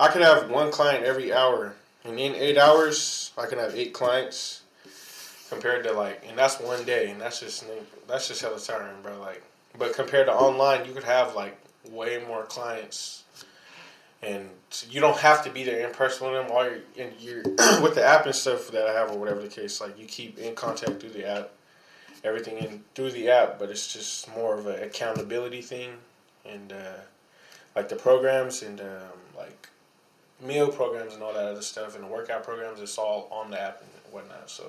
I 0.00 0.08
can 0.08 0.22
have 0.22 0.50
one 0.50 0.72
client 0.72 1.04
every 1.04 1.32
hour, 1.32 1.74
and 2.04 2.18
in 2.18 2.34
eight 2.34 2.58
hours, 2.58 3.32
I 3.38 3.46
can 3.46 3.58
have 3.58 3.74
eight 3.74 3.92
clients. 3.92 4.62
Compared 5.48 5.82
to 5.82 5.92
like, 5.92 6.24
and 6.28 6.38
that's 6.38 6.60
one 6.60 6.84
day, 6.84 7.10
and 7.10 7.20
that's 7.20 7.40
just 7.40 7.64
that's 8.06 8.28
just 8.28 8.40
hella 8.40 8.60
tiring, 8.60 9.02
bro. 9.02 9.18
Like, 9.18 9.42
but 9.76 9.94
compared 9.94 10.26
to 10.26 10.32
online, 10.32 10.86
you 10.86 10.92
could 10.92 11.02
have 11.02 11.34
like 11.34 11.58
way 11.90 12.22
more 12.28 12.44
clients 12.44 13.24
and 14.22 14.50
you 14.88 15.00
don't 15.00 15.16
have 15.16 15.42
to 15.44 15.50
be 15.50 15.64
there 15.64 15.86
in 15.86 15.94
person 15.94 16.30
with 16.30 16.46
them. 16.46 16.82
And 16.98 17.12
you're 17.20 17.42
with 17.82 17.94
the 17.94 18.04
app 18.04 18.26
and 18.26 18.34
stuff 18.34 18.68
that 18.68 18.86
I 18.86 18.92
have, 18.92 19.10
or 19.10 19.18
whatever 19.18 19.40
the 19.40 19.48
case. 19.48 19.80
Like 19.80 19.98
you 19.98 20.06
keep 20.06 20.38
in 20.38 20.54
contact 20.54 21.00
through 21.00 21.10
the 21.10 21.26
app, 21.26 21.50
everything 22.24 22.58
in 22.58 22.84
through 22.94 23.12
the 23.12 23.30
app, 23.30 23.58
but 23.58 23.70
it's 23.70 23.92
just 23.92 24.32
more 24.34 24.58
of 24.58 24.66
an 24.66 24.82
accountability 24.82 25.62
thing, 25.62 25.92
and 26.44 26.72
uh, 26.72 27.00
like 27.74 27.88
the 27.88 27.96
programs 27.96 28.62
and 28.62 28.80
um, 28.80 29.18
like 29.36 29.68
meal 30.40 30.68
programs 30.68 31.14
and 31.14 31.22
all 31.22 31.32
that 31.32 31.44
other 31.44 31.62
stuff, 31.62 31.94
and 31.94 32.04
the 32.04 32.08
workout 32.08 32.44
programs. 32.44 32.80
It's 32.80 32.98
all 32.98 33.28
on 33.30 33.50
the 33.50 33.60
app 33.60 33.80
and 33.80 34.12
whatnot. 34.12 34.50
So. 34.50 34.64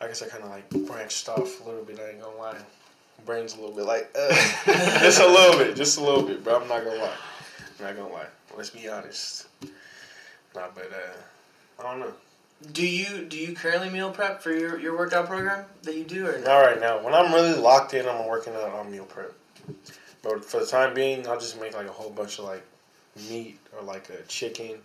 I 0.00 0.08
guess 0.08 0.22
I 0.22 0.26
kind 0.28 0.44
of 0.44 0.50
like 0.50 0.68
branched 0.86 1.28
off 1.28 1.64
a 1.64 1.68
little 1.68 1.82
bit. 1.82 1.98
I 1.98 2.10
ain't 2.10 2.20
gonna 2.20 2.36
lie, 2.36 2.58
brain's 3.24 3.54
a 3.54 3.60
little 3.60 3.74
bit 3.74 3.86
like 3.86 4.14
uh, 4.18 4.28
just 5.00 5.20
a 5.20 5.26
little 5.26 5.58
bit, 5.58 5.74
just 5.76 5.98
a 5.98 6.02
little 6.02 6.22
bit, 6.22 6.44
bro. 6.44 6.60
I'm 6.60 6.68
not 6.68 6.84
gonna 6.84 7.00
lie. 7.00 7.16
I'm 7.78 7.84
not 7.86 7.96
gonna 7.96 8.12
lie. 8.12 8.26
Let's 8.56 8.70
be 8.70 8.88
honest. 8.88 9.46
Nah, 10.54 10.68
but 10.74 10.90
uh, 10.92 11.80
I 11.80 11.82
don't 11.82 12.00
know. 12.00 12.12
do 12.72 12.86
you 12.86 13.24
do 13.24 13.38
you 13.38 13.54
currently 13.54 13.90
meal 13.90 14.10
prep 14.10 14.42
for 14.42 14.52
your, 14.52 14.78
your 14.78 14.96
workout 14.96 15.26
program 15.26 15.64
that 15.82 15.96
you 15.96 16.04
do 16.04 16.26
or 16.26 16.38
Not 16.38 16.44
no? 16.44 16.60
right 16.60 16.80
now. 16.80 17.02
When 17.02 17.14
I'm 17.14 17.32
really 17.32 17.58
locked 17.58 17.94
in, 17.94 18.06
I'm 18.06 18.26
working 18.26 18.54
out 18.54 18.72
on 18.72 18.90
meal 18.90 19.04
prep. 19.04 19.32
But 20.22 20.44
for 20.44 20.60
the 20.60 20.66
time 20.66 20.94
being, 20.94 21.26
I'll 21.26 21.38
just 21.38 21.60
make 21.60 21.74
like 21.74 21.86
a 21.86 21.92
whole 21.92 22.10
bunch 22.10 22.38
of 22.38 22.44
like 22.46 22.64
meat 23.30 23.58
or 23.76 23.82
like 23.82 24.08
a 24.10 24.22
chicken, 24.28 24.78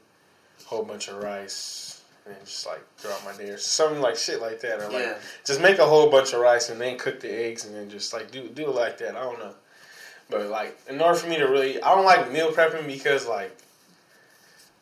whole 0.66 0.84
bunch 0.84 1.08
of 1.08 1.22
rice, 1.24 2.02
and 2.26 2.36
just 2.46 2.66
like 2.68 2.82
throughout 2.98 3.24
my 3.26 3.34
day 3.36 3.50
or 3.50 3.58
something 3.58 4.02
like 4.02 4.16
shit 4.16 4.42
like 4.42 4.60
that. 4.62 4.80
Or 4.80 4.90
like 4.90 5.04
Yeah. 5.04 5.18
just 5.46 5.62
make 5.62 5.80
a 5.80 5.86
whole 5.86 6.10
bunch 6.10 6.34
of 6.34 6.40
rice 6.40 6.70
and 6.70 6.80
then 6.80 6.98
cook 6.98 7.20
the 7.20 7.30
eggs 7.32 7.66
and 7.66 7.76
then 7.76 7.90
just 7.90 8.14
like 8.14 8.32
do 8.32 8.48
do 8.48 8.70
it 8.70 8.76
like 8.76 8.98
that. 9.00 9.16
I 9.16 9.22
don't 9.22 9.40
know. 9.40 9.54
But 10.30 10.48
like 10.48 10.78
in 10.88 11.02
order 11.02 11.18
for 11.18 11.28
me 11.28 11.38
to 11.38 11.46
really 11.46 11.82
I 11.82 11.94
don't 11.96 12.06
like 12.06 12.32
meal 12.32 12.52
prepping 12.52 12.88
because 12.88 13.28
like 13.28 13.56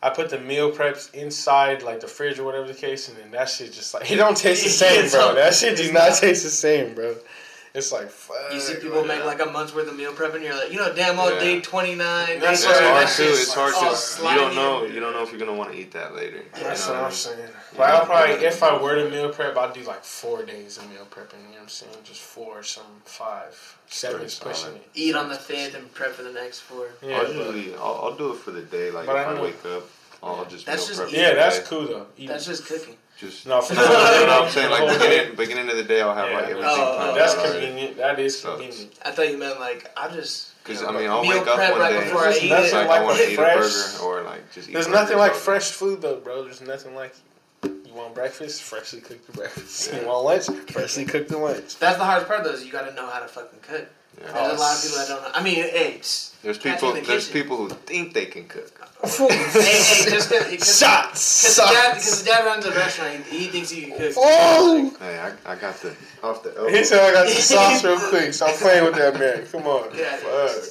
I 0.01 0.09
put 0.09 0.29
the 0.29 0.39
meal 0.39 0.71
preps 0.71 1.13
inside 1.13 1.81
like 1.83 1.99
the 1.99 2.07
fridge 2.07 2.39
or 2.39 2.43
whatever 2.45 2.67
the 2.67 2.73
case 2.73 3.09
and 3.09 3.17
then 3.17 3.31
that 3.31 3.49
shit 3.49 3.73
just 3.73 3.93
like 3.93 4.09
it 4.11 4.15
don't 4.17 4.37
taste 4.37 4.63
the 4.63 4.69
same, 4.85 5.09
bro. 5.09 5.33
That 5.35 5.53
shit 5.53 5.77
does 5.77 5.91
not 5.91 6.09
not. 6.09 6.17
taste 6.19 6.43
the 6.43 6.49
same, 6.49 6.93
bro. 6.93 7.15
It's 7.73 7.91
like 7.91 8.09
fuck. 8.09 8.51
You 8.51 8.59
see 8.59 8.75
people 8.75 9.03
make 9.05 9.23
like 9.25 9.39
a 9.41 9.45
month's 9.45 9.75
worth 9.75 9.87
of 9.87 9.95
meal 9.95 10.11
prep 10.11 10.33
and 10.33 10.43
you're 10.43 10.55
like, 10.55 10.71
you 10.71 10.77
know, 10.79 10.91
damn 10.93 11.17
well, 11.17 11.31
Yeah. 11.33 11.39
day 11.39 11.61
29. 11.61 12.39
That's 12.39 12.63
day 12.63 12.69
It's 12.71 12.79
hard 12.79 12.83
that 13.07 13.15
too. 13.15 13.23
It's 13.23 13.53
hard 13.53 13.73
all 13.75 13.95
to. 13.95 14.23
You 14.23 14.35
don't 14.35 14.55
know. 14.55 14.85
You 14.85 14.99
don't 14.99 15.13
know 15.13 15.21
if 15.21 15.29
you're 15.31 15.39
gonna 15.39 15.53
want 15.53 15.71
to 15.73 15.77
eat 15.77 15.91
that 15.91 16.15
later. 16.15 16.37
You 16.37 16.43
That's 16.63 16.87
know 16.87 16.93
what 16.93 16.99
I 17.01 17.03
I'm 17.03 17.09
mean? 17.09 17.15
saying. 17.15 17.49
Like 17.77 17.89
I'll 17.93 18.05
probably 18.05 18.45
if 18.45 18.63
I 18.63 18.81
were 18.81 18.95
to 18.95 19.09
meal 19.11 19.29
prep, 19.29 19.55
I'd 19.55 19.73
do 19.73 19.81
like 19.83 20.03
four 20.03 20.43
days 20.43 20.77
of 20.79 20.89
meal 20.89 21.05
prepping. 21.11 21.33
You 21.33 21.43
know 21.49 21.51
what 21.53 21.61
I'm 21.61 21.67
saying? 21.69 21.91
Just 22.03 22.21
four, 22.21 22.63
some 22.63 22.83
five, 23.05 23.77
seven 23.87 24.17
Pretty 24.17 24.25
is 24.27 24.35
pushing 24.39 24.73
it. 24.75 24.87
Eat 24.95 25.15
on 25.15 25.29
the 25.29 25.35
fifth 25.35 25.75
and 25.75 25.93
prep 25.93 26.11
for 26.13 26.23
the 26.23 26.33
next 26.33 26.61
four. 26.61 26.87
Yeah, 27.03 27.17
I'll 27.19 27.27
usually 27.31 27.75
I'll, 27.75 27.99
I'll 28.03 28.15
do 28.15 28.31
it 28.33 28.37
for 28.39 28.49
the 28.51 28.61
day. 28.63 28.89
Like 28.89 29.05
But 29.05 29.15
if 29.17 29.27
I 29.27 29.35
I, 29.37 29.41
wake 29.41 29.63
up, 29.67 29.83
I'll 30.23 30.43
just 30.45 30.65
That's 30.65 30.81
meal 30.81 30.87
just 30.87 30.99
prep. 31.01 31.09
eating. 31.09 31.21
yeah, 31.21 31.33
that's 31.35 31.59
cool 31.67 31.85
though. 31.85 32.07
Eat- 32.17 32.27
That's 32.29 32.45
just 32.47 32.65
cooking. 32.65 32.95
Just 33.19 33.45
No, 33.45 33.59
for 33.61 33.73
no, 33.73 33.81
no, 33.83 33.89
no, 33.89 34.25
no, 34.27 34.43
I'm 34.43 34.49
saying 34.49 34.71
like 34.71 34.97
beginning, 34.99 35.35
beginning 35.35 35.69
of 35.69 35.75
the 35.75 35.83
day, 35.83 36.01
I'll 36.01 36.15
have 36.15 36.31
like 36.31 36.43
everything. 36.45 36.63
Oh, 36.65 36.95
planned 36.95 37.11
oh, 37.11 37.15
that's 37.15 37.33
out 37.35 37.45
already. 37.45 37.65
convenient. 37.67 37.97
That 37.97 38.17
is 38.19 38.39
So- 38.39 38.55
convenient. 38.55 38.93
I 39.03 39.11
thought 39.11 39.29
you 39.29 39.37
meant 39.37 39.59
like 39.59 39.91
I 39.97 40.07
just. 40.09 40.53
Because 40.63 40.81
you 40.81 40.87
I 40.87 40.91
mean, 40.91 41.09
I'll 41.09 41.21
meal 41.21 41.39
wake 41.39 41.47
up 41.47 41.57
one 41.71 41.79
right 41.79 41.91
day 41.93 42.03
before 42.05 42.21
I 42.21 42.23
There's 42.31 42.43
eat 42.43 42.49
nothing 42.49 42.69
it. 42.69 42.73
like 42.75 42.87
like 42.87 42.99
I 42.99 43.03
want 43.03 43.17
to 43.17 43.31
eat 43.31 43.35
fresh- 43.35 43.55
a 43.55 43.59
burger 43.59 44.03
or 44.05 44.21
like 44.23 44.51
just 44.53 44.69
eat. 44.69 44.73
There's 44.73 44.87
nothing 44.87 45.17
like 45.17 45.31
all 45.31 45.37
fresh 45.37 45.71
food 45.71 46.01
though, 46.01 46.15
bro. 46.17 46.43
There's 46.43 46.61
nothing 46.61 46.95
like 46.95 47.13
you 47.63 47.93
want 47.93 48.13
breakfast, 48.15 48.63
freshly 48.63 49.01
cooked 49.01 49.31
breakfast. 49.33 49.89
Yeah. 49.93 50.01
You 50.01 50.07
want 50.07 50.25
lunch, 50.47 50.71
freshly 50.71 51.03
cooked 51.05 51.29
the 51.29 51.37
lunch. 51.39 51.77
That's 51.77 51.97
the 51.97 52.05
hardest 52.05 52.27
part 52.27 52.43
though. 52.45 52.51
Is 52.51 52.63
you 52.65 52.71
got 52.71 52.87
to 52.87 52.93
know 52.95 53.07
how 53.07 53.19
to 53.19 53.27
fucking 53.27 53.59
cook. 53.63 53.87
Yeah. 54.17 54.31
There's 54.31 54.35
Oh, 54.35 54.55
a 54.55 54.57
lot 54.57 54.75
of 54.75 54.81
people 54.83 54.97
that 54.97 55.07
don't 55.07 55.21
know. 55.23 55.31
I 55.33 55.43
mean, 55.43 55.55
hey, 55.55 55.97
psst. 55.99 56.41
There's 56.41 56.57
Catch 56.57 56.79
people. 56.79 56.93
the 56.93 57.01
There's 57.01 57.29
people 57.29 57.57
who 57.57 57.69
think 57.69 58.13
they 58.13 58.25
can 58.25 58.47
cook. 58.47 58.71
hey, 59.03 59.27
hey, 59.27 60.09
just 60.09 60.29
because 60.29 60.79
Shots. 60.79 61.55
the 61.55 61.61
dad, 61.63 61.93
because 61.95 62.23
the 62.23 62.29
dad 62.29 62.45
runs 62.45 62.65
a 62.65 62.71
restaurant, 62.71 63.23
he, 63.25 63.39
he 63.39 63.47
thinks 63.47 63.69
he 63.69 63.81
can 63.83 63.97
cook. 63.97 64.13
Oh! 64.17 64.91
oh! 64.93 64.97
Hey, 64.99 65.19
I, 65.19 65.51
I 65.51 65.55
got 65.55 65.75
the 65.81 65.95
off 66.23 66.43
the 66.43 66.55
elbow. 66.57 66.69
He 66.69 66.83
said 66.83 66.99
I 66.99 67.13
got 67.13 67.25
the 67.27 67.41
sauce 67.41 67.83
real 67.83 67.99
quick. 68.09 68.33
Stop 68.33 68.55
playing 68.55 68.83
with 68.85 68.95
that 68.95 69.17
man. 69.19 69.45
Come 69.47 69.67
on. 69.67 69.89
Yeah. 69.97 70.15
Fuck. 70.17 70.63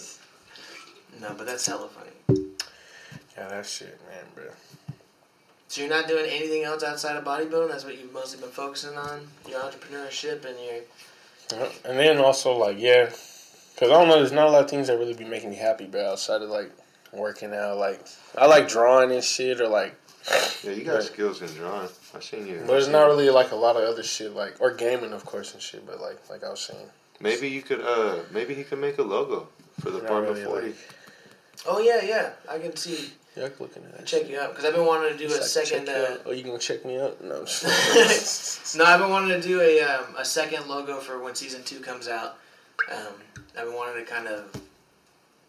No, 1.21 1.35
but 1.37 1.47
that's 1.47 1.67
hella 1.67 1.89
funny. 1.89 2.51
Yeah, 3.37 3.49
that 3.49 3.67
shit, 3.67 3.99
man, 4.09 4.25
bro. 4.35 4.45
So 5.69 5.83
you're 5.83 5.91
not 5.91 6.09
doing 6.09 6.27
anything 6.31 6.65
else 6.65 6.83
outside 6.83 7.17
of 7.17 7.25
bodybuilding? 7.25 7.71
That's 7.71 7.85
what 7.85 7.99
you've 7.99 8.13
mostly 8.13 8.41
been 8.41 8.51
focusing 8.51 8.97
on? 8.97 9.21
Your 9.49 9.61
entrepreneurship 9.61 10.45
and 10.47 10.57
your. 10.65 11.69
And 11.85 11.99
then 11.99 12.19
also 12.19 12.57
like 12.57 12.79
yeah, 12.79 13.11
because 13.79 13.93
I 13.93 13.99
don't 13.99 14.09
know. 14.09 14.17
There's 14.19 14.33
not 14.33 14.49
a 14.49 14.51
lot 14.51 14.65
of 14.65 14.71
things 14.71 14.89
that 14.89 14.99
really 14.99 15.15
be 15.15 15.25
making 15.25 15.51
me 15.51 15.57
happy, 15.57 15.87
bro. 15.87 16.13
Outside 16.13 16.43
of 16.43 16.51
like 16.51 16.71
working 17.13 17.55
out, 17.55 17.77
like 17.77 18.01
I 18.37 18.47
like 18.47 18.69
drawing 18.69 19.13
and 19.13 19.23
shit, 19.23 19.61
or 19.61 19.69
like, 19.69 19.95
Yeah, 20.63 20.73
you 20.73 20.85
got 20.85 20.97
But- 20.97 21.05
skills 21.05 21.43
in 21.43 21.49
drawing. 21.49 21.89
I 22.15 22.21
seen 22.21 22.47
you. 22.47 22.63
but 22.67 22.77
it's 22.79 22.89
not 22.89 23.07
really 23.07 23.29
like 23.31 23.53
a 23.53 23.57
lot 23.57 23.77
of 23.77 23.83
other 23.85 24.03
shit, 24.03 24.35
like 24.35 24.57
or 24.61 24.73
gaming, 24.73 25.13
of 25.13 25.25
course, 25.25 25.53
and 25.53 25.63
shit. 25.63 25.87
But 25.87 26.01
like, 26.01 26.19
like 26.31 26.43
I 26.45 26.51
was 26.51 26.61
saying, 26.61 26.89
Maybe 27.21 27.49
you 27.49 27.63
could. 27.63 27.81
Uh, 27.81 28.21
maybe 28.33 28.55
he 28.55 28.65
could 28.65 28.79
make 28.79 28.99
a 28.99 29.03
logo 29.03 29.49
for 29.81 29.91
the 29.91 29.99
Not 29.99 30.05
Apartment 30.07 30.35
really, 30.37 30.45
Forty. 30.45 30.67
like- 30.69 30.77
Oh, 31.67 31.81
yeah, 31.81 32.01
yeah. 32.05 32.31
I 32.49 32.59
can 32.61 32.77
see. 32.77 33.13
yeah, 33.37 33.47
I 33.47 33.49
can 33.49 33.57
look 33.59 33.77
into 33.77 33.89
that. 33.89 34.07
Check 34.07 34.23
shit. 34.23 34.31
you 34.31 34.39
out. 34.39 34.51
Because 34.51 34.65
I've 34.65 34.75
been 34.77 34.87
wanting 34.87 35.11
to 35.13 35.19
do 35.19 35.27
Just 35.29 35.41
a 35.57 35.67
second. 35.67 35.89
you 35.89 35.93
Uh. 35.93 36.17
Oh, 36.27 36.31
you 36.31 36.45
gonna 36.45 36.57
check 36.59 36.85
me 36.85 36.99
out? 37.01 37.21
No. 37.23 37.41
I'm 37.41 37.47
just- 37.47 38.77
no, 38.77 38.85
I've 38.85 39.01
been 39.01 39.11
wanting 39.11 39.41
to 39.41 39.47
do 39.47 39.61
a, 39.61 39.81
um, 39.83 40.15
a 40.17 40.25
second 40.25 40.69
logo 40.69 40.99
for 41.01 41.19
when 41.19 41.35
season 41.35 41.65
two 41.65 41.81
comes 41.81 42.07
out. 42.07 42.39
Um, 42.91 43.15
I've 43.59 43.65
been 43.67 43.75
wanting 43.75 44.05
to 44.05 44.11
kind 44.11 44.27
of 44.29 44.61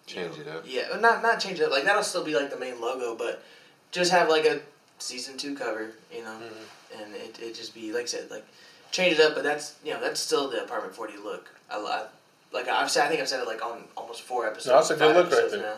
Change 0.06 0.40
it 0.40 0.48
up. 0.48 0.64
Yeah, 0.66 0.98
not 1.00 1.22
not 1.22 1.40
change 1.40 1.60
it. 1.60 1.66
Up. 1.66 1.72
Like 1.72 1.84
that'll 1.84 2.02
still 2.02 2.24
be 2.24 2.34
like 2.36 2.50
the 2.50 2.58
main 2.58 2.82
logo, 2.82 3.14
but 3.16 3.44
just 3.92 4.12
have 4.12 4.28
like 4.28 4.44
a 4.44 4.60
season 4.98 5.38
two 5.38 5.54
cover, 5.56 5.92
you 6.12 6.24
know, 6.24 6.36
Mhm. 6.42 7.00
and 7.04 7.16
it 7.16 7.38
it 7.40 7.54
just 7.54 7.76
be 7.76 7.92
like 7.94 8.04
I 8.04 8.06
said, 8.08 8.32
like 8.32 8.44
change 8.92 9.20
it 9.20 9.22
up. 9.24 9.36
But 9.36 9.44
that's 9.44 9.76
you 9.84 9.94
know 9.94 10.02
that's 10.02 10.20
still 10.20 10.50
the 10.50 10.64
apartment 10.64 10.96
forty 10.96 11.16
look. 11.18 11.48
I 11.70 11.78
love. 11.78 12.08
Like 12.52 12.68
I've 12.68 12.90
said, 12.90 13.06
I 13.06 13.08
think 13.10 13.22
I've 13.22 13.30
said 13.30 13.40
it 13.42 13.46
like 13.48 13.64
on 13.64 13.84
almost 13.96 14.24
four 14.24 14.48
episodes. 14.48 14.66
No, 14.66 14.74
that's 14.78 14.90
a 14.90 14.96
good 14.96 15.16
look 15.16 15.32
right 15.32 15.52
there. 15.52 15.62
Now. 15.62 15.76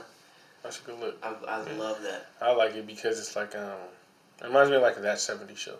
That's 0.63 0.79
a 0.79 0.83
good 0.83 0.99
look. 1.01 1.17
I 1.21 1.27
I 1.45 1.65
Yeah. 1.65 1.73
love 1.77 2.01
that. 2.03 2.27
I 2.39 2.53
like 2.53 2.73
it 2.75 2.87
because 2.87 3.19
it's 3.19 3.35
like 3.35 3.53
um, 3.57 3.73
it 4.41 4.45
reminds 4.45 4.69
me 4.69 4.77
of 4.77 4.81
like 4.81 4.95
that 5.01 5.17
'70s 5.17 5.57
show. 5.57 5.75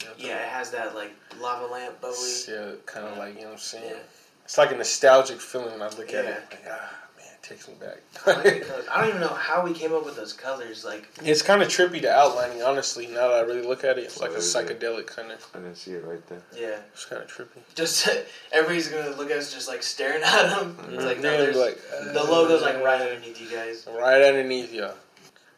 You 0.00 0.06
know 0.08 0.12
Yeah, 0.18 0.38
it 0.42 0.48
has 0.48 0.72
that 0.72 0.96
like 0.96 1.12
lava 1.38 1.66
lamp 1.72 2.00
bubbly. 2.00 2.32
Yeah, 2.48 2.72
kind 2.86 3.06
of 3.06 3.18
like 3.18 3.34
you 3.36 3.42
know 3.42 3.46
what 3.50 3.52
I'm 3.52 3.58
saying. 3.60 3.84
Yeah. 3.90 3.98
It's 4.44 4.58
like 4.58 4.72
a 4.72 4.76
nostalgic 4.76 5.40
feeling 5.40 5.72
when 5.72 5.82
I 5.82 5.88
look 5.88 6.12
at 6.12 6.24
it. 6.26 6.42
Like, 6.50 6.64
ah, 6.70 6.94
man, 7.16 7.26
it 7.32 7.42
takes 7.42 7.66
me 7.66 7.74
I 7.80 7.86
back. 7.86 8.88
I 8.90 9.00
don't 9.00 9.08
even 9.08 9.20
know 9.26 9.28
how 9.28 9.64
we 9.64 9.72
came 9.72 9.94
up 9.94 10.04
with 10.04 10.16
those 10.16 10.32
colors. 10.34 10.84
Like 10.84 11.08
it's 11.22 11.40
kind 11.42 11.62
of 11.62 11.68
trippy 11.68 12.02
the 12.02 12.12
outlining. 12.14 12.62
Honestly, 12.62 13.06
now 13.06 13.28
that 13.28 13.36
I 13.36 13.40
really 13.40 13.62
look 13.66 13.84
at 13.84 13.98
it, 13.98 14.04
it's 14.04 14.20
like 14.20 14.30
a 14.30 14.34
What 14.34 14.40
is 14.42 14.54
it? 14.54 14.66
psychedelic 14.80 15.06
kind 15.06 15.32
of. 15.32 15.46
I 15.54 15.58
didn't 15.58 15.76
see 15.76 15.92
it 15.92 16.04
right 16.04 16.26
there. 16.28 16.42
yeah, 16.54 16.76
It's 16.92 17.06
kind 17.06 17.22
of 17.22 17.28
trippy. 17.28 17.60
just 17.74 18.06
everybody's 18.52 18.88
gonna 18.88 19.16
look 19.16 19.30
at 19.30 19.38
us 19.38 19.52
just 19.52 19.66
like 19.68 19.82
staring 19.82 20.22
at 20.24 20.50
them. 20.50 20.76
It's 20.90 21.04
like 21.04 21.20
no, 21.20 21.30
Yeah, 21.32 21.38
there's, 21.38 21.56
like, 21.56 21.78
the 22.12 22.22
logo's 22.22 22.60
like 22.62 22.82
right 22.82 23.00
underneath 23.00 23.40
you 23.40 23.48
guys. 23.50 23.86
right 23.98 24.22
underneath 24.22 24.72
you. 24.74 24.88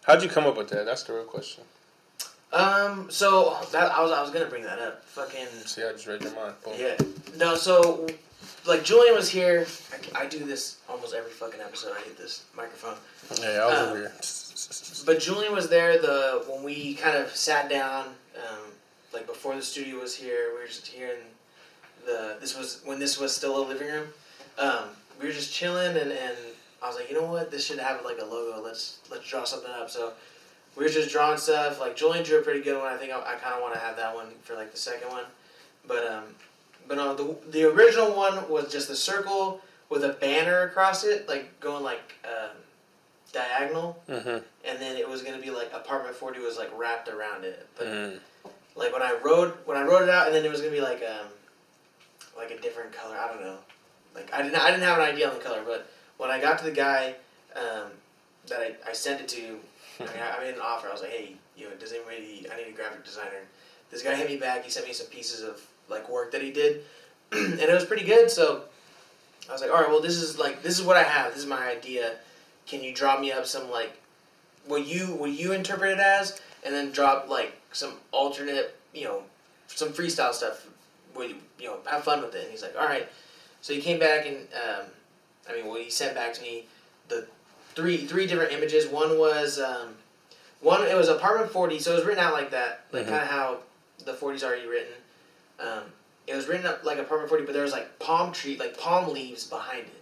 How'd 0.05 0.23
you 0.23 0.29
come 0.29 0.47
up 0.47 0.57
with 0.57 0.69
that? 0.69 0.85
That's 0.87 1.03
the 1.03 1.13
real 1.15 1.25
question. 1.25 1.65
Um, 2.53 3.11
so 3.11 3.59
that 3.73 3.91
I 3.91 4.01
was 4.01 4.13
I 4.13 4.23
was 4.23 4.31
gonna 4.31 4.47
bring 4.47 4.63
that 4.63 4.79
up. 4.79 5.05
Fucking 5.05 5.47
See, 5.65 5.83
I 5.83 5.91
just 5.93 6.07
read 6.07 6.23
your 6.23 6.33
mind. 6.37 6.55
Boom. 6.65 6.75
yeah. 6.79 6.95
No, 7.37 7.57
so 7.57 8.07
like 8.67 8.85
Julian 8.85 9.15
was 9.15 9.29
here. 9.29 9.67
I, 10.15 10.23
I 10.23 10.27
do 10.27 10.41
this 10.41 10.79
almost 10.89 11.15
every 11.15 11.31
fucking 11.31 11.61
episode. 11.61 11.93
I 11.97 12.01
hit 12.03 12.17
this 12.17 12.45
microphone. 12.57 12.97
Yeah, 13.41 13.63
I 13.63 13.67
was 13.67 13.79
Um, 13.79 13.89
over 13.89 13.99
here. 13.99 14.13
But 15.07 15.21
Julian 15.23 15.53
was 15.53 15.69
there 15.69 15.99
the 15.99 16.45
when 16.49 16.63
we 16.63 16.95
kind 16.95 17.17
of 17.17 17.35
sat 17.35 17.69
down, 17.69 18.07
um, 18.37 18.73
like 19.13 19.27
before 19.27 19.55
the 19.55 19.63
studio 19.63 20.01
was 20.01 20.15
here. 20.15 20.51
We 20.55 20.61
were 20.61 20.67
just 20.67 20.87
here, 20.87 21.11
and 21.15 21.23
the 22.07 22.37
this 22.41 22.57
was 22.57 22.81
when 22.85 22.99
this 22.99 23.19
was 23.19 23.35
still 23.35 23.57
a 23.59 23.65
living 23.67 23.87
room. 23.89 24.09
Um, 24.59 24.89
we 25.21 25.27
were 25.27 25.33
just 25.33 25.53
chilling, 25.53 25.97
and, 25.97 26.11
and 26.11 26.37
I 26.83 26.89
was 26.89 26.97
like, 26.97 27.09
you 27.11 27.21
know 27.21 27.31
what, 27.31 27.51
this 27.51 27.65
should 27.65 27.79
have 27.79 28.05
like 28.05 28.19
a 28.21 28.25
logo. 28.25 28.63
Let's 28.63 28.99
let's 29.11 29.29
draw 29.29 29.45
something 29.45 29.71
up. 29.71 29.91
So 29.91 30.13
we 30.77 30.85
were 30.85 30.91
just 30.91 31.11
drawing 31.11 31.39
stuff. 31.39 31.79
Like 31.81 31.95
Julian 31.97 32.25
drew 32.25 32.39
a 32.39 32.43
pretty 32.43 32.63
good 32.63 32.79
one. 32.79 32.93
I 32.93 32.97
think 32.97 33.13
I, 33.13 33.19
I 33.21 33.35
kind 33.37 33.55
of 33.55 33.63
want 33.63 33.75
to 33.75 33.81
have 33.81 33.97
that 33.97 34.15
one 34.15 34.27
for 34.43 34.55
like 34.55 34.73
the 34.73 34.79
second 34.79 35.09
one. 35.11 35.25
But 35.87 36.07
um, 36.11 36.25
but 36.89 36.97
no, 36.97 37.15
the 37.15 37.37
the 37.51 37.65
original 37.65 38.13
one 38.15 38.49
was 38.49 38.71
just 38.73 38.91
a 38.91 38.97
circle 38.97 39.61
with 39.89 40.05
a 40.05 40.11
banner 40.15 40.63
across 40.63 41.05
it, 41.05 41.29
like 41.29 41.59
going 41.61 41.83
like 41.85 42.15
um, 42.25 42.57
diagonal 43.33 44.03
Mm-hmm. 44.09 44.39
and 44.69 44.79
then 44.81 44.97
it 44.97 45.09
was 45.09 45.23
gonna 45.23 45.41
be 45.41 45.51
like 45.51 45.73
apartment 45.73 46.15
forty 46.17 46.41
was 46.41 46.57
like 46.59 46.71
wrapped 46.77 47.09
around 47.09 47.45
it. 47.45 47.67
But 47.77 47.87
Mm. 47.87 48.19
like 48.75 48.93
when 48.93 49.03
I 49.03 49.17
wrote 49.25 49.63
when 49.67 49.77
I 49.77 49.83
wrote 49.83 50.03
it 50.03 50.09
out, 50.11 50.27
and 50.27 50.35
then 50.35 50.45
it 50.45 50.51
was 50.51 50.61
gonna 50.61 50.73
be 50.73 50.81
like 50.81 51.03
um 51.03 51.27
like 52.37 52.51
a 52.51 52.59
different 52.61 52.93
color. 52.93 53.17
I 53.17 53.29
don't 53.29 53.41
know. 53.41 53.59
Like 54.15 54.33
I 54.33 54.43
didn't 54.43 54.57
I 54.57 54.71
didn't 54.71 54.85
have 54.85 54.99
an 54.99 55.05
idea 55.05 55.29
on 55.29 55.35
the 55.35 55.41
color, 55.43 55.63
but 55.65 55.91
when 56.17 56.31
I 56.31 56.41
got 56.41 56.59
to 56.59 56.65
the 56.65 56.71
guy 56.73 57.15
um, 57.55 57.91
that 58.49 58.61
I, 58.61 58.75
I 58.89 58.93
sent 58.93 59.21
it 59.21 59.29
to, 59.29 59.59
I, 60.01 60.05
mean, 60.05 60.11
I, 60.23 60.37
I 60.37 60.41
made 60.45 60.55
an 60.55 60.61
offer. 60.63 60.89
I 60.89 60.93
was 60.93 61.03
like, 61.03 61.11
hey, 61.11 61.37
you 61.57 61.69
know, 61.69 61.75
does 61.77 61.93
anybody? 61.93 62.47
I 62.53 62.57
need 62.57 62.69
a 62.69 62.73
graphic 62.73 63.05
designer. 63.05 63.43
This 63.91 64.03
guy 64.03 64.15
hit 64.15 64.29
me 64.29 64.37
back. 64.37 64.65
He 64.65 64.71
sent 64.71 64.87
me 64.87 64.93
some 64.95 65.07
pieces 65.09 65.43
of 65.43 65.61
like 65.89 66.09
work 66.09 66.33
that 66.33 66.43
he 66.43 66.51
did, 66.51 66.83
and 67.33 67.61
it 67.61 67.73
was 67.73 67.85
pretty 67.85 68.05
good. 68.05 68.31
So 68.31 68.63
I 69.49 69.53
was 69.53 69.61
like, 69.61 69.71
all 69.71 69.81
right, 69.81 69.89
well, 69.89 70.01
this 70.01 70.17
is 70.17 70.39
like 70.39 70.63
this 70.63 70.79
is 70.79 70.85
what 70.85 70.97
I 70.97 71.03
have. 71.03 71.33
This 71.33 71.43
is 71.43 71.49
my 71.49 71.69
idea. 71.69 72.17
Can 72.67 72.83
you 72.83 72.93
draw 72.93 73.19
me 73.19 73.33
up 73.33 73.47
some 73.47 73.71
like 73.71 73.93
what 74.67 74.87
you 74.87 75.07
what 75.15 75.31
you 75.31 75.53
interpret 75.53 75.93
it 75.93 76.01
as, 76.01 76.41
and 76.65 76.75
then 76.75 76.91
drop 76.93 77.29
like 77.29 77.53
some 77.73 77.95
alternate, 78.13 78.75
you 78.93 79.05
know, 79.05 79.23
some 79.69 79.91
freestyle 79.91 80.33
stuff. 80.33 80.67
Where 81.15 81.29
you 81.29 81.37
you 81.59 81.67
know 81.67 81.79
have 81.87 82.05
fun 82.05 82.21
with 82.23 82.35
it. 82.35 82.43
And 82.43 82.51
he's 82.51 82.63
like, 82.63 82.77
all 82.79 82.85
right. 82.87 83.09
So 83.63 83.73
he 83.73 83.81
came 83.81 83.99
back 83.99 84.27
and 84.27 84.37
um, 84.37 84.87
I 85.49 85.55
mean, 85.55 85.67
well, 85.67 85.77
he 85.81 85.91
sent 85.91 86.15
back 86.15 86.33
to 86.35 86.43
me 86.43 86.67
the 87.09 87.27
three 87.75 87.99
three 88.07 88.27
different 88.27 88.53
images. 88.53 88.87
One 88.87 89.19
was 89.19 89.59
um, 89.59 89.95
one 90.61 90.83
it 90.83 90.95
was 90.97 91.09
apartment 91.09 91.51
forty, 91.51 91.79
so 91.79 91.93
it 91.93 91.97
was 91.97 92.05
written 92.05 92.23
out 92.23 92.33
like 92.35 92.51
that, 92.51 92.85
like 92.93 93.05
Mhm. 93.07 93.09
kind 93.11 93.23
of 93.23 93.29
how 93.29 93.59
the 94.05 94.13
40's 94.13 94.45
already 94.45 94.67
written. 94.67 94.93
Um, 95.61 95.85
it 96.27 96.35
was 96.35 96.49
written 96.49 96.67
up 96.67 96.85
like 96.85 96.99
apartment 96.99 97.29
forty, 97.29 97.45
but 97.45 97.53
there 97.53 97.63
was 97.63 97.73
like 97.73 97.99
palm 97.99 98.33
tree, 98.33 98.57
like 98.59 98.79
palm 98.79 99.13
leaves 99.13 99.45
behind 99.47 99.87
it. 99.87 99.93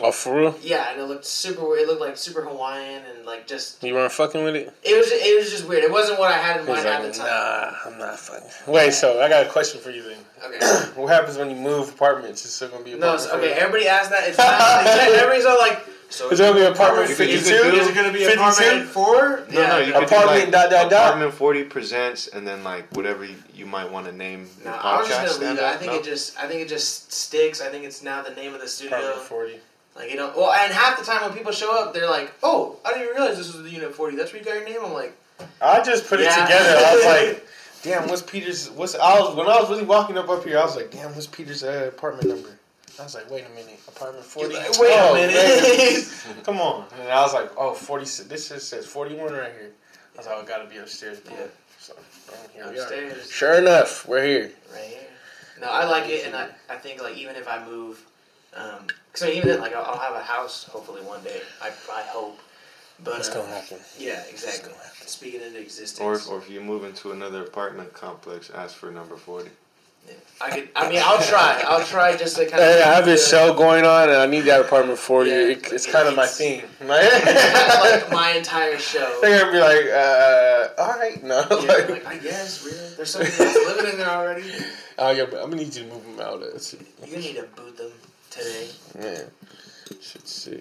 Oh, 0.00 0.12
for 0.12 0.38
real? 0.38 0.56
Yeah, 0.62 0.92
and 0.92 1.00
it 1.00 1.04
looked 1.04 1.24
super. 1.24 1.76
It 1.76 1.88
looked 1.88 2.00
like 2.00 2.16
super 2.16 2.42
Hawaiian 2.42 3.02
and 3.04 3.26
like 3.26 3.46
just. 3.48 3.82
You 3.82 3.94
weren't 3.94 4.12
fucking 4.12 4.44
with 4.44 4.54
it? 4.54 4.72
It 4.84 4.96
was. 4.96 5.08
It 5.10 5.36
was 5.36 5.50
just 5.50 5.66
weird. 5.68 5.82
It 5.82 5.90
wasn't 5.90 6.20
what 6.20 6.30
I 6.30 6.38
had 6.38 6.60
in 6.60 6.66
mind 6.66 6.86
at 6.86 7.02
the 7.02 7.12
time. 7.12 7.26
nah, 7.26 7.72
I'm 7.84 7.98
not 7.98 8.18
fucking. 8.18 8.72
Wait, 8.72 8.92
so 8.92 9.20
I 9.20 9.28
got 9.28 9.44
a 9.46 9.48
question 9.48 9.80
for 9.80 9.90
you 9.90 10.02
then. 10.02 10.18
Okay. 10.38 10.58
what 10.94 11.08
happens 11.12 11.36
when 11.36 11.50
you 11.50 11.56
move 11.56 11.88
apartments? 11.88 12.44
It's 12.44 12.54
still 12.54 12.68
gonna 12.68 12.84
be 12.84 12.92
No, 12.92 13.14
apartment 13.14 13.22
so, 13.22 13.38
okay. 13.38 13.52
Everybody 13.54 13.88
asked 13.88 14.10
that. 14.10 14.28
It's 14.28 14.38
not. 14.38 14.86
everybody's 14.86 15.46
all 15.46 15.58
like. 15.58 15.84
So 16.10 16.30
Is 16.30 16.40
it 16.40 16.44
gonna 16.44 16.54
be 16.58 16.64
apartment 16.64 17.10
You 17.10 17.16
could- 17.16 17.28
you 17.28 17.38
52? 17.38 17.62
could 17.62 17.74
Is 17.74 17.88
it 17.88 17.94
gonna 17.94 18.12
be 18.12 18.24
52? 18.24 18.40
apartment 18.40 18.88
four? 18.88 19.44
No, 19.50 19.66
no, 19.68 19.78
you 19.78 19.92
could 19.92 20.08
do 20.08 20.16
like 20.16 20.50
dot, 20.50 20.70
dot, 20.70 20.90
dot. 20.90 21.06
apartment 21.08 21.34
forty 21.34 21.64
presents, 21.64 22.28
and 22.28 22.46
then 22.48 22.64
like 22.64 22.86
whatever 22.96 23.24
you, 23.24 23.34
you 23.54 23.66
might 23.66 23.90
want 23.90 24.06
to 24.06 24.12
name 24.12 24.48
the 24.62 24.70
No, 24.70 24.76
podcast. 24.76 24.82
I 24.84 24.98
was 25.00 25.08
just 25.08 25.40
gonna 25.40 25.50
leave 25.50 25.58
it. 25.60 25.64
I 25.64 25.76
think 25.76 25.92
no? 25.92 25.98
it 25.98 26.04
just. 26.04 26.38
I 26.38 26.46
think 26.46 26.62
it 26.62 26.68
just 26.68 27.12
sticks. 27.12 27.60
I 27.60 27.68
think 27.68 27.84
it's 27.84 28.02
now 28.02 28.22
the 28.22 28.30
name 28.30 28.54
of 28.54 28.60
the 28.62 28.68
studio. 28.68 28.96
Apartment 28.96 29.26
40. 29.28 29.60
Like 29.96 30.10
you 30.10 30.16
know. 30.16 30.32
Well, 30.36 30.50
and 30.52 30.72
half 30.72 30.98
the 30.98 31.04
time 31.04 31.22
when 31.22 31.36
people 31.36 31.52
show 31.52 31.76
up, 31.78 31.92
they're 31.92 32.08
like, 32.08 32.32
"Oh, 32.42 32.76
I 32.84 32.90
didn't 32.90 33.04
even 33.04 33.16
realize 33.16 33.36
this 33.36 33.52
was 33.52 33.62
the 33.62 33.70
unit 33.70 33.94
forty. 33.94 34.16
That's 34.16 34.32
where 34.32 34.38
you 34.40 34.46
got 34.46 34.54
your 34.54 34.64
name." 34.64 34.78
I'm 34.82 34.92
like, 34.94 35.14
I 35.60 35.82
just 35.82 36.08
put 36.08 36.20
it 36.20 36.30
together. 36.30 36.84
I 36.86 36.94
was 36.94 37.04
like, 37.04 37.46
damn, 37.82 38.08
what's 38.08 38.22
Peter's? 38.22 38.70
What's 38.70 38.94
I 38.94 39.20
was 39.20 39.34
when 39.36 39.46
I 39.46 39.60
was 39.60 39.68
really 39.68 39.84
walking 39.84 40.16
up 40.16 40.28
up 40.30 40.44
here. 40.44 40.58
I 40.58 40.64
was 40.64 40.74
like, 40.76 40.90
damn, 40.90 41.14
what's 41.14 41.26
Peter's 41.26 41.62
uh, 41.64 41.90
apartment 41.92 42.28
number? 42.28 42.57
I 43.00 43.04
was 43.04 43.14
like, 43.14 43.30
wait 43.30 43.44
a 43.46 43.48
minute, 43.50 43.78
apartment 43.86 44.24
40. 44.24 44.54
Like, 44.54 44.78
wait 44.78 44.90
oh, 44.94 45.14
a 45.14 45.26
minute. 45.26 46.04
Come 46.44 46.60
on. 46.60 46.84
And 47.00 47.08
I 47.08 47.22
was 47.22 47.32
like, 47.32 47.50
oh, 47.56 47.74
46. 47.74 48.28
This 48.28 48.48
just 48.48 48.68
says 48.68 48.86
41 48.86 49.32
right 49.32 49.52
here. 49.58 49.70
I 50.14 50.18
was 50.18 50.26
like, 50.26 50.36
oh, 50.36 50.42
I 50.42 50.44
gotta 50.44 50.68
be 50.68 50.78
upstairs. 50.78 51.20
Yeah. 51.24 51.46
So, 51.78 51.94
here 52.52 52.64
upstairs. 52.64 53.14
We 53.14 53.20
are. 53.20 53.24
Sure 53.24 53.58
enough, 53.58 54.08
we're 54.08 54.24
here. 54.24 54.52
Right 54.72 54.84
here. 54.84 54.98
No, 55.60 55.68
I 55.68 55.84
like 55.84 56.08
it, 56.08 56.26
and 56.26 56.34
I, 56.34 56.48
I 56.68 56.76
think, 56.76 57.02
like, 57.02 57.16
even 57.16 57.36
if 57.36 57.48
I 57.48 57.64
move, 57.64 58.04
um, 58.56 58.86
because 59.06 59.22
I 59.22 59.26
mean, 59.26 59.38
even 59.38 59.48
then, 59.50 59.60
like, 59.60 59.74
I'll, 59.74 59.84
I'll, 59.84 59.98
have 59.98 60.14
a 60.14 60.22
house 60.22 60.64
hopefully 60.64 61.02
one 61.02 61.22
day. 61.22 61.40
I, 61.62 61.68
I 61.92 62.02
hope. 62.02 62.38
But, 63.02 63.20
it's 63.20 63.28
uh, 63.28 63.34
gonna 63.34 63.48
happen. 63.48 63.76
Uh, 63.76 63.98
yeah, 63.98 64.22
exactly. 64.28 64.72
Happen. 64.72 65.06
Speaking 65.06 65.42
into 65.42 65.60
existence. 65.60 66.26
Or 66.28 66.34
or 66.34 66.38
if 66.38 66.50
you 66.50 66.60
move 66.60 66.84
into 66.84 67.12
another 67.12 67.42
apartment 67.44 67.92
complex, 67.92 68.50
ask 68.50 68.74
for 68.74 68.90
number 68.90 69.16
40. 69.16 69.50
I 70.40 70.50
could. 70.50 70.68
I 70.76 70.88
mean, 70.88 71.00
I'll 71.04 71.20
try. 71.20 71.62
I'll 71.66 71.84
try 71.84 72.16
just 72.16 72.36
to 72.36 72.46
kind 72.46 72.62
of. 72.62 72.68
Hey, 72.68 72.82
I 72.82 72.94
have 72.94 73.04
this 73.04 73.28
show 73.28 73.52
going 73.54 73.84
on, 73.84 74.08
and 74.08 74.18
I 74.18 74.26
need 74.26 74.42
that 74.42 74.60
apartment 74.60 74.98
forty. 74.98 75.30
Yeah, 75.30 75.48
it, 75.48 75.72
it's 75.72 75.86
kind 75.86 76.06
of 76.06 76.14
my 76.14 76.26
theme. 76.26 76.62
like 76.80 78.10
my 78.12 78.34
entire 78.36 78.78
show. 78.78 79.18
They're 79.20 79.40
gonna 79.40 79.52
be 79.52 79.58
like, 79.58 79.86
uh, 79.92 80.68
all 80.78 80.98
right, 80.98 81.22
no. 81.24 81.44
Yeah, 81.50 81.56
like, 81.66 81.88
like, 81.88 82.06
I 82.06 82.18
guess 82.18 82.64
really. 82.64 82.94
There's 82.96 83.10
somebody 83.10 83.32
else 83.32 83.54
living 83.66 83.92
in 83.92 83.98
there 83.98 84.10
already. 84.10 84.44
oh 84.98 85.10
yeah, 85.10 85.26
but 85.28 85.42
I'm 85.42 85.50
gonna 85.50 85.62
need 85.62 85.74
you 85.74 85.82
to 85.82 85.88
move 85.88 86.04
them 86.04 86.20
out. 86.20 86.40
Let's 86.40 86.68
see. 86.68 86.78
You 87.04 87.16
need 87.16 87.34
to 87.34 87.42
boot 87.56 87.76
them 87.76 87.90
today. 88.30 88.68
Yeah, 89.00 89.22
should 90.00 90.28
see. 90.28 90.60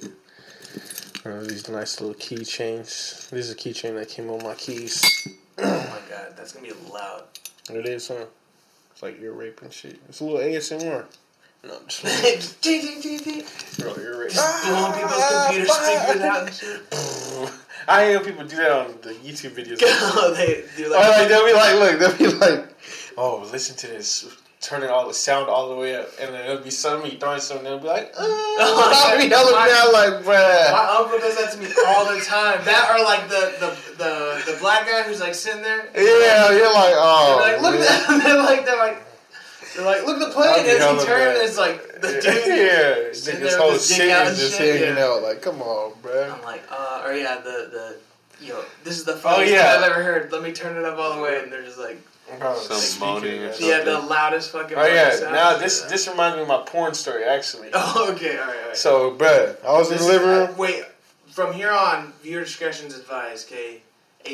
These 1.23 1.67
nice 1.67 1.99
little 1.99 2.15
keychains. 2.15 3.29
This 3.29 3.49
is 3.49 3.51
a 3.51 3.55
keychain 3.55 3.95
that 3.95 4.07
came 4.07 4.29
on 4.29 4.41
my 4.43 4.55
keys. 4.55 5.27
Oh 5.57 5.63
my 5.63 5.99
god, 6.09 6.33
that's 6.37 6.53
gonna 6.53 6.67
be 6.67 6.73
loud. 6.91 7.23
It 7.69 7.85
is, 7.85 8.07
huh? 8.07 8.25
It's 8.97 9.03
like 9.03 9.21
ear 9.21 9.31
rape 9.31 9.61
and 9.61 9.71
shit. 9.71 9.99
It's 10.09 10.21
a 10.21 10.23
little 10.25 10.39
ASMR. 10.39 11.05
No, 11.63 11.77
I'm 11.77 11.87
just 11.87 12.63
just 12.63 13.79
bro, 13.79 13.93
ear 13.95 14.21
rape. 14.21 14.31
Ah, 14.35 14.63
blowing 14.65 14.93
people's 14.93 15.21
ah, 15.21 15.45
computers, 15.45 15.71
speakers 15.71 16.21
ah. 16.23 16.33
out 16.33 16.47
and 16.47 16.55
shit. 16.55 17.53
I 17.87 18.05
hate 18.05 18.15
when 18.15 18.25
people 18.25 18.45
do 18.45 18.55
that 18.55 18.71
on 18.71 18.87
the 19.03 19.13
YouTube 19.13 19.51
videos. 19.51 19.77
Oh, 19.83 20.33
they 20.35 20.63
do 20.75 20.87
Or 20.87 20.97
like. 20.97 21.09
like 21.09 21.27
they'll 21.27 21.45
be 21.45 21.53
like, 21.53 21.75
look, 21.75 21.99
they'll 21.99 22.17
be 22.31 22.37
like, 22.39 22.73
oh, 23.19 23.47
listen 23.51 23.75
to 23.77 23.85
this, 23.85 24.35
turn 24.59 24.81
it 24.83 24.89
all 24.89 25.07
the 25.07 25.13
sound 25.13 25.49
all 25.49 25.69
the 25.69 25.75
way 25.75 25.95
up, 25.95 26.09
and 26.19 26.33
then 26.33 26.49
it'll 26.49 26.63
be 26.63 26.71
somebody 26.71 27.15
throwing 27.17 27.39
something. 27.39 27.67
and 27.67 27.75
it'll 27.75 27.83
be 27.83 27.87
like, 27.87 28.11
oh, 28.17 29.05
I'll 29.07 29.17
be 29.17 29.29
hella 29.29 29.51
My- 29.51 29.67
down 29.67 29.93
like, 29.93 30.25
bruh. 30.25 30.71
My 30.71 30.97
uncle 30.99 31.19
does 31.19 31.37
that 31.37 31.51
to 31.53 31.57
me 31.59 31.67
all 31.87 32.05
the 32.05 32.19
time. 32.21 32.63
That 32.65 32.89
or 32.91 33.03
like 33.03 33.29
the 33.29 33.53
the, 33.59 34.03
the, 34.03 34.53
the 34.53 34.57
black 34.59 34.87
guy 34.87 35.03
who's 35.03 35.19
like 35.19 35.35
sitting 35.35 35.61
there. 35.61 35.89
Yeah, 35.95 36.51
you're 36.51 36.73
like, 36.73 36.95
oh. 36.97 37.37
Like, 37.41 37.61
look 37.61 37.75
at 37.75 37.81
that. 37.81 38.21
they're 38.23 38.37
like, 38.37 38.65
they're 38.65 38.77
like, 38.77 39.03
they're 39.75 39.85
like, 39.85 40.05
look 40.05 40.21
at 40.21 40.27
the 40.27 40.33
plane. 40.33 40.65
And 40.65 40.99
he 40.99 41.05
turns, 41.05 41.39
it's 41.39 41.57
like 41.57 42.01
the 42.01 42.19
dude. 42.19 42.23
yeah, 42.23 42.93
this 43.13 43.55
whole 43.55 43.71
with 43.71 43.87
his 43.87 43.89
dick 43.89 43.97
shit 43.97 44.27
is 44.27 44.39
just 44.39 44.57
shit, 44.57 44.81
hanging 44.81 44.97
yeah. 44.97 45.05
out. 45.05 45.21
Like, 45.21 45.41
come 45.41 45.61
on, 45.61 45.93
bruh. 46.01 46.33
I'm 46.33 46.41
like, 46.41 46.63
uh, 46.71 47.03
or 47.05 47.13
yeah, 47.13 47.35
the 47.37 47.69
the, 47.71 47.97
you 48.45 48.53
know, 48.53 48.63
this 48.83 48.97
is 48.97 49.03
the 49.03 49.15
funniest 49.15 49.53
yeah. 49.53 49.73
thing 49.73 49.83
I've 49.83 49.91
ever 49.91 50.03
heard. 50.03 50.31
Let 50.31 50.41
me 50.41 50.51
turn 50.51 50.77
it 50.77 50.85
up 50.85 50.97
all 50.97 51.15
the 51.15 51.21
way, 51.21 51.41
and 51.43 51.51
they're 51.51 51.63
just 51.63 51.79
like, 51.79 52.01
Bro, 52.39 52.55
Some 52.55 52.77
speaking 52.77 53.07
moaning 53.07 53.43
of 53.43 53.49
or 53.49 53.53
something. 53.53 53.69
yeah, 53.69 53.83
the 53.83 53.99
loudest 53.99 54.51
fucking. 54.51 54.77
Oh 54.77 54.85
yeah, 54.85 55.11
sound. 55.15 55.33
now 55.33 55.57
this 55.57 55.81
this 55.83 56.07
reminds 56.07 56.35
me 56.35 56.41
of 56.41 56.47
my 56.47 56.61
porn 56.65 56.93
story 56.93 57.23
actually. 57.23 57.69
Oh 57.73 58.11
okay, 58.13 58.37
all 58.37 58.47
right, 58.47 58.57
all 58.57 58.67
right. 58.67 58.75
So, 58.77 59.15
bruh, 59.15 59.63
I 59.65 59.71
was 59.77 59.91
in 59.91 59.97
the 59.97 60.03
living 60.03 60.27
room. 60.27 60.57
Wait, 60.57 60.83
from 61.27 61.53
here 61.53 61.71
on, 61.71 62.13
viewer 62.21 62.41
discretion's 62.43 62.97
advised. 62.97 63.51
Okay. 63.51 63.81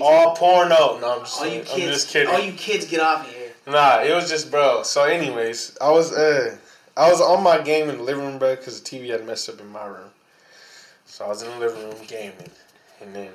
All 0.01 0.35
porno. 0.35 0.97
No, 0.99 1.17
I'm 1.17 1.19
just, 1.19 1.39
all 1.39 1.47
you 1.47 1.59
I'm 1.59 1.65
just 1.81 2.09
kidding. 2.09 2.33
all 2.33 2.39
you 2.39 2.53
kids, 2.53 2.87
get 2.87 2.99
off 2.99 3.27
of 3.27 3.33
here. 3.33 3.51
Nah, 3.67 4.01
it 4.01 4.13
was 4.13 4.27
just 4.27 4.49
bro. 4.49 4.81
So, 4.83 5.03
anyways, 5.03 5.77
I 5.79 5.91
was 5.91 6.11
uh, 6.11 6.57
I 6.97 7.11
was 7.11 7.21
on 7.21 7.43
my 7.43 7.59
game 7.61 7.89
in 7.89 7.97
the 7.97 8.03
living 8.03 8.25
room, 8.25 8.39
bro, 8.39 8.55
because 8.55 8.81
the 8.81 8.89
TV 8.89 9.09
had 9.09 9.25
messed 9.25 9.49
up 9.49 9.59
in 9.59 9.67
my 9.67 9.85
room. 9.85 10.09
So 11.05 11.25
I 11.25 11.27
was 11.27 11.43
in 11.43 11.49
the 11.51 11.59
living 11.59 11.83
room 11.83 11.95
gaming, 12.07 12.49
and 13.01 13.15
then 13.15 13.29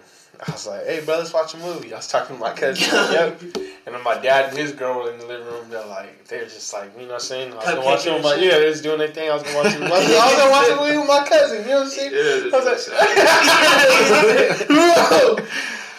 I 0.46 0.52
was 0.52 0.66
like, 0.66 0.86
"Hey, 0.86 1.00
bro, 1.04 1.18
let's 1.18 1.32
watch 1.32 1.54
a 1.54 1.56
movie." 1.58 1.92
I 1.92 1.96
was 1.96 2.06
talking 2.06 2.36
to 2.36 2.40
my 2.40 2.52
cousin, 2.52 2.86
yep. 3.12 3.40
And 3.86 3.94
then 3.94 4.02
my 4.04 4.18
dad 4.18 4.50
and 4.50 4.58
his 4.58 4.72
girl 4.72 5.02
were 5.02 5.12
in 5.12 5.18
the 5.18 5.26
living 5.26 5.46
room. 5.46 5.68
They're 5.68 5.84
like, 5.86 6.26
they're 6.28 6.44
just 6.44 6.72
like, 6.72 6.92
you 6.94 7.02
know 7.02 7.08
what 7.08 7.14
I'm 7.14 7.20
saying? 7.20 7.52
I 7.52 7.56
was 7.56 7.64
gonna 7.64 7.84
watch 7.84 8.06
it 8.06 8.12
with 8.12 8.22
my 8.22 8.34
yeah, 8.36 8.50
they're 8.50 8.70
just 8.70 8.82
doing 8.82 8.98
their 8.98 9.08
thing. 9.08 9.30
I 9.30 9.34
was 9.34 9.42
gonna 9.42 9.56
watch 9.56 9.74
it. 9.74 9.80
With 9.80 9.88
my, 9.88 9.96
I 9.96 9.98
was 9.98 10.36
gonna 10.36 10.50
watch 10.50 10.68
a 10.68 10.76
movie 10.76 10.98
with 10.98 11.08
my 11.08 11.26
cousin. 11.26 11.62
You 11.62 11.68
know 11.68 11.76
what 11.76 11.84
I'm 11.84 11.90
saying? 11.90 12.12
Yeah, 12.12 12.50
I 12.52 12.58
was 12.58 12.88
like, 12.88 12.98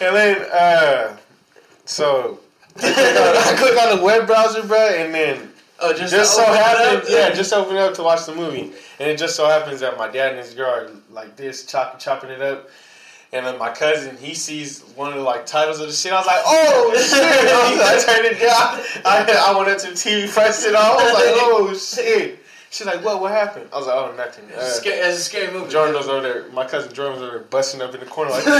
and 0.00 0.16
then 0.16 0.46
uh, 0.52 1.16
so 1.84 2.40
I 2.76 2.80
click, 2.80 2.96
on, 2.96 3.36
I 3.36 3.54
click 3.58 3.82
on 3.82 3.98
the 3.98 4.02
web 4.02 4.26
browser, 4.26 4.62
bro, 4.66 4.78
and 4.78 5.12
then 5.12 5.50
Oh, 5.82 5.94
just, 5.94 6.12
just 6.12 6.34
so 6.34 6.42
open 6.42 6.54
it 6.54 6.58
happens, 6.58 7.10
yeah, 7.10 7.30
just 7.30 7.52
open 7.54 7.76
it 7.76 7.80
up 7.80 7.94
to 7.94 8.02
watch 8.02 8.26
the 8.26 8.34
movie, 8.34 8.72
and 8.98 9.08
it 9.08 9.16
just 9.18 9.34
so 9.34 9.46
happens 9.46 9.80
that 9.80 9.96
my 9.96 10.08
dad 10.08 10.32
and 10.32 10.38
his 10.38 10.54
girl 10.54 10.68
are 10.68 10.90
like 11.10 11.36
this, 11.36 11.64
chopping 11.64 11.98
chopping 11.98 12.30
it 12.30 12.42
up, 12.42 12.68
and 13.32 13.46
then 13.46 13.58
my 13.58 13.70
cousin 13.70 14.16
he 14.16 14.34
sees 14.34 14.80
one 14.96 15.12
of 15.12 15.18
the 15.18 15.22
like 15.22 15.46
titles 15.46 15.80
of 15.80 15.86
the 15.86 15.92
shit. 15.92 16.12
I 16.12 16.16
was 16.16 16.26
like, 16.26 16.42
oh 16.44 16.92
shit! 16.96 17.22
I, 17.22 17.76
like, 17.78 17.86
I 17.86 18.14
turned 18.14 18.26
it 18.26 18.40
down. 18.40 19.02
I, 19.04 19.52
I 19.52 19.56
went 19.56 19.70
up 19.70 19.78
to 19.78 19.86
the 19.88 19.92
TV, 19.92 20.28
pressed 20.28 20.66
it 20.66 20.74
on. 20.74 20.82
I 20.82 20.94
was 20.94 21.12
like, 21.12 21.34
oh 21.36 21.74
shit! 21.74 22.39
She's 22.72 22.86
like, 22.86 23.04
what? 23.04 23.20
What 23.20 23.32
happened? 23.32 23.68
I 23.72 23.78
was 23.78 23.88
like, 23.88 23.96
oh, 23.96 24.14
nothing. 24.16 24.44
It's, 24.48 24.56
Uh, 24.56 24.60
a 24.60 24.70
scary, 24.70 24.96
it's 25.00 25.18
a 25.18 25.22
scary 25.22 25.52
movie. 25.52 25.72
Jordan 25.72 25.96
was 25.96 26.06
over 26.08 26.20
there. 26.22 26.44
My 26.52 26.64
cousin 26.64 26.92
Jordan 26.92 27.14
was 27.14 27.22
over 27.22 27.38
there 27.38 27.46
busting 27.46 27.82
up 27.82 27.92
in 27.94 27.98
the 28.00 28.06
corner 28.06 28.30
like. 28.30 28.46
I 28.46 28.50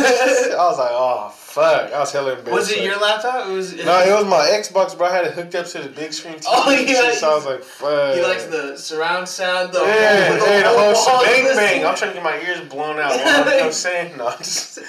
was 0.68 0.78
like, 0.78 0.90
oh 0.90 1.28
fuck! 1.32 1.92
I 1.92 1.98
was 2.00 2.10
hella 2.10 2.30
embarrassed. 2.32 2.52
Was 2.52 2.70
it 2.72 2.78
like- 2.78 2.86
your 2.88 2.98
laptop? 3.00 3.48
It 3.48 3.52
was. 3.52 3.72
No, 3.84 4.00
it 4.00 4.12
was 4.12 4.24
my 4.26 4.48
Xbox, 4.50 4.98
bro. 4.98 5.06
I 5.06 5.12
had 5.14 5.24
it 5.26 5.34
hooked 5.34 5.54
up 5.54 5.66
to 5.66 5.78
the 5.82 5.88
big 5.90 6.12
screen 6.12 6.34
TV. 6.34 6.44
Oh, 6.48 6.70
yeah. 6.72 7.12
So 7.12 7.30
I 7.30 7.34
was 7.36 7.44
like, 7.46 7.62
fuck. 7.62 8.16
He 8.16 8.20
likes 8.22 8.46
the 8.46 8.76
surround 8.76 9.28
sound. 9.28 9.72
The 9.72 9.78
Yeah, 9.78 10.36
whole, 10.38 10.46
hey, 10.48 10.62
the 10.62 10.68
whole 10.68 10.92
wall 11.14 11.24
bang 11.24 11.44
bang. 11.56 11.86
I'm 11.86 11.94
trying 11.94 12.10
to 12.10 12.14
get 12.14 12.24
my 12.24 12.36
ears 12.40 12.68
blown 12.68 12.98
out. 12.98 13.12
You 13.16 13.24
know 13.24 13.42
what 13.44 13.62
I'm 13.62 13.72
saying? 13.72 14.16
No, 14.16 14.34
just, 14.38 14.80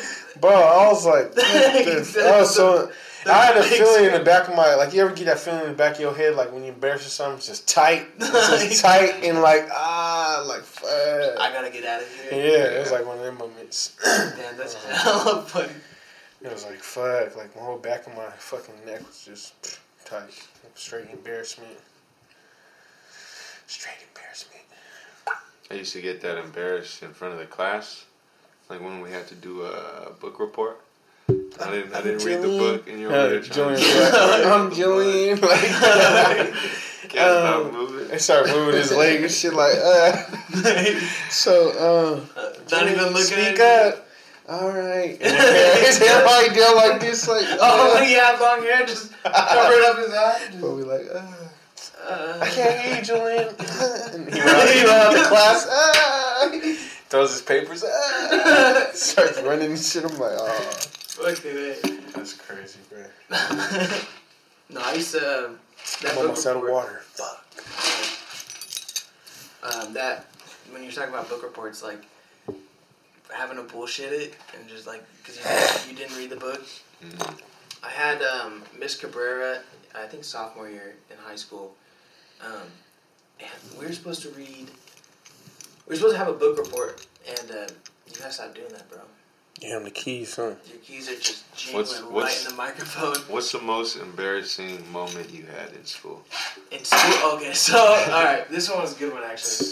bro, 0.42 0.50
I 0.50 0.88
was 0.88 1.06
like, 1.06 1.34
the- 1.36 1.44
I 2.34 2.40
was 2.40 2.56
so. 2.56 2.92
I 3.26 3.46
had 3.46 3.58
a 3.58 3.62
big 3.62 3.80
feeling 3.80 4.06
in 4.06 4.14
the 4.14 4.24
back 4.24 4.48
of 4.48 4.56
my 4.56 4.76
like. 4.76 4.94
You 4.94 5.02
ever 5.02 5.14
get 5.14 5.26
that 5.26 5.40
feeling 5.40 5.62
in 5.62 5.68
the 5.68 5.74
back 5.76 5.96
of 5.96 6.00
your 6.00 6.16
head, 6.16 6.36
like 6.36 6.52
when 6.52 6.64
you 6.64 6.72
embarrass 6.72 7.04
yourself, 7.04 7.38
it's 7.38 7.48
just 7.48 7.68
tight, 7.68 8.08
it's 8.20 8.70
just 8.70 8.82
tight, 8.82 9.24
and 9.24 9.42
like 9.42 9.68
ah, 9.72 10.44
like 10.48 10.62
fuck. 10.62 11.40
I 11.40 11.52
gotta 11.54 11.70
get 11.70 11.86
out 11.86 12.02
of 12.02 12.08
here. 12.08 12.32
Yeah, 12.32 12.48
here. 12.48 12.78
it 12.78 12.80
was 12.80 12.92
like 12.92 13.06
one 13.06 13.18
of 13.18 13.24
them 13.24 13.38
moments. 13.38 13.98
Damn, 14.04 14.58
that's 14.58 14.74
hella 14.74 15.44
funny. 15.44 15.74
It 16.42 16.52
was 16.52 16.66
like 16.66 16.80
fuck, 16.80 17.36
like 17.36 17.56
my 17.56 17.62
whole 17.62 17.78
back 17.78 18.08
of 18.08 18.16
my 18.16 18.30
fucking 18.38 18.76
neck 18.86 19.06
was 19.06 19.24
just 19.24 19.80
tight, 20.06 20.24
straight 20.74 21.10
embarrassment, 21.12 21.78
straight 23.68 23.98
embarrassment. 24.08 24.64
I 25.70 25.76
used 25.76 25.94
to 25.94 26.02
get 26.02 26.22
that 26.22 26.38
embarrassed 26.38 27.04
in 27.04 27.14
front 27.14 27.34
of 27.34 27.40
the 27.40 27.46
class, 27.46 28.06
like 28.70 28.82
when 28.82 29.00
we 29.02 29.12
had 29.12 29.28
to 29.28 29.36
do 29.36 29.62
a 29.62 30.12
book 30.20 30.40
report. 30.40 30.82
I 31.60 31.70
didn't. 31.72 31.94
I 31.94 32.02
didn't 32.02 32.24
read 32.26 32.42
the 32.42 32.48
book, 32.48 32.88
and 32.90 33.00
you're 33.00 33.12
Uh, 33.12 33.16
over 33.16 33.30
there 33.30 33.42
trying 33.42 33.78
Julian's 33.78 34.10
to. 34.12 34.28
like, 34.28 34.46
I'm 34.46 34.74
Julian. 34.74 35.40
Like, 35.42 36.54
Can't 37.10 37.40
stop 37.40 37.66
Um, 37.66 37.74
moving. 37.74 38.08
they 38.08 38.18
start 38.20 38.48
moving 38.48 38.76
his 38.76 38.92
leg 38.94 39.22
and 39.22 39.32
shit 39.32 39.54
like, 39.54 39.76
uh. 39.76 40.16
So, 41.30 42.24
uh, 42.36 42.40
Uh, 42.40 42.54
Not 42.72 42.84
even 42.90 43.06
looking 43.08 43.24
speak 43.24 43.60
at 43.60 43.94
up. 43.96 44.08
All 44.48 44.72
right. 44.72 45.18
His 45.22 45.98
hair 45.98 46.24
right 46.24 46.50
down 46.56 46.76
like 46.78 47.00
this, 47.02 47.28
like, 47.28 47.46
Oh, 47.60 47.98
uh, 47.98 48.02
he 48.02 48.14
had 48.14 48.40
long 48.40 48.62
hair, 48.64 48.86
just 48.86 49.12
covered 49.24 49.84
up 49.84 49.98
his 49.98 50.14
eyes. 50.14 50.50
but 50.62 50.72
we 50.72 50.84
like, 50.84 51.08
uh, 51.14 51.22
Uh, 52.10 52.40
I 52.42 52.50
can't 52.50 52.80
hear 52.82 52.96
you, 52.98 53.02
Julian. 53.04 53.48
and 54.14 54.34
he 54.34 54.40
went 54.40 54.50
out, 54.50 54.70
he 54.70 54.84
went 54.84 54.90
out 54.90 55.14
the 55.14 55.24
class. 55.28 55.68
Uh, 55.68 56.50
throws 57.10 57.32
his 57.34 57.42
papers. 57.42 57.84
Uh, 57.84 58.92
starts 58.94 59.40
running 59.42 59.72
and 59.72 59.80
shit. 59.80 60.04
I'm 60.06 60.18
like, 60.18 60.32
oh, 60.36 60.80
Fucking 61.12 61.52
it. 61.54 62.14
that's 62.14 62.34
crazy, 62.34 62.80
bro. 62.90 63.04
no, 64.70 64.82
I 64.82 64.94
used 64.96 65.12
to. 65.14 65.46
Um, 65.46 65.60
that 66.02 66.12
I'm 66.14 66.18
almost 66.20 66.48
out 66.48 66.58
of 66.58 66.64
water. 66.64 67.02
Fuck. 67.04 67.46
Um, 69.64 69.94
that 69.94 70.28
when 70.72 70.84
you're 70.84 70.92
talking 70.92 71.10
about 71.10 71.30
book 71.30 71.44
reports, 71.44 71.84
like 71.84 72.02
having 73.34 73.58
to 73.58 73.64
bullshit 73.64 74.14
it 74.14 74.36
and 74.58 74.68
just 74.68 74.88
like 74.88 75.04
because 75.18 75.38
you, 75.86 75.92
you 75.92 75.98
didn't 75.98 76.18
read 76.18 76.30
the 76.30 76.36
book. 76.38 76.62
Mhm. 77.04 77.42
I 77.84 77.90
had 77.90 78.22
um, 78.22 78.64
Miss 78.80 78.96
Cabrera, 78.96 79.60
I 79.96 80.06
think 80.06 80.24
sophomore 80.24 80.70
year 80.70 80.96
in 81.10 81.18
high 81.18 81.36
school, 81.36 81.76
um, 82.44 82.68
and 83.40 83.80
we 83.80 83.86
were 83.86 83.94
supposed 83.94 84.22
to 84.22 84.30
read. 84.30 84.70
We 85.88 85.90
were 85.90 85.96
supposed 85.96 86.14
to 86.14 86.20
have 86.20 86.28
a 86.30 86.34
book 86.34 86.58
report, 86.58 87.06
and 87.28 87.52
uh, 87.52 87.68
you 88.08 88.14
gotta 88.18 88.32
stop 88.32 88.56
doing 88.56 88.70
that, 88.70 88.90
bro. 88.90 89.00
Yeah, 89.62 89.76
I'm 89.78 89.84
the 89.84 89.92
keys, 89.92 90.34
son. 90.34 90.58
Your 90.68 90.78
keys 90.80 91.08
are 91.08 91.16
just 91.16 91.44
What's- 91.72 91.94
jingling 91.94 92.14
what's- 92.14 92.36
right 92.38 92.46
in 92.46 92.52
the 92.52 92.58
microphone. 92.64 93.16
What's 93.28 93.52
the 93.52 93.62
most 93.62 93.96
embarrassing 93.96 94.92
moment 94.92 95.30
you 95.30 95.46
had 95.46 95.74
in 95.74 95.86
school? 95.86 96.26
In 96.72 96.84
school, 96.84 97.34
okay, 97.34 97.54
so 97.54 97.78
all 97.78 98.24
right, 98.24 98.50
this 98.50 98.70
one 98.70 98.82
was 98.82 98.96
a 98.96 99.00
good 99.00 99.14
one 99.14 99.24
actually, 99.24 99.68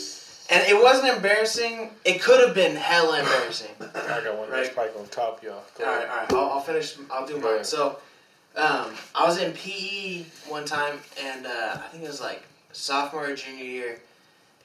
and 0.52 0.62
it 0.68 0.80
wasn't 0.80 1.08
embarrassing. 1.16 1.90
It 2.06 2.22
could 2.22 2.46
have 2.46 2.54
been 2.54 2.76
hella 2.76 3.20
embarrassing. 3.20 3.72
I 3.82 4.22
got 4.24 4.38
one 4.38 4.50
that's 4.52 4.68
Right. 4.68 4.76
probably 4.76 4.94
gonna 4.94 5.08
top 5.08 5.42
you 5.44 5.52
off. 5.52 5.74
Go 5.76 5.86
all 5.86 5.96
right, 5.96 6.08
all 6.08 6.18
right. 6.18 6.34
I'll, 6.34 6.50
I'll 6.52 6.62
finish. 6.62 6.96
I'll 7.10 7.26
do 7.26 7.40
Go 7.40 7.56
mine. 7.56 7.64
So, 7.64 7.98
um, 8.56 8.94
I 9.16 9.26
was 9.26 9.40
in 9.42 9.54
PE 9.54 10.24
one 10.50 10.66
time, 10.66 11.00
and 11.20 11.48
uh, 11.48 11.78
I 11.84 11.88
think 11.92 12.04
it 12.04 12.08
was 12.08 12.22
like 12.22 12.44
sophomore 12.74 13.26
or 13.32 13.36
junior 13.36 13.64
year, 13.66 14.00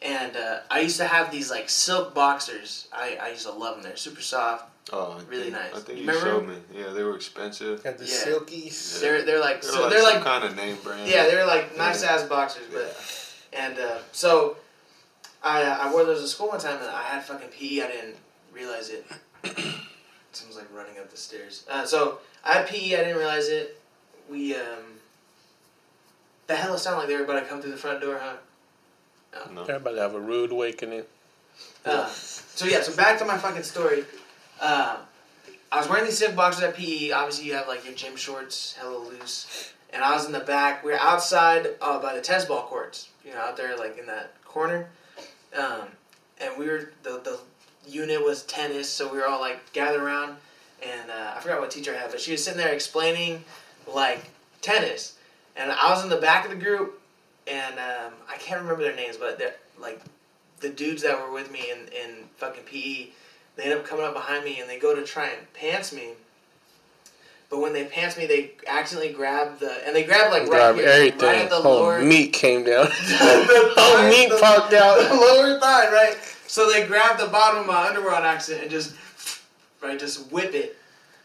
and 0.03 0.37
uh, 0.37 0.59
I 0.70 0.81
used 0.81 0.99
to 0.99 1.07
have 1.07 1.31
these 1.31 1.51
like 1.51 1.70
silk 1.70 2.12
boxers. 2.14 2.89
I, 2.93 3.16
I 3.22 3.29
used 3.31 3.47
to 3.47 3.53
love 3.53 3.77
them. 3.77 3.85
They're 3.85 3.97
super 3.97 4.20
soft. 4.20 4.66
Oh, 4.93 5.18
I 5.18 5.22
Really 5.30 5.45
think- 5.45 5.55
nice. 5.55 5.74
I 5.74 5.78
think 5.80 5.99
You 5.99 6.05
you, 6.05 6.11
remember 6.11 6.30
showed 6.30 6.49
me. 6.49 6.57
Yeah, 6.80 6.93
they 6.93 7.03
were 7.03 7.16
expensive. 7.16 7.82
Got 7.82 7.99
the 7.99 8.05
Yeah. 8.05 8.24
silkies. 8.24 9.01
They're 9.01 9.22
they're 9.22 9.41
like 9.41 9.62
They're 9.62 9.70
so 9.72 9.80
like 9.82 9.91
they're 9.91 10.03
some 10.03 10.14
like 10.14 10.22
kind 10.24 10.45
of 10.45 10.57
name 10.57 10.76
brand. 10.85 11.09
yeah 11.09 11.24
they're 11.24 11.47
like 11.47 11.76
nice 11.76 12.03
ass 12.03 12.22
boxers, 12.24 12.66
but 12.72 12.95
and 13.53 13.78
uh, 13.78 13.99
so 14.12 14.57
I 15.43 15.62
I 15.62 15.91
wore 15.93 16.05
those 16.05 16.20
to 16.22 16.28
school 16.28 16.49
one 16.49 16.61
time, 16.61 16.78
and 16.80 16.91
I 16.91 17.03
had 17.03 17.24
fucking 17.24 17.49
PE. 17.49 17.80
I 17.82 17.87
didn't 17.89 18.16
realize 18.53 18.91
it. 18.91 19.07
Someone's 20.32 20.57
like 20.57 20.68
running 20.74 20.99
up 20.99 21.11
the 21.11 21.16
stairs. 21.16 21.64
Uh, 21.70 21.87
so 21.87 22.18
I 22.45 22.55
had 22.55 22.66
PE. 22.66 22.95
I 22.95 22.97
didn't 23.05 23.16
realize 23.18 23.49
it. 23.49 23.80
We 24.28 24.55
um. 24.55 24.99
The 26.47 26.57
hell 26.57 26.74
it 26.74 26.78
sounded 26.78 26.99
like 26.99 27.09
they 27.09 27.16
were 27.16 27.24
about 27.24 27.41
to 27.41 27.47
come 27.47 27.62
through 27.62 27.70
the 27.70 27.76
front 27.78 28.03
door, 28.03 28.20
huh? 28.22 28.35
No. 29.51 29.62
Everybody 29.62 29.99
have 29.99 30.14
a 30.14 30.20
rude 30.20 30.53
awakening. 30.53 31.05
Uh, 31.87 32.07
so 32.09 32.66
yeah, 32.66 32.82
so 32.82 32.95
back 32.95 33.18
to 33.18 33.24
my 33.24 33.39
fucking 33.39 33.62
story. 33.62 34.05
Uh, 34.61 34.98
I 35.72 35.78
was 35.78 35.88
wearing 35.88 36.05
these 36.05 36.18
silk 36.18 36.36
boxers 36.36 36.62
at 36.62 36.76
PE. 36.76 37.11
Obviously, 37.11 37.46
you 37.46 37.55
have 37.55 37.68
like 37.68 37.84
your 37.84 37.94
gym 37.94 38.16
shorts, 38.16 38.74
hella 38.74 38.98
loose, 38.98 39.72
and 39.92 40.02
I 40.02 40.14
was 40.14 40.26
in 40.26 40.32
the 40.32 40.40
back. 40.40 40.84
We 40.84 40.92
were 40.92 40.98
outside 40.98 41.68
uh, 41.80 42.00
by 42.00 42.14
the 42.14 42.20
tennis 42.20 42.44
ball 42.44 42.62
courts. 42.62 43.09
You 43.24 43.32
know, 43.32 43.38
out 43.38 43.57
there 43.57 43.76
like 43.76 43.98
in 43.98 44.07
that 44.07 44.32
corner. 44.44 44.88
Um, 45.57 45.88
and 46.40 46.59
we 46.59 46.66
were 46.66 46.90
the 47.02 47.20
the 47.24 47.38
unit 47.88 48.22
was 48.22 48.42
tennis, 48.44 48.88
so 48.88 49.11
we 49.11 49.18
were 49.18 49.26
all 49.26 49.40
like 49.40 49.72
gathered 49.72 50.02
around. 50.02 50.36
And 50.82 51.11
uh, 51.11 51.34
I 51.36 51.40
forgot 51.40 51.61
what 51.61 51.70
teacher 51.70 51.94
I 51.94 51.98
had, 51.98 52.11
but 52.11 52.20
she 52.20 52.32
was 52.32 52.44
sitting 52.44 52.59
there 52.59 52.72
explaining 52.72 53.44
like 53.92 54.30
tennis, 54.61 55.16
and 55.57 55.70
I 55.70 55.90
was 55.90 56.02
in 56.02 56.11
the 56.11 56.16
back 56.16 56.44
of 56.44 56.50
the 56.50 56.57
group, 56.57 57.00
and 57.46 57.74
um, 57.78 58.12
I 58.28 58.36
can't 58.38 58.61
remember 58.61 58.82
their 58.82 58.96
names, 58.96 59.16
but 59.16 59.38
they're 59.38 59.55
like 59.80 60.00
the 60.61 60.68
dudes 60.68 61.02
that 61.02 61.18
were 61.20 61.32
with 61.32 61.50
me 61.50 61.70
in, 61.70 61.78
in 61.88 62.24
fucking 62.36 62.64
PE, 62.64 63.09
they 63.57 63.64
end 63.64 63.74
up 63.74 63.84
coming 63.84 64.05
up 64.05 64.14
behind 64.14 64.44
me 64.44 64.61
and 64.61 64.68
they 64.68 64.78
go 64.78 64.94
to 64.94 65.02
try 65.05 65.28
and 65.28 65.52
pants 65.55 65.92
me. 65.92 66.11
But 67.50 67.61
when 67.61 67.72
they 67.72 67.84
pants 67.84 68.16
me, 68.16 68.26
they 68.26 68.52
accidentally 68.66 69.12
grab 69.12 69.59
the 69.61 69.86
and 69.86 69.94
they 69.94 70.02
grab 70.02 70.32
like 70.32 70.48
right 70.48 70.74
here, 70.74 70.88
everything. 70.88 71.20
right 71.20 71.38
at 71.42 71.50
the 71.50 71.57
Whole 71.61 71.74
lower 71.82 72.02
meat 72.02 72.32
came 72.32 72.64
down. 72.64 72.86
Oh, 73.20 73.72
the 73.76 73.80
Whole 73.80 74.09
meat 74.09 74.28
the- 74.30 74.38
popped 74.40 74.70
the 74.70 74.82
out. 74.82 74.98
lower 75.20 75.61
thigh, 75.61 75.90
right? 75.92 76.16
So 76.46 76.70
they 76.70 76.86
grab 76.86 77.18
the 77.18 77.26
bottom 77.26 77.61
of 77.61 77.66
my 77.66 77.88
underwear 77.88 78.14
on 78.14 78.22
accident 78.22 78.62
and 78.62 78.70
just 78.70 78.94
right, 79.82 79.98
just 79.98 80.30
whip 80.32 80.55
it. 80.55 80.76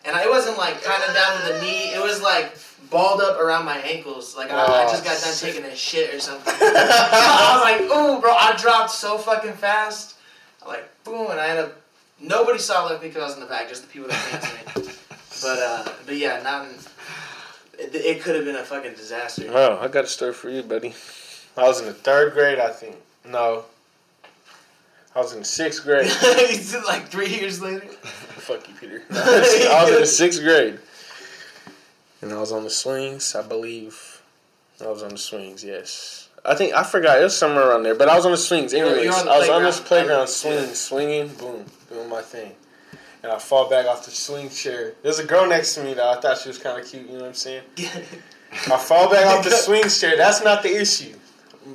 And 0.05 0.15
I, 0.15 0.23
it 0.23 0.29
wasn't 0.29 0.57
like 0.57 0.81
kind 0.83 1.01
of 1.03 1.13
down 1.15 1.39
to 1.41 1.53
the 1.53 1.61
knee. 1.61 1.93
It 1.93 2.01
was 2.01 2.21
like 2.21 2.57
balled 2.89 3.21
up 3.21 3.39
around 3.39 3.65
my 3.65 3.77
ankles. 3.79 4.35
Like 4.35 4.51
I, 4.51 4.63
I 4.65 4.83
just 4.83 5.03
got 5.03 5.19
done 5.19 5.33
oh, 5.33 5.37
taking 5.39 5.65
a 5.65 5.75
shit 5.75 6.13
or 6.13 6.19
something. 6.19 6.53
I 6.57 7.53
was 7.55 7.63
like, 7.63 7.81
ooh, 7.97 8.21
bro, 8.21 8.33
I 8.33 8.55
dropped 8.57 8.91
so 8.91 9.17
fucking 9.17 9.53
fast. 9.53 10.15
Like, 10.67 10.87
boom, 11.03 11.31
and 11.31 11.39
I 11.39 11.49
ended 11.49 11.65
up. 11.65 11.81
Nobody 12.21 12.59
saw 12.59 12.87
it 12.89 13.01
because 13.01 13.21
I 13.21 13.25
was 13.25 13.33
in 13.35 13.39
the 13.41 13.45
back, 13.45 13.69
just 13.69 13.83
the 13.83 13.87
people 13.87 14.09
that 14.09 14.41
came 14.73 14.83
to 14.83 14.89
me. 14.89 14.95
But, 15.41 15.57
uh, 15.59 15.89
but 16.05 16.17
yeah, 16.17 16.41
not. 16.43 16.65
In, 16.67 16.75
it, 17.79 17.95
it 17.95 18.21
could 18.21 18.35
have 18.35 18.43
been 18.43 18.57
a 18.57 18.63
fucking 18.63 18.93
disaster. 18.95 19.45
Oh, 19.49 19.77
I 19.81 19.87
got 19.87 20.03
a 20.03 20.07
story 20.07 20.33
for 20.33 20.49
you, 20.49 20.61
buddy. 20.63 20.93
I 21.55 21.63
was 21.63 21.79
in 21.79 21.85
the 21.85 21.93
third 21.93 22.33
grade, 22.33 22.59
I 22.59 22.71
think. 22.71 22.97
No. 23.25 23.63
I 25.15 25.19
was 25.19 25.33
in 25.33 25.45
sixth 25.45 25.83
grade. 25.83 26.11
Like 26.85 27.07
three 27.07 27.29
years 27.29 27.61
later. 27.61 27.87
Fuck 27.87 28.67
you, 28.67 28.73
Peter. 28.75 29.01
I 29.11 29.83
was 29.85 29.93
in 29.93 30.01
the 30.01 30.05
sixth 30.05 30.41
grade. 30.41 30.77
And 32.21 32.33
I 32.33 32.39
was 32.39 32.51
on 32.51 32.65
the 32.65 32.69
swings, 32.69 33.33
I 33.33 33.41
believe. 33.47 34.21
I 34.83 34.87
was 34.87 35.03
on 35.03 35.09
the 35.11 35.17
swings, 35.17 35.63
yes. 35.63 36.27
I 36.43 36.55
think, 36.55 36.73
I 36.73 36.83
forgot, 36.83 37.19
it 37.19 37.23
was 37.23 37.37
somewhere 37.37 37.69
around 37.69 37.83
there, 37.83 37.95
but 37.95 38.09
I 38.09 38.15
was 38.17 38.25
on 38.25 38.31
the 38.31 38.37
swings 38.37 38.73
You're- 38.73 38.89
anyways. 38.89 39.05
you're 39.05 39.13
on 39.13 39.25
the 39.25 39.31
I 39.31 39.37
was 39.39 39.49
on 39.49 39.63
this 39.63 39.79
playground. 39.79 40.27
playground 40.27 40.27
swinging, 40.29 40.73
swinging, 40.75 41.27
boom, 41.35 41.65
doing 41.89 42.09
my 42.09 42.21
thing. 42.21 42.53
And 43.23 43.31
I 43.31 43.37
fall 43.37 43.69
back 43.69 43.85
off 43.85 44.05
the 44.05 44.11
swing 44.11 44.49
chair. 44.49 44.93
There's 45.03 45.19
a 45.19 45.25
girl 45.25 45.45
next 45.47 45.75
to 45.75 45.83
me 45.83 45.93
that 45.93 46.05
I 46.05 46.21
thought 46.21 46.37
she 46.37 46.47
was 46.49 46.57
kind 46.57 46.79
of 46.79 46.85
cute, 46.87 47.03
you 47.07 47.13
know 47.13 47.19
what 47.21 47.27
I'm 47.27 47.33
saying? 47.33 47.63
I 47.77 48.77
fall 48.77 49.09
back 49.11 49.25
off 49.25 49.43
the 49.43 49.51
swing 49.51 49.87
chair. 49.89 50.15
That's 50.17 50.41
not 50.43 50.63
the 50.63 50.73
issue. 50.79 51.13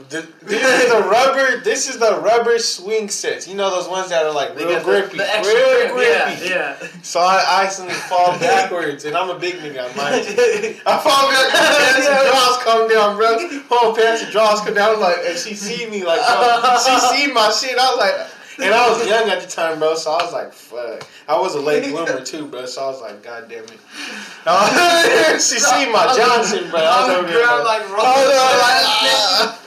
The- 0.09 0.27
This 0.43 0.83
is 0.85 0.91
the 0.91 1.03
rubber. 1.09 1.61
This 1.61 1.89
is 1.89 1.99
the 1.99 2.19
rubber 2.21 2.59
swing 2.59 3.09
sets. 3.11 3.47
You 3.47 3.55
know 3.55 3.71
those 3.71 3.89
ones 3.89 4.09
that 4.09 4.25
are 4.25 4.33
like 4.33 4.57
real 4.57 4.79
the- 4.79 4.81
grippy, 4.83 5.19
the 5.19 5.43
real 5.45 5.95
grippy. 5.95 6.49
Yeah, 6.49 6.79
yeah. 6.81 6.89
So 7.03 7.21
I 7.21 7.63
accidentally 7.63 7.95
fall 8.09 8.37
backwards, 8.41 9.05
and 9.05 9.15
I'm 9.15 9.29
a 9.31 9.39
big 9.39 9.57
nigga, 9.57 9.95
mind 9.97 10.25
you. 10.27 10.81
I 10.87 10.99
fall 10.99 11.29
back, 11.31 11.47
pants 11.53 12.09
and 12.09 12.27
drawers 12.27 12.57
come 12.65 12.89
down, 12.89 13.17
bro. 13.17 13.61
Whole 13.69 13.95
pants 13.95 14.23
and 14.23 14.33
drawers 14.33 14.61
come 14.63 14.75
down, 14.75 14.95
I'm 14.97 15.01
like, 15.01 15.19
and 15.27 15.39
she 15.39 15.55
see 15.55 15.87
me, 15.87 16.03
like, 16.05 16.19
bro, 16.21 16.77
she 16.83 16.99
see 17.15 17.33
my 17.33 17.53
shit. 17.53 17.79
I 17.79 17.91
was 17.91 17.99
like, 18.01 18.29
and 18.63 18.75
I 18.75 18.89
was 18.91 19.07
young 19.07 19.29
at 19.29 19.43
the 19.43 19.49
time, 19.49 19.79
bro, 19.79 19.95
so 19.95 20.13
I 20.13 20.23
was 20.23 20.33
like, 20.33 20.53
fuck. 20.53 21.07
I 21.29 21.39
was 21.39 21.55
a 21.55 21.61
late 21.61 21.91
bloomer 21.91 22.21
too, 22.21 22.47
bro, 22.47 22.67
so 22.67 22.85
I 22.85 22.87
was 22.87 23.01
like, 23.01 23.23
god 23.23 23.49
damn 23.49 23.65
it. 23.65 23.71
she 25.43 25.59
see 25.59 25.91
my 25.91 26.15
Johnson, 26.17 26.71
bro. 26.71 26.81
I 26.81 27.09
was 27.09 27.17
over 27.19 27.29
there, 27.29 27.47
bro. 27.47 27.65
like, 27.65 27.83
I 27.83 27.85
over 27.85 28.29
like, 28.29 28.87
ah. 29.17 29.61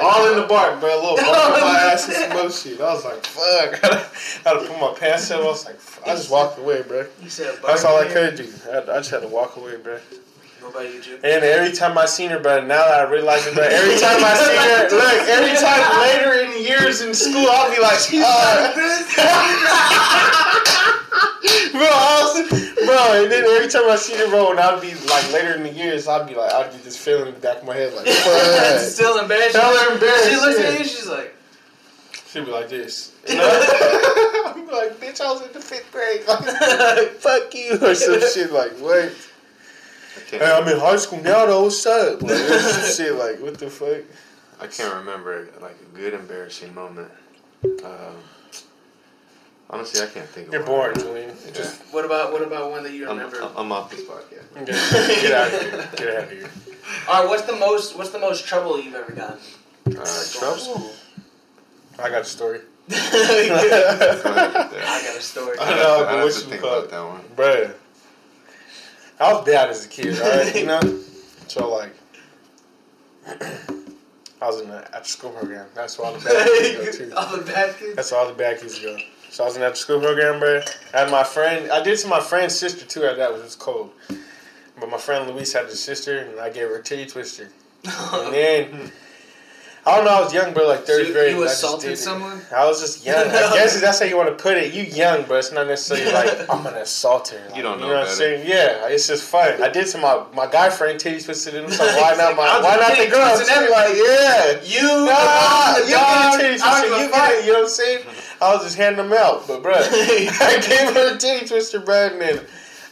All 0.00 0.30
in 0.30 0.36
the 0.40 0.46
bark, 0.46 0.78
bro. 0.80 0.88
A 0.88 1.00
little 1.00 1.16
bump 1.16 1.54
on 1.54 1.60
my 1.60 1.78
ass 1.92 2.06
and 2.06 2.14
some 2.16 2.32
other 2.32 2.50
shit. 2.50 2.80
I 2.80 2.94
was 2.94 3.04
like, 3.04 3.26
fuck. 3.26 3.84
I 3.84 4.48
had 4.48 4.60
to 4.60 4.66
put 4.66 4.80
my 4.80 4.94
pants 4.96 5.30
up. 5.30 5.40
I 5.40 5.44
was 5.44 5.64
like, 5.66 5.76
fuck. 5.76 6.06
I 6.06 6.14
just 6.14 6.30
walked 6.30 6.58
away, 6.58 6.82
bro. 6.82 7.06
You 7.22 7.28
said 7.28 7.58
That's 7.66 7.84
all 7.84 7.98
I 7.98 8.06
could 8.06 8.36
do. 8.36 8.48
I, 8.70 8.78
I 8.78 8.98
just 8.98 9.10
had 9.10 9.22
to 9.22 9.28
walk 9.28 9.56
away, 9.56 9.76
bro. 9.76 9.98
What 10.60 10.70
about 10.70 10.84
you, 10.92 11.00
And 11.24 11.42
every 11.44 11.72
time 11.72 11.96
I 11.96 12.04
seen 12.06 12.28
her, 12.30 12.38
but 12.38 12.66
now 12.66 12.84
that 12.86 13.06
I 13.06 13.10
realize 13.10 13.46
it, 13.46 13.54
but 13.54 13.72
every 13.72 13.98
time 13.98 14.22
I 14.22 14.34
see 14.36 14.56
her, 14.56 14.90
look, 14.96 15.28
every 15.28 15.56
time 15.56 15.82
later 16.00 16.34
in 16.44 16.52
years 16.62 17.00
in 17.00 17.14
school, 17.14 17.46
I'll 17.48 17.70
be 17.74 17.80
like, 17.80 17.98
uh, 18.12 18.72
bro, 21.72 21.88
I 21.88 22.20
was, 22.20 22.34
bro, 22.84 23.22
and 23.22 23.30
then 23.32 23.44
every 23.44 23.68
time 23.68 23.88
I 23.88 23.96
see 23.96 24.14
her, 24.16 24.28
bro, 24.28 24.50
and 24.50 24.60
I'll 24.60 24.78
be 24.80 24.92
like 25.08 25.32
later 25.32 25.54
in 25.54 25.62
the 25.62 25.72
years, 25.72 26.06
I'll 26.06 26.24
be 26.26 26.34
like, 26.34 26.52
I'll 26.52 26.70
be 26.70 26.78
just 26.84 26.98
feeling 26.98 27.28
in 27.28 27.34
the 27.34 27.40
back 27.40 27.58
of 27.58 27.64
my 27.64 27.74
head, 27.74 27.94
like, 27.94 28.06
fuck. 28.06 28.80
Still 28.80 29.18
embarrassed. 29.18 29.56
Hella 29.56 29.92
embarrassed, 29.94 30.28
She 30.28 30.36
looks 30.36 30.58
yeah. 30.60 30.66
at 30.66 30.78
you. 30.78 30.84
She's 30.84 31.08
like, 31.08 31.34
She'd 32.28 32.44
be 32.44 32.50
like 32.52 32.68
this. 32.68 33.12
You 33.28 33.36
know? 33.36 33.42
I'd 33.42 34.52
be 34.54 34.62
like, 34.72 35.00
bitch, 35.00 35.20
I 35.20 35.32
was 35.32 35.42
in 35.44 35.52
the 35.52 35.60
fifth 35.60 35.90
grade. 35.90 36.22
Like, 36.28 36.44
fuck 37.16 37.52
you, 37.54 37.76
or 37.82 37.94
some 37.94 38.20
shit 38.20 38.52
like, 38.52 38.72
what? 38.78 39.12
I 40.16 40.20
can't, 40.28 40.42
Hey, 40.42 40.50
I'm 40.52 40.66
in 40.68 40.78
high 40.78 40.96
school 40.96 41.20
now, 41.22 41.46
though. 41.46 41.62
What's 41.64 41.84
up? 41.86 42.22
Like, 42.22 42.36
shit 42.96 43.14
like, 43.14 43.40
what 43.40 43.58
the 43.58 43.70
fuck? 43.70 44.02
I 44.60 44.66
can't 44.66 44.94
remember 44.94 45.48
like 45.60 45.76
a 45.80 45.96
good 45.96 46.12
embarrassing 46.14 46.74
moment. 46.74 47.10
Um, 47.64 48.16
honestly, 49.70 50.00
I 50.02 50.06
can't 50.06 50.28
think 50.28 50.48
of 50.48 50.52
You're 50.52 50.62
one. 50.62 50.70
boring, 50.70 50.98
Julian. 50.98 51.36
Yeah. 51.46 51.52
Just 51.52 51.80
what 51.92 52.04
about 52.04 52.32
what 52.32 52.42
about 52.42 52.70
one 52.70 52.82
that 52.82 52.92
you 52.92 53.08
I'm, 53.08 53.16
remember? 53.16 53.42
I'm- 53.42 53.52
I'm 53.56 53.72
off 53.72 53.90
this 53.90 54.02
podcast. 54.02 54.66
get, 54.66 55.22
get 55.22 55.32
out 55.32 55.52
of 55.54 55.60
here. 55.60 55.88
Get 55.96 56.16
out 56.16 56.24
of 56.24 56.30
here. 56.30 56.50
All 57.08 57.20
right, 57.22 57.28
what's 57.28 57.42
the 57.44 57.56
most 57.56 57.96
what's 57.96 58.10
the 58.10 58.18
most 58.18 58.46
trouble 58.46 58.80
you've 58.80 58.94
ever 58.94 59.12
gotten? 59.12 59.38
Uh, 59.86 59.92
trouble? 60.32 60.56
school? 60.58 60.90
I 61.98 62.08
got 62.10 62.22
a 62.22 62.24
story. 62.24 62.60
I 62.90 62.94
Go 63.48 65.02
got 65.04 65.16
a 65.16 65.20
story. 65.20 65.58
I 65.58 65.64
I 65.72 65.76
know, 65.76 66.04
but 66.04 66.08
I 66.08 66.12
have 66.16 66.24
what 66.24 66.32
to 66.32 66.40
you 66.40 66.46
think 66.50 66.60
call 66.62 66.70
about 66.70 66.84
it? 66.84 66.90
that 66.90 67.04
one. 67.06 67.22
Bruh. 67.36 67.74
I 69.20 69.32
was 69.32 69.44
bad 69.44 69.68
as 69.68 69.84
a 69.84 69.88
kid, 69.88 70.18
alright? 70.18 70.54
You 70.56 70.66
know? 70.66 70.80
So, 71.48 71.68
like, 71.68 71.92
I 73.26 74.46
was 74.46 74.60
in 74.60 74.68
the 74.68 74.88
after 74.94 75.08
school 75.08 75.30
program. 75.30 75.66
That's 75.74 75.98
where 75.98 76.06
all 76.06 76.14
the 76.16 76.24
bad 76.24 76.46
kids 76.60 76.98
go, 76.98 77.04
too. 77.06 77.12
All 77.16 77.36
the 77.36 77.42
bad 77.42 77.76
kids. 77.76 77.96
That's 77.96 78.12
where 78.12 78.20
all 78.20 78.28
the 78.28 78.34
bad 78.34 78.60
kids 78.60 78.78
go. 78.78 78.96
So 79.30 79.42
I 79.42 79.46
was 79.48 79.56
in 79.56 79.62
after 79.64 79.74
school 79.74 80.00
program, 80.00 80.38
bro. 80.38 80.60
I 80.94 80.98
had 81.00 81.10
my 81.10 81.24
friend. 81.24 81.70
I 81.72 81.82
did 81.82 81.98
to 81.98 82.06
my 82.06 82.20
friend's 82.20 82.54
sister 82.54 82.86
too. 82.86 83.02
At 83.02 83.16
that, 83.16 83.32
which 83.32 83.42
was 83.42 83.56
cold. 83.56 83.90
But 84.78 84.90
my 84.90 84.96
friend 84.98 85.28
Luis 85.28 85.52
had 85.52 85.64
a 85.66 85.74
sister, 85.74 86.18
and 86.18 86.38
I 86.38 86.50
gave 86.50 86.68
her 86.68 86.76
a 86.76 86.82
titty 86.82 87.06
twister. 87.06 87.48
And 87.84 88.32
then 88.32 88.92
I 89.86 89.96
don't 89.96 90.04
know. 90.04 90.10
I 90.10 90.20
was 90.20 90.34
young, 90.34 90.52
bro. 90.52 90.68
Like 90.68 90.84
third 90.84 91.06
So 91.06 91.12
grade. 91.14 91.30
you 91.32 91.40
and 91.40 91.48
I 91.48 91.52
assaulted 91.52 91.96
someone? 91.96 92.42
I 92.54 92.66
was 92.66 92.80
just 92.82 93.04
young. 93.04 93.16
I 93.28 93.30
guess 93.56 93.80
that's 93.80 93.98
how 93.98 94.04
you 94.04 94.16
want 94.16 94.28
to 94.28 94.34
put 94.42 94.58
it. 94.58 94.74
You 94.74 94.82
young, 94.82 95.24
but 95.26 95.36
it's 95.38 95.52
not 95.52 95.66
necessarily 95.68 96.12
like 96.12 96.40
I'm 96.50 96.62
gonna 96.62 96.80
assault 96.80 97.28
her. 97.28 97.40
Like, 97.48 97.56
You 97.56 97.62
don't 97.62 97.80
know 97.80 97.88
what 97.88 97.96
I'm 97.96 98.06
saying? 98.08 98.46
Yeah, 98.46 98.88
it's 98.88 99.06
just 99.08 99.24
fun. 99.24 99.62
I 99.62 99.68
did 99.70 99.86
to 99.88 99.98
my 99.98 100.22
my 100.34 100.46
guy 100.46 100.68
friend 100.68 101.00
titty 101.00 101.22
twisted 101.24 101.54
him. 101.54 101.70
So 101.70 101.84
why 101.84 102.14
not 102.16 102.36
my 102.36 102.60
why 102.62 102.76
not 102.76 102.90
the 102.90 102.96
titty 102.96 103.10
girl? 103.10 103.34
twisting 103.36 103.56
too? 103.66 103.70
Like 103.72 103.94
yeah. 103.96 104.60
You, 104.64 105.06
Nah, 105.06 105.76
you 105.78 105.94
dog, 105.94 106.38
get 106.40 106.52
a 106.52 106.58
titty 106.58 106.62
I 106.62 106.80
twister. 106.80 106.88
don't 106.90 107.02
You 107.02 107.08
get 107.10 107.32
it. 107.32 107.44
You 107.46 107.52
know 107.52 107.58
what 107.60 107.62
I'm 107.64 107.68
saying? 107.70 108.04
I 108.42 108.54
was 108.54 108.64
just 108.64 108.76
handing 108.76 109.08
them 109.08 109.18
out, 109.18 109.46
but 109.48 109.62
bro, 109.62 109.74
I 109.74 110.64
gave 110.66 110.94
her 110.94 111.14
a 111.14 111.18
titty 111.18 111.46
twister, 111.46 111.80
bro, 111.80 112.08
and 112.08 112.20
then 112.20 112.40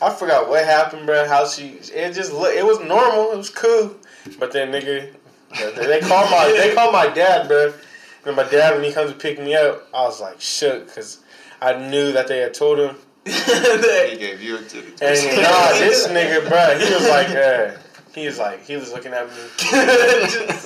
I 0.00 0.10
forgot 0.14 0.48
what 0.48 0.64
happened, 0.64 1.06
bro. 1.06 1.26
How 1.28 1.46
she 1.46 1.78
it 1.92 2.12
just 2.14 2.32
look. 2.32 2.54
It 2.54 2.64
was 2.64 2.80
normal. 2.80 3.32
It 3.32 3.36
was 3.36 3.50
cool, 3.50 3.94
but 4.38 4.52
then 4.52 4.70
nigga, 4.72 5.10
they, 5.56 5.86
they 5.86 6.00
call 6.00 6.24
my 6.30 6.52
they 6.56 6.74
call 6.78 6.92
my 6.92 7.08
dad, 7.08 7.48
bro. 7.48 7.72
And 8.24 8.36
my 8.36 8.44
dad 8.44 8.74
when 8.74 8.84
he 8.84 8.92
comes 8.92 9.10
to 9.10 9.16
pick 9.16 9.38
me 9.38 9.54
up, 9.54 9.88
I 9.94 10.02
was 10.02 10.20
like 10.20 10.40
shook 10.40 10.86
because 10.86 11.20
I 11.60 11.74
knew 11.88 12.12
that 12.12 12.28
they 12.28 12.38
had 12.38 12.54
told 12.54 12.78
him. 12.78 12.96
He 13.28 14.16
gave 14.16 14.40
you 14.42 14.56
a 14.56 14.62
titty. 14.62 14.88
And 15.02 15.42
nah, 15.42 15.72
this 15.78 16.06
nigga, 16.08 16.48
bro, 16.48 16.78
he 16.78 16.94
was 16.94 17.08
like, 17.08 17.28
uh, 17.30 17.76
he 18.14 18.26
was 18.26 18.38
like, 18.38 18.64
he 18.64 18.76
was 18.76 18.90
looking 18.92 19.12
at 19.12 19.26
me 19.28 19.34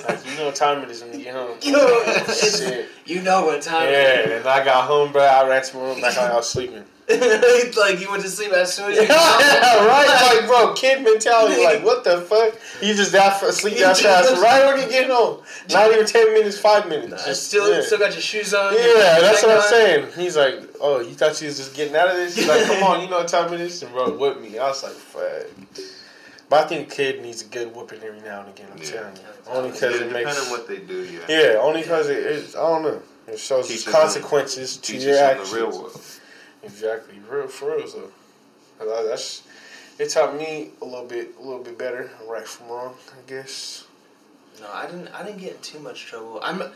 like, 0.07 0.25
you 0.25 0.37
know 0.37 0.45
what 0.45 0.55
time 0.55 0.81
it 0.81 0.89
is 0.89 1.01
when 1.03 1.13
you 1.17 1.25
get 1.25 1.33
home. 1.35 1.57
Yo, 1.61 1.77
it's- 1.77 2.59
Shit. 2.59 2.89
you 3.05 3.21
know 3.21 3.45
what 3.45 3.61
time 3.61 3.89
it 3.89 3.93
is. 3.93 4.29
Yeah, 4.29 4.37
and 4.37 4.47
I 4.47 4.63
got 4.63 4.85
home, 4.87 5.11
bro. 5.11 5.23
I 5.23 5.47
ran 5.47 5.61
to 5.63 5.75
my 5.77 5.83
room 5.83 6.01
like 6.01 6.17
I 6.17 6.33
was 6.35 6.49
sleeping. 6.49 6.85
It's 7.07 7.77
like 7.83 7.99
you 7.99 8.09
went 8.09 8.23
to 8.23 8.29
sleep 8.29 8.51
as 8.51 8.73
soon 8.73 8.91
as 8.91 8.97
you 8.97 9.07
right? 9.07 10.35
Like, 10.39 10.47
bro, 10.47 10.73
kid 10.73 11.03
mentality. 11.03 11.63
Like, 11.63 11.83
what 11.85 12.03
the 12.03 12.21
fuck? 12.21 12.53
You 12.81 12.93
just 12.93 13.11
that 13.11 13.39
for 13.39 13.51
sleep 13.51 13.77
that 13.79 13.97
fast 13.97 14.41
right 14.41 14.65
when 14.65 14.81
you 14.83 14.89
get 14.89 15.09
home. 15.09 15.41
Not 15.71 15.91
even 15.91 16.05
ten 16.05 16.33
minutes, 16.33 16.57
five 16.57 16.87
minutes. 16.87 17.13
Uh, 17.27 17.33
still, 17.33 17.73
yeah. 17.73 17.81
still 17.81 17.99
got 17.99 18.11
your 18.13 18.21
shoes 18.21 18.53
on. 18.53 18.73
Yeah, 18.73 19.19
that's 19.21 19.43
what 19.43 19.57
I'm 19.57 19.69
saying. 19.69 20.11
He's 20.15 20.37
like, 20.37 20.55
oh, 20.79 20.99
you 21.01 21.13
thought 21.13 21.39
you 21.41 21.47
was 21.47 21.57
just 21.57 21.75
getting 21.75 21.95
out 21.95 22.09
of 22.09 22.15
this? 22.15 22.35
He's 22.35 22.47
like, 22.47 22.65
come 22.65 22.83
on, 22.83 23.01
you 23.01 23.09
know 23.09 23.17
what 23.19 23.27
time 23.27 23.53
it 23.53 23.61
is? 23.61 23.83
And 23.83 23.93
rode 23.93 24.19
with 24.19 24.41
me. 24.41 24.57
I 24.57 24.67
was 24.67 24.83
like, 24.83 24.93
fuck. 24.93 25.47
But 26.49 26.65
I 26.65 26.67
think 26.67 26.91
a 26.91 26.95
kid 26.95 27.21
needs 27.21 27.41
a 27.41 27.45
good 27.45 27.73
whooping 27.75 28.01
every 28.03 28.21
now 28.21 28.41
and 28.41 28.49
again. 28.49 28.67
I'm 28.71 28.77
Yeah. 28.77 28.89
telling 28.89 29.15
you. 29.15 29.21
Only 29.47 29.69
Yeah, 29.69 29.73
because 29.73 29.95
it 29.95 29.99
depending 30.07 30.25
makes. 30.25 30.45
on 30.45 30.51
what 30.51 30.67
they 30.67 30.77
do, 30.77 31.03
yeah. 31.03 31.19
Yeah, 31.27 31.57
only 31.59 31.81
because 31.81 32.09
it 32.09 32.17
is. 32.17 32.55
I 32.55 32.59
don't 32.59 32.83
know. 32.83 33.01
It 33.27 33.39
shows 33.39 33.67
Teaches 33.69 33.85
them- 33.85 33.93
consequences 33.93 34.77
to 34.77 34.91
Teach 34.93 35.03
your 35.03 35.15
us 35.17 35.31
in 35.31 35.51
the 35.51 35.55
real 35.57 35.71
world. 35.71 36.01
Exactly, 36.63 37.19
real 37.29 37.47
for 37.47 37.75
real 37.75 37.87
though. 37.87 38.11
I- 38.81 39.03
That's 39.07 39.43
it 39.99 40.09
taught 40.09 40.35
me 40.37 40.71
a 40.81 40.85
little 40.85 41.05
bit, 41.05 41.35
a 41.39 41.41
little 41.41 41.63
bit 41.63 41.77
better, 41.77 42.09
right 42.27 42.47
from 42.47 42.67
wrong, 42.69 42.95
I 43.11 43.29
guess. 43.29 43.85
No, 44.59 44.67
I 44.73 44.85
didn't. 44.87 45.07
I 45.09 45.23
didn't 45.23 45.39
get 45.39 45.53
in 45.55 45.61
too 45.61 45.79
much 45.79 46.05
trouble. 46.05 46.39
I'm. 46.41 46.61
It 46.61 46.71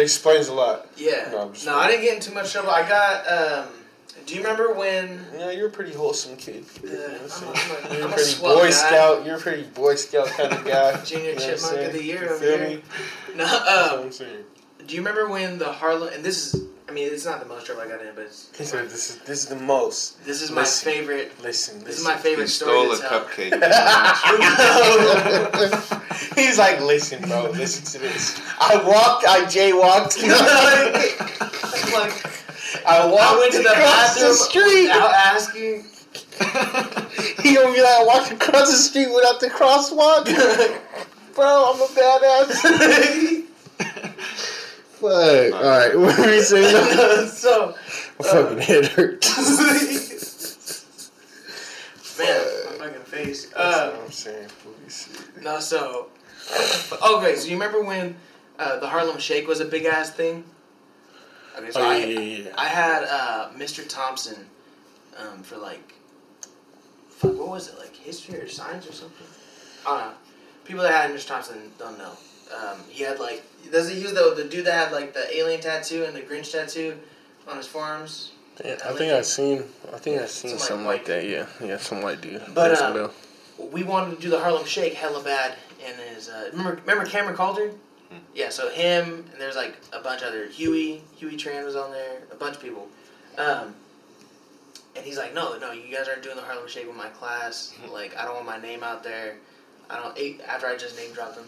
explains 0.00 0.48
a 0.48 0.52
lot. 0.54 0.86
Yeah. 0.96 1.28
No, 1.32 1.52
No, 1.66 1.76
I 1.78 1.88
didn't 1.90 2.04
get 2.04 2.14
in 2.14 2.20
too 2.20 2.32
much 2.34 2.52
trouble. 2.52 2.70
I 2.70 2.88
got. 2.88 3.26
um 3.66 3.68
Do 4.26 4.34
you 4.34 4.40
remember 4.42 4.72
when? 4.74 5.24
Yeah, 5.36 5.50
you're 5.50 5.66
a 5.68 5.70
pretty 5.70 5.92
wholesome 5.92 6.36
kid. 6.36 6.64
Uh, 6.84 6.86
You 6.86 6.92
know 6.92 6.98
what 6.98 7.10
I'm 7.10 7.22
I'm 7.22 7.28
saying? 7.28 7.52
a- 7.52 7.56
I'm 7.56 7.90
a- 7.92 7.94
you're 7.96 8.04
I'm 8.06 8.10
a 8.12 8.14
pretty 8.14 8.40
boy 8.40 8.62
guy. 8.64 8.70
scout. 8.70 9.26
You're 9.26 9.36
a 9.36 9.40
pretty 9.40 9.62
boy 9.64 9.94
scout 9.96 10.26
kind 10.28 10.52
of 10.52 10.64
guy. 10.74 11.04
Junior 11.04 11.30
You 11.30 11.34
know 11.36 11.40
Chipmunk 11.46 11.76
of 11.78 11.92
the 11.92 12.02
year 12.04 12.22
You 12.22 12.28
over 12.30 12.38
feel 12.38 12.58
here. 12.58 12.68
me? 12.68 12.82
No. 13.36 13.44
Um, 13.44 14.00
I'm 14.06 14.12
saying. 14.12 14.44
do 14.86 14.94
you 14.94 15.00
remember 15.00 15.28
when 15.28 15.58
the 15.58 15.72
Harlem? 15.72 16.12
And 16.14 16.24
this 16.24 16.54
is. 16.54 16.62
I 16.90 16.92
mean, 16.92 17.06
it's 17.12 17.24
not 17.24 17.38
the 17.38 17.46
most 17.46 17.66
trouble 17.66 17.82
I 17.82 17.86
got 17.88 18.00
in, 18.02 18.08
but 18.16 18.24
it's, 18.24 18.50
He 18.58 18.64
said, 18.64 18.86
"This 18.90 19.10
is 19.10 19.16
this 19.18 19.42
is 19.44 19.46
the 19.48 19.54
most." 19.54 20.24
this 20.24 20.42
is 20.42 20.50
my 20.50 20.62
Listen. 20.62 20.92
favorite. 20.92 21.40
Listen, 21.40 21.84
This 21.84 21.98
is 22.00 22.04
my 22.04 22.16
favorite 22.16 22.46
He 22.46 22.50
story 22.50 22.96
stole 22.96 23.06
a 23.06 23.08
tell. 23.08 23.20
cupcake. 23.26 23.52
He's 26.36 26.58
like, 26.58 26.80
listen, 26.80 27.22
bro, 27.28 27.50
listen 27.50 27.84
to 27.92 27.98
this. 28.06 28.40
I 28.58 28.74
walked, 28.84 29.24
I 29.28 29.42
jaywalked. 29.44 30.20
like, 31.94 32.12
I 32.86 33.06
walked 33.06 33.22
I 33.22 33.38
went 33.38 33.52
to 33.52 33.62
the 33.62 33.70
across 33.70 34.14
bathroom 34.14 34.30
the 34.30 34.34
street. 34.34 34.82
without 34.88 35.12
asking. 35.14 35.84
He 37.44 37.54
gonna 37.54 37.72
be 37.72 37.82
like, 37.82 38.00
I 38.00 38.04
walked 38.04 38.32
across 38.32 38.68
the 38.70 38.76
street 38.76 39.12
without 39.14 39.38
the 39.38 39.48
crosswalk. 39.48 40.24
Bro, 41.36 41.72
I'm 41.72 41.80
a 41.80 41.86
badass. 41.86 43.39
Fuck. 45.00 45.54
All 45.54 45.62
right, 45.62 45.94
what 45.98 46.18
were 46.18 46.34
you 46.34 46.42
saying? 46.42 47.28
so, 47.28 47.74
My 48.18 48.26
fucking 48.26 48.58
head 48.58 48.86
hurts. 48.86 49.38
man, 52.18 52.44
my 52.66 52.72
fucking 52.86 53.00
face. 53.04 53.50
Uh, 53.56 53.92
what 53.92 54.04
I'm 54.04 54.10
saying. 54.10 54.48
No, 55.42 55.58
so, 55.58 56.08
okay, 56.52 57.34
so 57.34 57.46
you 57.48 57.54
remember 57.54 57.82
when 57.82 58.14
uh, 58.58 58.78
the 58.78 58.86
Harlem 58.86 59.18
Shake 59.18 59.48
was 59.48 59.60
a 59.60 59.64
big 59.64 59.86
ass 59.86 60.10
thing? 60.10 60.44
Okay, 61.58 61.70
so 61.70 61.80
Oh, 61.80 61.88
I, 61.88 61.96
yeah, 61.96 62.20
yeah, 62.20 62.36
yeah. 62.44 62.50
I 62.58 62.66
had 62.66 63.04
uh, 63.04 63.48
Mr. 63.56 63.88
Thompson 63.88 64.44
um, 65.18 65.42
for 65.42 65.56
like, 65.56 65.94
fuck, 67.08 67.38
what 67.38 67.48
was 67.48 67.68
it, 67.68 67.78
like 67.78 67.96
history 67.96 68.38
or 68.38 68.48
science 68.48 68.86
or 68.86 68.92
something? 68.92 69.26
I 69.86 69.98
don't 69.98 70.08
know. 70.10 70.14
People 70.66 70.82
that 70.82 70.92
had 70.92 71.10
Mr. 71.10 71.28
Thompson 71.28 71.72
don't 71.78 71.96
know. 71.96 72.12
Um, 72.54 72.78
he 72.88 73.04
had 73.04 73.18
like, 73.20 73.42
does 73.70 73.88
he 73.88 74.00
use 74.00 74.12
the, 74.12 74.34
the 74.36 74.44
dude 74.44 74.64
that 74.66 74.72
had 74.88 74.92
like 74.92 75.14
the 75.14 75.36
alien 75.36 75.60
tattoo 75.60 76.04
and 76.04 76.14
the 76.16 76.20
Grinch 76.20 76.50
tattoo 76.52 76.96
on 77.48 77.56
his 77.56 77.66
forearms? 77.66 78.32
Yeah, 78.64 78.76
I 78.84 78.92
think 78.92 79.12
I've 79.12 79.24
seen. 79.26 79.64
I 79.92 79.98
think 79.98 80.20
I've 80.20 80.28
seen 80.28 80.50
Some, 80.50 80.58
something 80.58 80.86
white 80.86 80.98
like 80.98 81.06
that. 81.06 81.24
Yeah, 81.26 81.46
yeah, 81.64 81.78
some 81.78 82.02
white 82.02 82.20
dude. 82.20 82.42
But, 82.54 82.68
Rings 82.70 82.80
a 82.80 82.92
bell. 82.92 83.12
we 83.72 83.82
wanted 83.84 84.16
to 84.16 84.20
do 84.22 84.28
the 84.30 84.38
Harlem 84.40 84.66
Shake 84.66 84.94
hella 84.94 85.22
bad, 85.22 85.54
and 85.84 85.96
his 86.14 86.28
uh, 86.28 86.50
remember 86.52 86.80
remember 86.86 87.04
Cameron 87.08 87.36
Calder? 87.36 87.72
Yeah, 88.34 88.48
so 88.48 88.68
him 88.70 89.24
and 89.32 89.40
there's 89.40 89.54
like 89.56 89.76
a 89.92 90.00
bunch 90.00 90.22
of 90.22 90.28
other 90.28 90.46
Huey 90.48 91.00
Huey 91.16 91.36
Tran 91.36 91.64
was 91.64 91.76
on 91.76 91.92
there, 91.92 92.22
a 92.32 92.34
bunch 92.34 92.56
of 92.56 92.62
people, 92.62 92.88
um, 93.38 93.72
and 94.96 95.04
he's 95.06 95.16
like, 95.16 95.32
no, 95.32 95.56
no, 95.58 95.70
you 95.72 95.94
guys 95.96 96.08
aren't 96.08 96.22
doing 96.22 96.34
the 96.36 96.42
Harlem 96.42 96.66
Shake 96.68 96.86
with 96.88 96.96
my 96.96 97.08
class. 97.08 97.72
Like, 97.90 98.16
I 98.16 98.24
don't 98.24 98.34
want 98.34 98.46
my 98.46 98.58
name 98.60 98.82
out 98.82 99.04
there. 99.04 99.36
I 99.88 99.96
don't. 100.00 100.18
eh, 100.18 100.34
After 100.46 100.66
I 100.66 100.76
just 100.76 100.96
name 100.96 101.12
dropped 101.12 101.36
him, 101.36 101.44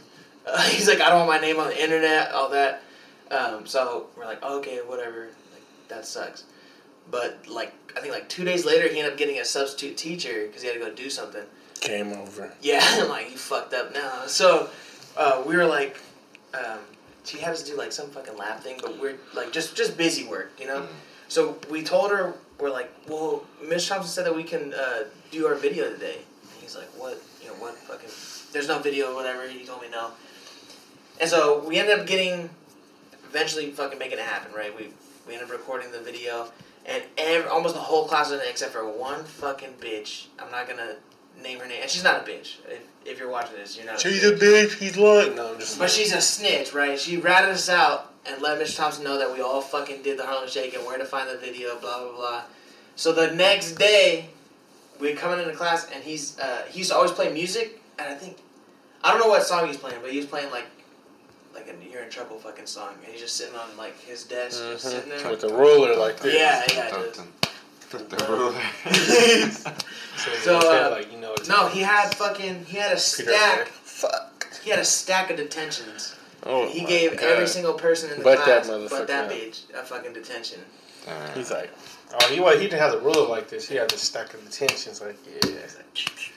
uh, 0.46 0.62
he's 0.70 0.88
like, 0.88 1.00
I 1.00 1.08
don't 1.08 1.26
want 1.26 1.40
my 1.40 1.46
name 1.46 1.58
on 1.58 1.68
the 1.68 1.82
internet, 1.82 2.32
all 2.32 2.48
that. 2.50 2.82
Um, 3.30 3.66
so 3.66 4.06
we're 4.16 4.24
like, 4.24 4.42
okay, 4.42 4.78
whatever. 4.78 5.28
Like 5.52 5.88
that 5.88 6.06
sucks. 6.06 6.44
But 7.10 7.46
like, 7.48 7.72
I 7.96 8.00
think 8.00 8.12
like 8.12 8.28
two 8.28 8.44
days 8.44 8.64
later, 8.64 8.88
he 8.88 8.98
ended 8.98 9.12
up 9.12 9.18
getting 9.18 9.38
a 9.38 9.44
substitute 9.44 9.96
teacher 9.96 10.46
because 10.46 10.62
he 10.62 10.68
had 10.68 10.74
to 10.74 10.80
go 10.80 10.92
do 10.92 11.10
something. 11.10 11.42
Came 11.80 12.12
over. 12.12 12.52
Yeah, 12.60 12.80
I'm 12.84 13.08
like, 13.08 13.30
you 13.30 13.36
fucked 13.36 13.74
up 13.74 13.92
now. 13.94 14.26
So 14.26 14.68
uh, 15.16 15.42
we 15.46 15.56
were 15.56 15.66
like, 15.66 15.98
um, 16.54 16.78
she 17.24 17.38
had 17.38 17.52
us 17.52 17.62
do 17.62 17.76
like 17.76 17.92
some 17.92 18.08
fucking 18.10 18.36
lab 18.36 18.60
thing, 18.60 18.78
but 18.82 19.00
we're 19.00 19.16
like 19.34 19.52
just 19.52 19.76
just 19.76 19.96
busy 19.96 20.24
work, 20.24 20.52
you 20.60 20.66
know. 20.66 20.82
Mhm. 20.82 20.88
So 21.28 21.56
we 21.70 21.82
told 21.82 22.10
her 22.10 22.34
we're 22.60 22.70
like, 22.70 22.92
well, 23.08 23.42
Miss 23.66 23.88
Thompson 23.88 24.10
said 24.10 24.26
that 24.26 24.36
we 24.36 24.44
can 24.44 24.74
uh, 24.74 25.04
do 25.30 25.46
our 25.46 25.54
video 25.54 25.90
today. 25.90 26.18
And 26.42 26.50
he's 26.60 26.76
like, 26.76 26.88
what? 26.96 27.20
You 27.40 27.48
know 27.48 27.54
what? 27.54 27.74
Fucking, 27.74 28.08
there's 28.52 28.68
no 28.68 28.78
video, 28.78 29.10
or 29.12 29.14
whatever. 29.14 29.48
He 29.48 29.64
told 29.64 29.80
me 29.82 29.88
no. 29.90 30.10
And 31.22 31.30
so 31.30 31.64
we 31.68 31.78
ended 31.78 32.00
up 32.00 32.04
getting, 32.04 32.50
eventually, 33.28 33.70
fucking 33.70 33.96
making 33.96 34.18
it 34.18 34.24
happen, 34.24 34.52
right? 34.52 34.76
We 34.76 34.88
we 35.24 35.34
ended 35.34 35.48
up 35.48 35.52
recording 35.52 35.92
the 35.92 36.00
video, 36.00 36.50
and 36.84 37.00
every, 37.16 37.48
almost 37.48 37.74
the 37.74 37.80
whole 37.80 38.08
class 38.08 38.30
was 38.30 38.40
in 38.40 38.44
it 38.44 38.50
except 38.50 38.72
for 38.72 38.84
one 38.88 39.22
fucking 39.22 39.74
bitch. 39.80 40.26
I'm 40.40 40.50
not 40.50 40.66
gonna 40.66 40.96
name 41.40 41.60
her 41.60 41.68
name, 41.68 41.78
and 41.80 41.88
she's 41.88 42.02
not 42.02 42.16
a 42.16 42.28
bitch. 42.28 42.56
If, 42.68 42.82
if 43.06 43.18
you're 43.20 43.30
watching 43.30 43.54
this, 43.54 43.76
you're 43.76 43.86
not. 43.86 44.00
She's 44.00 44.24
a 44.24 44.34
a 44.34 44.36
bitch. 44.36 44.70
bitch. 44.70 44.78
He's 44.78 44.96
lying. 44.96 45.36
No, 45.36 45.52
I'm 45.52 45.60
just. 45.60 45.78
But 45.78 45.90
she's 45.90 46.12
a 46.12 46.20
snitch, 46.20 46.74
right? 46.74 46.98
She 46.98 47.18
ratted 47.18 47.50
us 47.50 47.68
out 47.68 48.12
and 48.26 48.42
let 48.42 48.60
Mr. 48.60 48.78
Thompson 48.78 49.04
know 49.04 49.16
that 49.16 49.32
we 49.32 49.40
all 49.40 49.60
fucking 49.60 50.02
did 50.02 50.18
the 50.18 50.26
Harlem 50.26 50.48
Shake 50.48 50.74
and 50.74 50.84
where 50.84 50.98
to 50.98 51.04
find 51.04 51.30
the 51.30 51.36
video, 51.36 51.78
blah 51.78 52.00
blah 52.02 52.16
blah. 52.16 52.42
So 52.96 53.12
the 53.12 53.32
next 53.32 53.74
day, 53.74 54.26
we're 54.98 55.14
coming 55.14 55.38
into 55.38 55.54
class 55.54 55.88
and 55.94 56.02
he's 56.02 56.36
uh, 56.40 56.64
he 56.68 56.80
used 56.80 56.90
to 56.90 56.96
always 56.96 57.12
play 57.12 57.32
music, 57.32 57.80
and 58.00 58.08
I 58.08 58.16
think 58.16 58.38
I 59.04 59.12
don't 59.12 59.20
know 59.20 59.28
what 59.28 59.44
song 59.44 59.68
he's 59.68 59.76
playing, 59.76 60.00
but 60.02 60.10
he 60.10 60.16
was 60.16 60.26
playing 60.26 60.50
like 60.50 60.66
like 61.54 61.68
a 61.68 61.90
"You're 61.92 62.02
in 62.02 62.10
Trouble" 62.10 62.38
fucking 62.38 62.66
song, 62.66 62.90
and 63.02 63.12
he's 63.12 63.20
just 63.20 63.36
sitting 63.36 63.54
on 63.56 63.76
like 63.76 63.98
his 64.00 64.24
desk, 64.24 64.58
just 64.72 64.84
sitting 64.84 65.08
there. 65.10 65.30
with 65.30 65.40
the 65.40 65.48
ruler 65.54 65.94
like 65.96 66.18
this. 66.20 66.34
Yeah, 66.34 66.62
yeah. 66.74 66.90
Dun, 66.90 67.02
just- 67.04 67.16
dun, 67.90 68.06
dun, 68.08 68.18
the 68.18 68.26
ruler. 68.32 68.60
So, 70.16 70.30
So, 70.42 70.58
uh, 70.58 70.90
like 70.90 71.12
you 71.12 71.18
know. 71.18 71.34
No, 71.48 71.68
he 71.68 71.80
had 71.80 72.14
fucking 72.14 72.64
he 72.66 72.76
had 72.76 72.92
a 72.92 72.98
stack. 72.98 73.68
Fuck. 73.68 74.48
He 74.62 74.70
had 74.70 74.78
a 74.78 74.84
stack 74.84 75.30
of 75.30 75.36
detentions. 75.36 76.14
Oh, 76.44 76.68
he 76.68 76.84
gave 76.84 77.12
God. 77.12 77.22
every 77.24 77.46
single 77.46 77.74
person 77.74 78.10
in 78.10 78.18
the 78.18 78.24
But 78.24 78.44
that 78.46 78.64
class, 78.64 78.90
but 78.90 79.06
that 79.06 79.30
bitch, 79.30 79.72
a 79.74 79.82
fucking 79.84 80.12
detention. 80.12 80.60
Damn. 81.06 81.34
He's 81.36 81.50
like, 81.50 81.70
oh, 82.20 82.28
he 82.32 82.40
wa- 82.40 82.52
he 82.52 82.64
didn't 82.64 82.80
have 82.80 82.92
the 82.92 82.98
ruler 83.00 83.26
like 83.28 83.48
this. 83.48 83.68
He 83.68 83.76
had 83.76 83.90
the 83.90 83.98
stack 83.98 84.34
of 84.34 84.44
detentions. 84.44 85.00
Like, 85.00 85.16
yeah. 85.44 85.60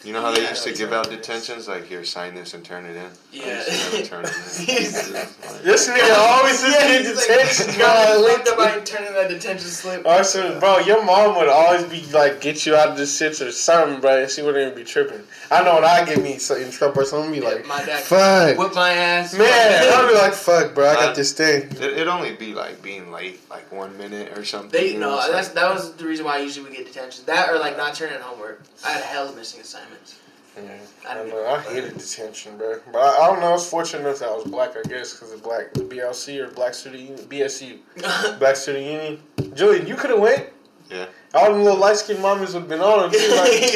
You 0.03 0.13
know 0.13 0.21
how 0.21 0.32
they 0.32 0.43
Yeah, 0.43 0.49
used 0.49 0.63
to 0.65 0.73
give 0.73 0.91
out 0.93 1.07
it 1.07 1.13
is. 1.13 1.17
detentions? 1.19 1.67
Like, 1.67 1.86
here, 1.86 2.03
sign 2.03 2.36
this 2.36 2.53
and 2.53 2.63
turn 2.63 2.86
it 2.86 2.95
in. 2.95 3.09
Yeah. 3.32 3.57
used 3.65 3.91
to 3.91 3.97
never 3.97 4.05
turn 4.07 4.26
it 4.26 4.32
in. 4.69 5.28
This 5.63 5.88
nigga 5.89 6.15
always 6.17 6.61
just 6.61 6.80
Yeah, 6.80 6.88
get 6.88 7.05
he's 7.05 7.15
like, 7.15 7.28
detention, 7.28 7.80
God, 7.80 8.21
bro. 8.21 8.28
fucked 8.36 8.47
up 8.49 8.57
by 8.57 8.80
turning 8.82 9.13
that 9.13 9.30
detention 9.30 9.67
slip. 9.69 10.03
Oh, 10.05 10.09
I 10.11 10.21
said, 10.21 10.59
bro, 10.59 10.80
your 10.80 11.03
mom 11.03 11.36
would 11.38 11.49
always 11.49 11.84
be 11.86 12.05
like, 12.11 12.41
get 12.41 12.65
you 12.65 12.76
out 12.76 12.89
of 12.89 12.97
the 12.97 13.03
shits 13.03 13.45
or 13.45 13.51
something, 13.51 13.99
bro. 14.01 14.21
And 14.23 14.30
she 14.32 14.41
wouldn't 14.43 14.61
even 14.73 14.78
be 14.78 14.84
tripping. 14.84 15.23
I 15.49 15.63
know 15.63 15.76
when 15.76 15.86
I 15.86 16.05
get 16.05 16.21
me 16.21 16.38
so- 16.38 16.55
in 16.55 16.69
trouble, 16.71 17.03
someone 17.05 17.32
be 17.32 17.39
Yeah, 17.39 17.49
like, 17.49 17.65
my 17.67 17.84
dad 17.84 18.01
fuck. 18.03 18.57
whip 18.57 18.76
my 18.76 18.91
ass. 18.91 19.34
Man, 19.36 19.47
I'd 19.47 20.07
be 20.07 20.13
like, 20.15 20.34
fuck, 20.34 20.76
bro, 20.76 20.89
I 20.89 20.95
got 20.95 21.15
this 21.15 21.32
thing. 21.34 21.63
It, 21.71 21.82
it'd 21.82 22.07
only 22.07 22.36
be 22.36 22.53
like 22.53 22.82
being 22.84 23.11
late, 23.11 23.39
like 23.49 23.71
one 23.71 23.97
minute 23.97 24.38
or 24.38 24.43
something. 24.45 24.69
They 24.71 24.93
you 24.93 24.99
know, 24.99 25.11
no, 25.11 25.17
it's 25.19 25.30
that's 25.30 25.47
like- 25.47 25.55
that 25.68 25.76
was 25.76 25.93
the 25.93 26.05
reason 26.05 26.26
why 26.26 26.38
I 26.38 26.39
usually 26.39 26.70
we 26.70 26.76
get 26.76 26.86
detention. 26.86 27.26
That 27.26 27.49
or 27.49 27.59
like 27.59 27.78
not 27.78 27.95
turning 27.95 28.16
in 28.16 28.22
homework. 28.22 28.63
I 28.86 28.91
had 28.91 29.01
a 29.01 29.05
hell 29.05 29.30
of 29.30 29.36
missing 29.36 29.61
assignments. 29.61 30.20
Yeah, 30.55 30.72
I 31.07 31.11
I 31.11 31.13
don't 31.16 31.30
know. 31.30 31.45
I 31.45 31.61
hated 31.61 31.97
detention, 31.97 32.57
bro. 32.57 32.80
But 32.91 32.99
I, 32.99 33.26
I 33.26 33.28
don't 33.28 33.41
know. 33.41 33.47
I 33.47 33.51
was 33.51 33.70
fortunate 33.70 34.01
enough 34.01 34.20
that 34.20 34.30
I 34.30 34.36
was 34.36 34.45
black, 34.45 34.76
I 34.78 34.88
guess, 34.88 35.13
because 35.13 35.34
of 35.34 35.43
black 35.43 35.74
the 35.74 35.82
BLC 35.82 36.39
or 36.39 36.49
Black 36.51 36.74
Student 36.74 37.03
Union, 37.03 37.20
BSU, 37.28 37.80
Black 38.39 38.55
Student 38.55 38.86
Union. 38.86 39.53
Julian, 39.55 39.88
you 39.88 39.95
could 39.95 40.11
have 40.11 40.20
went. 40.20 40.49
Yeah. 40.89 41.07
All 41.34 41.51
them 41.51 41.63
little 41.63 41.80
light 41.80 41.97
skinned 41.97 42.20
mommies 42.20 42.53
would 42.53 42.61
have 42.61 42.70
been 42.70 42.80
on 42.80 43.05
him. 43.05 43.11
Like, 43.11 43.20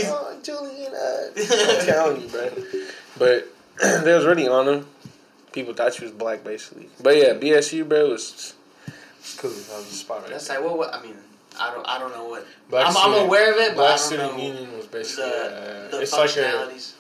oh, 0.06 0.40
Julian, 0.44 0.94
uh, 0.94 1.80
I'm 1.80 1.86
telling 1.86 2.22
you, 2.22 2.28
bro. 2.28 2.50
But 3.18 3.48
they 4.04 4.14
was 4.14 4.26
already 4.26 4.48
on 4.48 4.68
him. 4.68 4.88
People 5.52 5.74
thought 5.74 5.96
she 5.96 6.04
was 6.04 6.12
black, 6.12 6.44
basically. 6.44 6.90
But 7.02 7.18
yeah, 7.18 7.34
BSU, 7.34 7.90
bro, 7.90 8.10
was, 8.10 8.54
was 9.18 9.36
cool. 9.38 9.50
That 9.50 9.78
was 9.78 9.90
the 9.90 9.96
spot 9.96 10.22
right 10.22 10.30
That's 10.30 10.48
there. 10.48 10.60
like 10.60 10.68
well, 10.68 10.78
what 10.78 10.94
I 10.94 11.02
mean. 11.02 11.16
I 11.60 11.74
don't. 11.74 11.88
I 11.88 12.00
don't 12.00 12.12
know 12.14 12.26
what. 12.26 12.46
Black 12.70 12.88
I'm, 12.88 12.96
I'm 12.98 13.26
aware 13.26 13.52
of 13.52 13.58
it, 13.58 13.70
but 13.70 13.76
Black 13.76 13.88
I 13.88 13.96
don't 13.98 14.00
Student 14.00 14.38
know 14.38 14.44
Union 14.44 14.78
was 14.78 14.88
basically 14.88 15.30
the 15.30 15.88
uh, 15.88 15.92
the 15.92 16.02
it's 16.02 16.14
like 16.14 16.30
a 16.30 16.34
functionalities. 16.34 16.94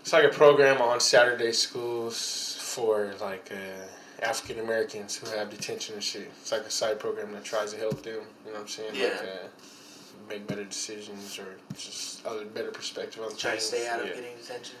It's 0.00 0.12
like 0.12 0.24
a 0.24 0.28
program 0.30 0.80
on 0.80 0.98
Saturday 1.00 1.52
schools 1.52 2.56
for 2.60 3.12
like 3.20 3.50
uh, 3.52 4.24
African 4.26 4.60
Americans 4.64 5.16
who 5.16 5.26
have 5.36 5.50
detention 5.50 5.94
and 5.94 6.02
shit. 6.04 6.30
It's 6.40 6.52
like 6.52 6.62
a 6.62 6.70
side 6.70 6.98
program 6.98 7.32
that 7.32 7.44
tries 7.44 7.72
to 7.74 7.78
help 7.78 8.02
them. 8.02 8.14
You 8.14 8.52
know 8.52 8.52
what 8.52 8.60
I'm 8.62 8.68
saying? 8.68 8.92
Like, 8.92 9.02
Yeah. 9.02 9.28
uh, 9.44 9.46
make 10.28 10.46
better 10.46 10.64
decisions 10.64 11.38
or 11.38 11.56
just 11.74 12.24
other 12.24 12.44
better 12.44 12.70
perspective 12.70 13.22
on 13.22 13.36
Try 13.36 13.56
to 13.56 13.60
stay 13.60 13.86
out 13.88 14.00
of 14.00 14.06
getting 14.06 14.36
detention. 14.40 14.76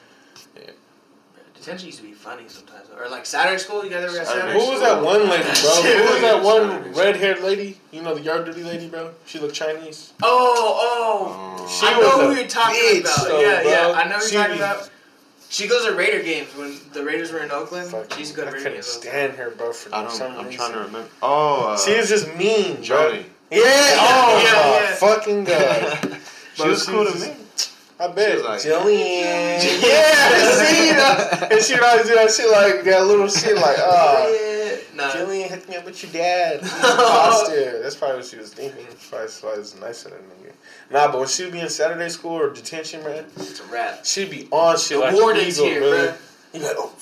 Yeah. 0.56 0.70
Detention 1.60 1.86
used 1.86 1.98
to 2.00 2.04
be 2.06 2.12
funny 2.12 2.44
sometimes, 2.48 2.86
or 2.98 3.08
like 3.10 3.26
Saturday 3.26 3.58
school. 3.58 3.84
You 3.84 3.90
guys 3.90 4.04
ever 4.04 4.16
got 4.16 4.26
Saturday 4.26 4.58
Saturday? 4.58 4.64
Who 4.64 4.70
was 4.72 4.80
that 4.80 5.02
one 5.02 5.28
lady, 5.28 5.42
bro? 5.42 5.82
Who 5.82 6.12
was 6.14 6.20
that 6.22 6.42
one 6.42 6.92
red 6.94 7.16
haired 7.16 7.42
lady? 7.42 7.78
You 7.90 8.00
know 8.02 8.14
the 8.14 8.22
yard 8.22 8.46
duty 8.46 8.62
lady, 8.62 8.88
bro? 8.88 9.12
She 9.26 9.38
looked 9.38 9.54
Chinese. 9.54 10.12
Oh, 10.22 11.56
Oh. 11.58 11.66
She! 11.68 11.86
I 11.86 12.00
know 12.00 12.28
who 12.30 12.34
you're 12.38 12.48
talking 12.48 12.80
bitch, 12.80 13.00
about. 13.02 13.28
though, 13.28 13.40
yeah, 13.40 13.62
bro. 13.62 13.70
yeah, 13.70 13.92
I 13.94 14.08
know 14.08 14.18
who 14.18 14.30
you're 14.32 14.42
talking 14.42 14.56
about. 14.56 14.90
She 15.50 15.66
goes 15.68 15.84
to 15.86 15.92
Raider 15.94 16.22
games 16.22 16.48
when 16.56 16.78
the 16.92 17.04
Raiders 17.04 17.30
were 17.32 17.40
in 17.40 17.50
Oakland. 17.50 17.90
Fuck, 17.90 18.12
she 18.14 18.20
used 18.20 18.30
to 18.32 18.36
go 18.38 18.44
to 18.44 18.48
I 18.48 18.52
Raider 18.52 18.62
couldn't 18.62 18.76
games. 18.78 18.86
stand 18.86 19.32
her, 19.34 19.50
bro, 19.50 19.72
for 19.72 19.94
I 19.94 20.02
don't. 20.02 20.10
some 20.12 20.32
I'm 20.32 20.44
reason. 20.46 20.52
trying 20.60 20.72
to 20.72 20.78
remember. 20.78 21.08
Oh, 21.22 21.72
uh, 21.74 21.78
She 21.78 21.94
was 21.96 22.08
just 22.08 22.34
mean, 22.36 22.76
bro. 22.76 22.82
Johnny. 22.84 23.26
Yeah, 23.50 23.60
oh 23.64 24.40
Yeah, 24.44 24.80
yeah. 24.80 24.94
fucking 24.94 25.44
god. 25.44 26.18
she 26.54 26.68
was 26.68 26.86
cool 26.86 27.04
to 27.04 27.18
me. 27.18 27.34
I 28.00 28.08
bet. 28.08 28.30
She 28.30 28.36
was 28.36 28.44
like- 28.46 28.60
Jillian. 28.60 29.82
yeah, 29.82 30.50
see, 30.52 30.86
you 30.88 30.94
know, 30.94 31.48
and 31.50 31.62
she 31.62 31.74
would 31.74 31.84
always 31.84 32.06
do 32.06 32.14
that 32.14 32.30
shit 32.32 32.50
like 32.50 32.82
that 32.84 33.06
little 33.06 33.28
shit 33.28 33.56
like, 33.56 33.78
uh, 33.78 33.82
oh, 33.84 34.64
yeah. 34.64 34.76
Nah. 34.94 35.10
Jillian 35.12 35.48
hooked 35.50 35.68
me 35.68 35.76
up 35.76 35.84
with 35.84 36.02
your 36.02 36.12
dad. 36.12 36.60
Imposter. 36.62 37.82
That's 37.82 37.96
probably 37.96 38.16
what 38.18 38.26
she 38.26 38.36
was 38.38 38.52
thinking. 38.54 38.84
That's 38.88 39.08
probably 39.08 39.28
why 39.28 39.54
it's 39.60 39.78
nice 39.80 40.04
of 40.06 40.12
that 40.12 40.22
nigga. 40.22 40.52
Nah, 40.90 41.10
but 41.12 41.18
when 41.18 41.28
she 41.28 41.44
would 41.44 41.52
be 41.52 41.60
in 41.60 41.68
Saturday 41.68 42.08
school 42.08 42.32
or 42.32 42.50
detention, 42.52 43.02
man, 43.04 43.24
It's 43.36 43.60
a 43.60 43.64
wrap. 43.66 44.04
she'd 44.04 44.30
be 44.30 44.48
on 44.50 44.76
shit 44.78 44.98
The 44.98 45.04
like 45.04 45.14
warden's 45.14 45.58
eagle, 45.58 45.70
here, 45.70 45.80
really. 45.80 46.06
bro. 46.08 46.14
You 46.54 46.60
like, 46.60 46.76
oh, 46.78 46.92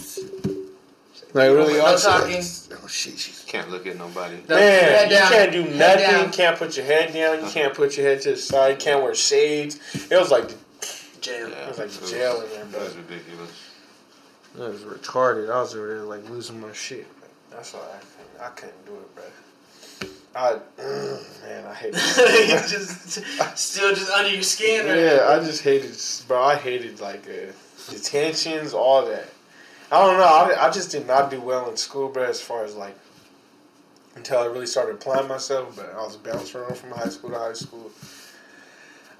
like 1.34 1.50
really 1.50 1.74
No 1.74 1.86
on 1.86 1.92
shit. 1.96 2.02
talking. 2.04 2.36
Oh 2.36 2.86
shit, 2.88 3.18
she's 3.18 3.44
Can't 3.46 3.70
look 3.70 3.86
at 3.86 3.96
nobody. 3.96 4.36
The 4.46 4.54
Man, 4.56 5.10
you 5.10 5.16
can't 5.16 5.52
do 5.52 5.62
head 5.62 5.76
nothing. 5.78 6.20
down. 6.24 6.32
Can't 6.32 6.58
put 6.58 6.76
your 6.76 6.86
head 6.86 7.12
down. 7.14 7.44
You 7.44 7.50
can't 7.50 7.72
put 7.74 7.96
your 7.96 8.06
head 8.06 8.20
to 8.22 8.30
the 8.32 8.36
side. 8.36 8.70
You 8.72 8.76
can't 8.76 9.02
wear 9.02 9.14
shades. 9.14 9.78
It 10.10 10.18
was 10.18 10.30
like 10.30 10.50
Jail. 11.20 11.48
Yeah, 11.50 11.68
was 11.68 11.78
like 11.78 11.88
it 11.88 12.06
jail 12.10 12.40
in 12.42 12.50
there, 12.50 12.62
It 12.62 12.70
bro. 12.72 12.84
was 12.84 12.96
ridiculous. 12.96 13.50
That 14.54 14.70
was 14.72 14.82
retarded. 14.82 15.50
I 15.50 15.60
was 15.60 15.74
over 15.74 15.86
there 15.88 16.02
like 16.02 16.28
losing 16.30 16.60
my 16.60 16.72
shit. 16.72 17.06
That's 17.50 17.72
why 17.74 17.80
I 17.80 17.98
couldn't, 18.00 18.40
I 18.40 18.48
couldn't 18.50 18.86
do 18.86 18.92
it, 18.94 19.14
bro. 19.14 19.24
I 20.34 20.58
man, 20.78 21.66
I 21.66 21.74
hate 21.74 21.94
you 21.94 22.54
it. 22.56 22.68
just 22.68 23.22
still 23.58 23.94
just 23.94 24.10
under 24.12 24.30
your 24.30 24.42
skin. 24.42 24.86
Right? 24.86 24.98
yeah, 24.98 25.26
I 25.28 25.38
just 25.44 25.62
hated, 25.62 25.96
bro. 26.28 26.42
I 26.42 26.54
hated 26.56 27.00
like 27.00 27.26
uh, 27.28 27.52
detentions, 27.90 28.72
all 28.74 29.04
that. 29.06 29.28
I 29.90 30.00
don't 30.04 30.18
know. 30.18 30.24
I, 30.24 30.66
I 30.66 30.70
just 30.70 30.90
did 30.90 31.06
not 31.06 31.30
do 31.30 31.40
well 31.40 31.70
in 31.70 31.76
school, 31.76 32.08
bro. 32.10 32.24
As 32.24 32.40
far 32.40 32.64
as 32.64 32.74
like 32.76 32.96
until 34.16 34.38
I 34.40 34.46
really 34.46 34.66
started 34.66 34.96
applying 34.96 35.28
myself, 35.28 35.74
but 35.76 35.92
I 35.94 35.98
was 36.04 36.16
bouncing 36.16 36.60
around 36.60 36.76
from 36.76 36.90
high 36.90 37.08
school 37.08 37.30
to 37.30 37.38
high 37.38 37.52
school. 37.54 37.90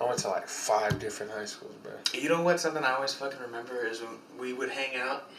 I 0.01 0.05
went 0.05 0.19
to 0.21 0.29
like 0.29 0.47
five 0.49 0.99
different 0.99 1.33
high 1.33 1.45
schools, 1.45 1.75
bro. 1.83 1.93
You 2.15 2.29
know 2.29 2.43
what? 2.43 2.61
Something 2.61 2.85
I 2.85 2.93
always 2.93 3.15
fucking 3.15 3.41
remember 3.41 3.85
is 3.85 4.01
when 4.01 4.11
we 4.39 4.53
would 4.53 4.71
hang 4.71 4.97
out. 4.97 5.31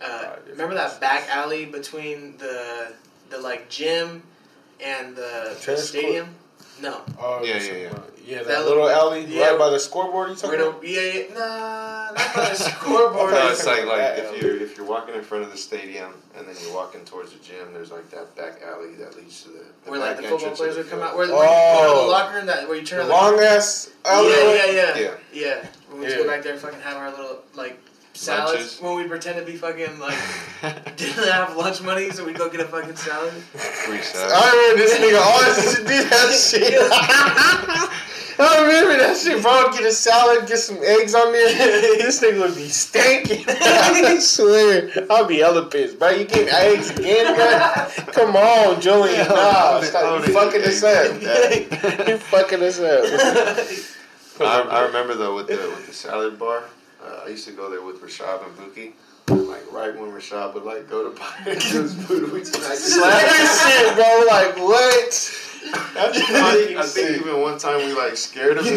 Uh, 0.00 0.36
remember 0.48 0.74
that 0.74 1.00
back 1.00 1.28
alley 1.30 1.64
between 1.64 2.36
the 2.38 2.92
the 3.30 3.38
like 3.38 3.68
gym 3.68 4.22
and 4.80 5.14
the, 5.14 5.56
the 5.64 5.76
stadium? 5.76 6.34
No. 6.80 7.00
Oh, 7.18 7.42
Yeah, 7.44 7.62
you're 7.62 7.76
yeah, 7.76 7.86
about- 7.90 8.10
yeah. 8.24 8.38
That, 8.38 8.46
That 8.48 8.64
little 8.64 8.84
little- 8.84 8.88
alley 8.98 9.24
yeah. 9.26 9.48
right 9.50 9.58
by 9.58 9.70
the 9.70 9.78
scoreboard. 9.78 10.30
You 10.30 10.36
talking 10.36 10.60
about? 10.60 10.80
gonna, 10.80 10.86
yeah, 10.92 11.00
yeah, 11.00 11.34
nah, 11.34 12.10
not 12.12 12.34
by 12.34 12.48
the 12.50 12.54
scoreboard. 12.70 13.34
I 13.34 13.44
No, 13.44 13.50
it's 13.50 13.66
like 13.66 13.84
like 13.86 14.18
if 14.18 14.40
you're 14.42 14.56
if 14.56 14.76
you're 14.76 14.86
walking 14.86 15.14
in 15.14 15.22
front 15.22 15.44
of 15.44 15.50
the 15.50 15.56
stadium 15.58 16.14
and 16.36 16.46
then 16.46 16.54
you're 16.62 16.74
walking 16.74 17.04
towards 17.04 17.32
the 17.32 17.38
gym, 17.40 17.72
there's 17.72 17.90
like 17.90 18.08
that 18.10 18.34
back 18.36 18.62
alley 18.62 18.94
that 18.94 19.16
leads 19.16 19.42
to 19.42 19.48
the, 19.50 19.64
the 19.84 19.90
where 19.90 20.00
like 20.00 20.16
the 20.16 20.22
football 20.24 20.50
players 20.52 20.76
would 20.76 20.88
come 20.88 21.00
out. 21.00 21.16
Where 21.16 21.26
the, 21.26 21.34
where 21.34 21.46
oh. 21.48 21.82
you 21.82 21.88
go 21.88 21.94
to 21.94 22.00
Oh. 22.00 22.04
the 22.04 22.10
locker 22.10 22.36
room 22.36 22.46
that 22.46 22.68
where 22.68 22.76
you 22.78 22.84
turn 22.86 22.98
The 23.00 23.04
the 23.04 23.10
long 23.10 23.38
ass 23.40 23.90
alley. 24.04 24.30
Yeah, 24.30 24.54
yeah, 24.54 24.72
yeah, 24.72 24.98
Yeah. 24.98 25.14
yeah. 25.32 25.66
When 25.90 26.00
we 26.02 26.08
Yeah. 26.08 26.16
go 26.18 26.26
back 26.26 26.42
there, 26.42 26.52
and 26.52 26.60
fucking 26.62 26.80
have 26.80 26.96
our 26.96 27.10
little 27.10 27.38
like 27.54 27.78
salads. 28.20 28.52
Lunches. 28.52 28.80
When 28.80 28.96
we 28.96 29.08
pretend 29.08 29.38
to 29.38 29.44
be 29.44 29.56
fucking 29.56 29.98
like 29.98 30.18
didn't 30.96 31.24
have 31.24 31.56
lunch 31.56 31.82
money, 31.82 32.10
so 32.10 32.24
we 32.24 32.32
go 32.32 32.50
get 32.50 32.60
a 32.60 32.66
fucking 32.66 32.96
salad. 32.96 33.32
Free 33.32 33.98
oh, 33.98 34.02
salad. 34.02 34.32
I 34.34 34.50
remember 34.50 34.82
this 34.82 34.98
nigga 34.98 35.20
always 35.20 35.64
used 35.64 35.76
to 35.76 35.82
do 35.82 36.04
that 36.08 36.30
shit. 36.50 37.90
I 38.42 38.62
remember 38.62 38.96
that 38.96 39.16
shit, 39.18 39.42
bro. 39.42 39.70
Get 39.72 39.84
a 39.84 39.92
salad, 39.92 40.48
get 40.48 40.58
some 40.58 40.78
eggs 40.82 41.14
on 41.14 41.32
there. 41.32 41.48
this 41.98 42.20
nigga 42.22 42.40
would 42.40 42.54
be 42.54 42.68
stinking. 42.68 43.44
I 43.48 44.18
swear. 44.18 44.90
I'll 45.10 45.26
be 45.26 45.38
hella 45.38 45.66
pissed, 45.66 45.98
bro. 45.98 46.10
You 46.10 46.24
get 46.24 46.48
eggs 46.52 46.90
again, 46.90 47.34
bro? 47.34 48.12
Come 48.12 48.36
on, 48.36 48.80
Julian. 48.80 49.28
Nah, 49.28 49.80
stop. 49.82 50.26
You 50.26 50.32
fucking 50.32 50.62
us 50.62 50.82
up. 50.82 52.08
You 52.08 52.16
fucking 52.16 52.62
us 52.62 52.80
up. 52.80 53.96
I, 54.40 54.62
I 54.62 54.86
remember 54.86 55.14
though 55.14 55.36
with 55.36 55.48
the 55.48 55.56
with 55.56 55.86
the 55.86 55.92
salad 55.92 56.38
bar, 56.38 56.64
uh, 57.04 57.22
I 57.24 57.28
used 57.28 57.46
to 57.46 57.52
go 57.52 57.70
there 57.70 57.82
with 57.82 58.00
Rashad 58.02 58.44
and 58.46 58.56
Buki. 58.56 58.92
like 59.48 59.70
right 59.72 59.94
when 59.98 60.10
Rashad 60.10 60.54
would 60.54 60.64
like 60.64 60.88
go 60.88 61.10
to 61.10 61.18
buy 61.18 61.52
his 61.54 61.94
food, 62.06 62.32
we 62.32 62.40
just 62.40 62.54
like 62.62 62.78
Slap 62.78 63.30
this 63.30 63.66
shit, 63.66 63.94
bro. 63.94 64.24
Like 64.26 64.56
what? 64.56 65.36
I'm 65.62 66.12
just 66.14 66.30
I 66.30 66.32
think, 66.32 66.32
I 66.32 66.54
making 66.54 66.76
think 66.76 66.86
sick. 66.88 67.20
even 67.20 67.40
one 67.42 67.58
time 67.58 67.84
we 67.86 67.92
like 67.92 68.16
scared 68.16 68.56
him. 68.58 68.64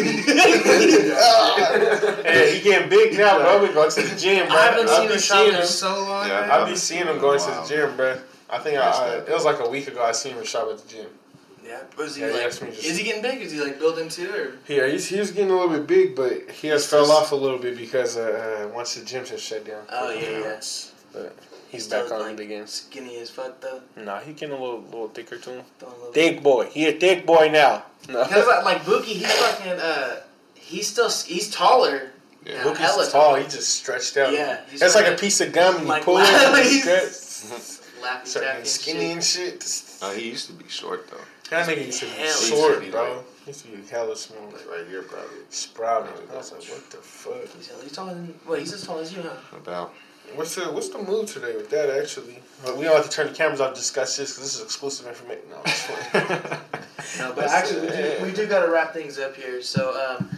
Hey, 2.24 2.56
he 2.58 2.62
getting 2.62 2.88
big 2.88 3.16
now, 3.16 3.38
bro. 3.38 3.62
We 3.62 3.72
go 3.72 3.88
to 3.88 4.02
the 4.02 4.16
gym, 4.16 4.46
bro. 4.48 4.56
I 4.56 4.66
haven't 4.66 4.88
I'll 4.88 4.96
seen 4.98 5.08
be 5.08 5.14
him 5.14 5.20
seeing 5.20 5.48
in 5.48 5.54
him. 5.54 5.64
so 5.66 5.88
long. 6.04 6.28
Yeah, 6.28 6.40
man. 6.42 6.50
I 6.50 6.68
be 6.68 6.76
seeing 6.76 7.06
him 7.06 7.18
going 7.18 7.40
to 7.40 7.46
the 7.46 7.64
gym, 7.66 7.96
bro. 7.96 8.18
I 8.50 8.58
think 8.58 8.78
I, 8.78 8.90
I, 8.90 9.14
it 9.18 9.28
was 9.30 9.44
like 9.44 9.60
a 9.60 9.68
week 9.68 9.88
ago. 9.88 10.02
I 10.04 10.12
seen 10.12 10.34
him 10.34 10.44
shop 10.44 10.68
at 10.70 10.78
the 10.78 10.88
gym. 10.88 11.06
Yeah, 11.66 11.80
was 11.96 12.16
he 12.16 12.22
Yeah, 12.22 12.28
like? 12.32 12.42
asked 12.46 12.62
me 12.62 12.70
just- 12.70 12.84
Is 12.84 12.96
he 12.98 13.04
getting 13.04 13.22
big? 13.22 13.40
Is 13.40 13.52
he 13.52 13.60
like 13.60 13.78
building 13.78 14.08
too, 14.08 14.30
or? 14.30 14.52
Yeah, 14.68 14.86
he's, 14.86 15.08
he 15.08 15.18
was 15.18 15.30
getting 15.30 15.50
a 15.50 15.54
little 15.54 15.70
bit 15.70 15.86
big, 15.86 16.14
but 16.14 16.50
he 16.50 16.68
has 16.68 16.86
fell 16.86 17.10
off 17.10 17.32
a 17.32 17.36
little 17.36 17.58
bit 17.58 17.76
because 17.76 18.16
uh, 18.16 18.66
uh, 18.70 18.74
once 18.74 18.94
the 18.94 19.00
gyms 19.00 19.28
have 19.28 19.40
shut 19.40 19.64
down. 19.66 19.82
Oh 19.90 20.10
yeah, 20.10 20.38
yeah. 20.40 20.60
But 21.12 21.34
he's 21.70 21.84
Still, 21.84 22.02
back 22.04 22.12
on 22.12 22.20
like, 22.20 22.32
it 22.40 22.40
again. 22.42 22.66
Skinny 22.66 23.16
as 23.18 23.30
fuck 23.30 23.60
though. 23.60 23.80
Nah, 23.96 24.20
he 24.20 24.32
getting 24.34 24.54
a 24.54 24.60
little 24.60 24.82
little 24.82 25.08
thicker 25.08 25.36
too. 25.38 25.62
Throwing 25.78 25.94
a 25.94 25.98
little- 25.98 26.12
Thick 26.12 26.42
boy. 26.42 26.66
He 26.66 26.86
a 26.88 26.92
thick 26.92 27.24
boy 27.24 27.48
now. 27.50 27.84
No. 28.08 28.24
Cause 28.26 28.46
like, 28.46 28.64
like 28.64 28.82
Buki, 28.82 29.04
he's 29.04 29.32
fucking. 29.32 29.72
Uh, 29.72 30.16
he's 30.54 30.88
still 30.88 31.08
he's 31.08 31.50
taller. 31.50 32.10
Yeah. 32.44 32.58
now, 32.58 32.64
Look, 32.64 32.76
hella 32.78 33.04
he's 33.04 33.12
tall. 33.12 33.34
He 33.36 33.44
just 33.44 33.70
stretched 33.70 34.16
out. 34.18 34.32
Yeah, 34.32 34.60
he's 34.70 34.82
it's 34.82 34.94
like 34.94 35.06
a 35.06 35.16
piece 35.16 35.40
of 35.40 35.52
gum 35.54 35.76
and 35.76 35.84
you 35.84 35.88
like 35.88 36.04
pull 36.04 36.18
it. 36.18 36.28
and 36.28 36.58
it 36.58 36.66
he's- 36.66 36.82
stretches. 36.82 37.80
Laffy 38.02 38.26
Start 38.26 38.44
taffy 38.44 38.44
getting 38.44 38.56
and 38.58 38.66
skinny 38.66 39.00
shit. 39.22 39.52
and 39.54 39.62
shit. 39.62 39.98
Uh, 40.02 40.10
he 40.12 40.28
used 40.28 40.46
to 40.48 40.52
be 40.52 40.68
short 40.68 41.08
though, 41.10 41.16
That 41.50 41.68
nigga 41.68 41.86
used 41.86 42.00
to 42.00 42.06
be 42.06 42.12
Hell, 42.12 42.32
short, 42.32 42.50
used 42.70 42.74
to 42.80 42.86
be 42.86 42.90
bro. 42.90 43.02
like- 43.16 43.24
He 43.44 43.50
used 43.50 43.64
to 43.66 43.70
be 43.70 43.86
hella 43.88 44.16
small. 44.16 44.46
like 44.46 44.68
right 44.70 44.86
here 44.88 45.02
probably. 45.02 45.28
Sprouting. 45.50 46.12
I 46.32 46.36
was 46.36 46.52
like, 46.52 46.62
what 46.64 46.90
the 46.90 46.96
fuck? 46.98 47.34
He's, 47.56 47.70
he's 47.82 47.92
taller 47.92 48.14
than. 48.14 48.34
Wait, 48.48 48.60
he's 48.60 48.72
as 48.72 48.86
tall 48.86 48.98
as 48.98 49.12
you, 49.14 49.22
huh? 49.22 49.56
About. 49.56 49.92
What's 50.34 50.54
the 50.54 50.62
what's 50.72 50.88
the 50.88 50.98
move 50.98 51.26
today 51.30 51.54
with 51.54 51.68
that 51.68 51.90
actually? 51.90 52.38
But 52.64 52.78
we 52.78 52.84
don't 52.84 52.96
have 52.96 53.04
to 53.04 53.10
turn 53.10 53.26
the 53.26 53.34
cameras 53.34 53.60
off 53.60 53.74
to 53.74 53.78
discuss 53.78 54.16
this 54.16 54.30
because 54.32 54.44
this 54.44 54.56
is 54.56 54.62
exclusive 54.62 55.06
information. 55.06 55.42
No, 55.50 55.60
it's. 55.66 57.18
No, 57.18 57.32
but 57.34 57.44
actually, 57.50 57.82
we 57.82 57.88
do, 57.88 58.16
we 58.22 58.32
do 58.32 58.46
got 58.46 58.64
to 58.64 58.72
wrap 58.72 58.94
things 58.94 59.18
up 59.18 59.36
here. 59.36 59.60
So, 59.60 59.92
um, 60.18 60.30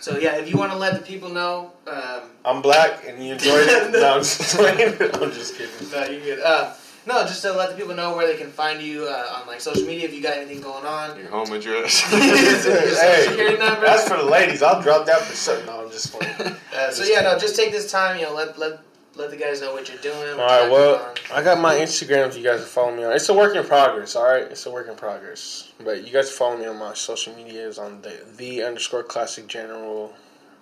so 0.00 0.18
yeah, 0.18 0.34
if 0.36 0.50
you 0.50 0.56
want 0.58 0.72
to 0.72 0.76
let 0.78 0.94
the 0.94 1.00
people 1.06 1.28
know, 1.28 1.70
um, 1.86 2.22
I'm 2.44 2.60
black 2.60 3.04
and 3.06 3.24
you 3.24 3.34
enjoyed 3.34 3.68
it. 3.68 3.92
no, 3.92 4.14
I'm 4.14 4.20
just. 4.20 4.58
I'm 4.58 5.30
just 5.30 5.56
kidding. 5.56 5.90
no, 5.92 6.04
you're 6.06 6.20
good. 6.36 6.40
Uh, 6.40 6.74
no, 7.06 7.22
just 7.22 7.42
to 7.42 7.52
let 7.52 7.70
the 7.70 7.76
people 7.76 7.94
know 7.94 8.16
where 8.16 8.26
they 8.26 8.36
can 8.36 8.50
find 8.50 8.80
you 8.82 9.04
uh, 9.04 9.38
on 9.40 9.46
like 9.46 9.60
social 9.60 9.84
media. 9.86 10.06
If 10.06 10.14
you 10.14 10.22
got 10.22 10.36
anything 10.36 10.60
going 10.60 10.84
on, 10.86 11.18
Your 11.18 11.28
home 11.28 11.52
address. 11.52 12.02
Your 12.12 12.20
social 12.20 13.30
security 13.30 13.58
number. 13.58 13.80
that's 13.86 14.08
for 14.08 14.16
the 14.18 14.24
ladies. 14.24 14.62
I'll 14.62 14.80
drop 14.82 15.06
that 15.06 15.20
for 15.22 15.34
certain. 15.34 15.66
No, 15.66 15.84
I'm 15.84 15.90
just 15.90 16.12
playing. 16.18 16.56
Uh, 16.76 16.90
so 16.90 17.04
yeah, 17.04 17.20
no, 17.22 17.38
just 17.38 17.56
take 17.56 17.72
this 17.72 17.90
time. 17.90 18.16
You 18.18 18.26
know, 18.26 18.34
let 18.34 18.58
let 18.58 18.80
let 19.14 19.30
the 19.30 19.36
guys 19.36 19.60
know 19.60 19.72
what 19.74 19.88
you're 19.88 19.98
doing. 20.00 20.16
All 20.32 20.38
what 20.38 20.46
right, 20.46 20.62
you're 20.62 20.70
well, 20.72 21.14
I 21.34 21.42
got 21.42 21.60
my 21.60 21.74
Instagram 21.74 22.28
if 22.28 22.36
you 22.36 22.42
guys 22.42 22.60
are 22.60 22.64
following 22.64 22.96
me 22.96 23.04
on. 23.04 23.12
It's 23.12 23.28
a 23.28 23.34
work 23.34 23.54
in 23.56 23.64
progress, 23.64 24.16
all 24.16 24.24
right? 24.24 24.44
It's 24.44 24.64
a 24.66 24.70
work 24.70 24.88
in 24.88 24.94
progress. 24.96 25.70
But 25.84 26.06
you 26.06 26.12
guys 26.12 26.30
follow 26.30 26.56
me 26.56 26.66
on 26.66 26.78
my 26.78 26.94
social 26.94 27.34
medias 27.36 27.78
on 27.78 28.00
the 28.02 28.20
the 28.36 28.62
underscore 28.62 29.02
classic 29.02 29.48
general. 29.48 30.14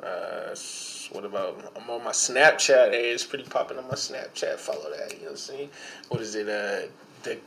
Uh, 0.02 0.48
s- 0.52 0.89
what 1.12 1.24
about 1.24 1.72
I'm 1.76 1.90
on 1.90 2.04
my 2.04 2.10
Snapchat? 2.10 2.92
Hey, 2.92 3.10
it's 3.10 3.24
pretty 3.24 3.44
popping 3.44 3.78
on 3.78 3.84
my 3.84 3.94
Snapchat. 3.94 4.56
Follow 4.56 4.90
that. 4.90 5.12
You 5.12 5.18
know 5.18 5.24
what 5.24 5.30
I'm 5.32 5.36
saying? 5.36 5.70
What 6.08 6.20
is 6.20 6.34
it? 6.34 6.48
Uh, 6.48 6.86
the 7.22 7.38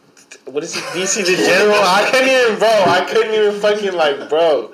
what 0.46 0.64
is 0.64 0.76
it? 0.76 0.84
DC 0.84 1.26
the 1.26 1.36
general? 1.36 1.76
I 1.76 2.10
couldn't 2.12 2.30
even, 2.30 2.60
bro. 2.60 2.68
I 2.68 3.06
couldn't 3.10 3.34
even 3.34 3.60
fucking 3.60 3.94
like, 3.94 4.30
bro. 4.30 4.74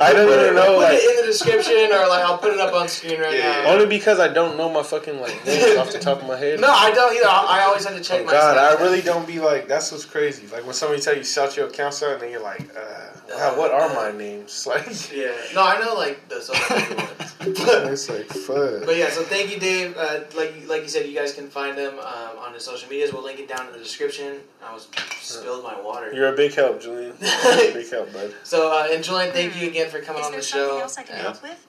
I 0.00 0.12
don't 0.14 0.28
even 0.32 0.54
know 0.54 0.76
Put 0.76 0.82
like. 0.82 0.94
it 0.94 1.10
in 1.10 1.16
the 1.20 1.26
description, 1.30 1.92
or 1.92 2.08
like 2.08 2.24
I'll 2.24 2.38
put 2.38 2.52
it 2.54 2.60
up 2.60 2.72
on 2.74 2.88
screen 2.88 3.20
right 3.20 3.36
Yeah, 3.36 3.62
now. 3.64 3.72
Only 3.72 3.86
because 3.86 4.18
I 4.18 4.28
don't 4.28 4.56
know 4.56 4.68
my 4.70 4.82
fucking 4.82 5.20
like 5.20 5.44
names 5.46 5.76
off 5.76 5.92
the 5.92 5.98
top 5.98 6.22
of 6.22 6.26
my 6.28 6.36
head. 6.38 6.58
No, 6.60 6.68
I 6.70 6.90
don't 6.90 7.14
either. 7.14 7.28
I, 7.28 7.60
I 7.60 7.62
always 7.64 7.84
have 7.84 7.96
to 7.96 8.02
check 8.02 8.22
Oh 8.22 8.24
my. 8.24 8.32
God, 8.32 8.56
I 8.56 8.82
really 8.82 9.02
don't 9.02 9.26
be 9.26 9.38
like. 9.40 9.68
That's 9.68 9.92
what's 9.92 10.04
crazy. 10.06 10.46
Like 10.46 10.64
when 10.64 10.74
somebody 10.74 11.02
tell 11.02 11.16
you 11.16 11.22
shout 11.24 11.56
your 11.56 11.68
accounts 11.68 12.02
out, 12.02 12.14
and 12.14 12.22
then 12.22 12.30
you're 12.30 12.42
like, 12.42 12.62
uh, 12.76 13.10
wow, 13.30 13.58
what 13.58 13.70
are 13.72 13.92
my 13.94 14.16
names? 14.16 14.66
Like, 14.66 14.86
Yeah, 15.14 15.32
no, 15.54 15.62
I 15.66 15.78
know 15.80 15.94
like 15.94 16.28
the 16.28 16.40
social 16.40 16.76
media 16.76 16.96
ones. 17.06 18.08
it's 18.08 18.08
like 18.08 18.26
fuck. 18.26 18.86
But 18.86 18.96
yeah, 18.96 19.10
so 19.10 19.22
thank 19.22 19.50
you, 19.52 19.58
Dave. 19.60 19.96
Uh, 19.96 20.20
like 20.36 20.54
like 20.68 20.82
you 20.82 20.88
said, 20.88 21.06
you 21.06 21.14
guys 21.14 21.34
can 21.34 21.48
find 21.48 21.76
him 21.76 21.98
um, 21.98 22.38
on 22.38 22.54
his 22.54 22.64
social 22.64 22.88
medias. 22.88 23.12
We'll 23.12 23.22
link 23.24 23.38
it 23.40 23.48
down 23.48 23.66
in 23.66 23.72
the 23.72 23.78
description. 23.78 24.36
I 24.64 24.72
was 24.72 24.88
spilled 25.20 25.64
my 25.64 25.78
water. 25.80 26.12
You're 26.14 26.32
a 26.32 26.36
big 26.36 26.54
help, 26.54 26.80
Julian. 26.80 27.14
You're 27.20 27.70
a 27.70 27.72
big 27.72 27.90
help, 27.90 28.12
bud. 28.12 28.34
So 28.44 28.70
uh, 28.72 28.88
and 28.90 29.02
Julian, 29.02 29.32
thank 29.32 29.60
you 29.60 29.68
again 29.68 29.89
for 29.90 30.00
coming 30.00 30.20
Is 30.20 30.26
on 30.26 30.32
there 30.32 30.40
the 30.40 30.46
something 30.46 30.68
show. 30.70 30.80
else 30.80 30.98
I 30.98 31.02
can 31.02 31.16
Yeah. 31.16 31.22
help 31.22 31.42
with? 31.42 31.66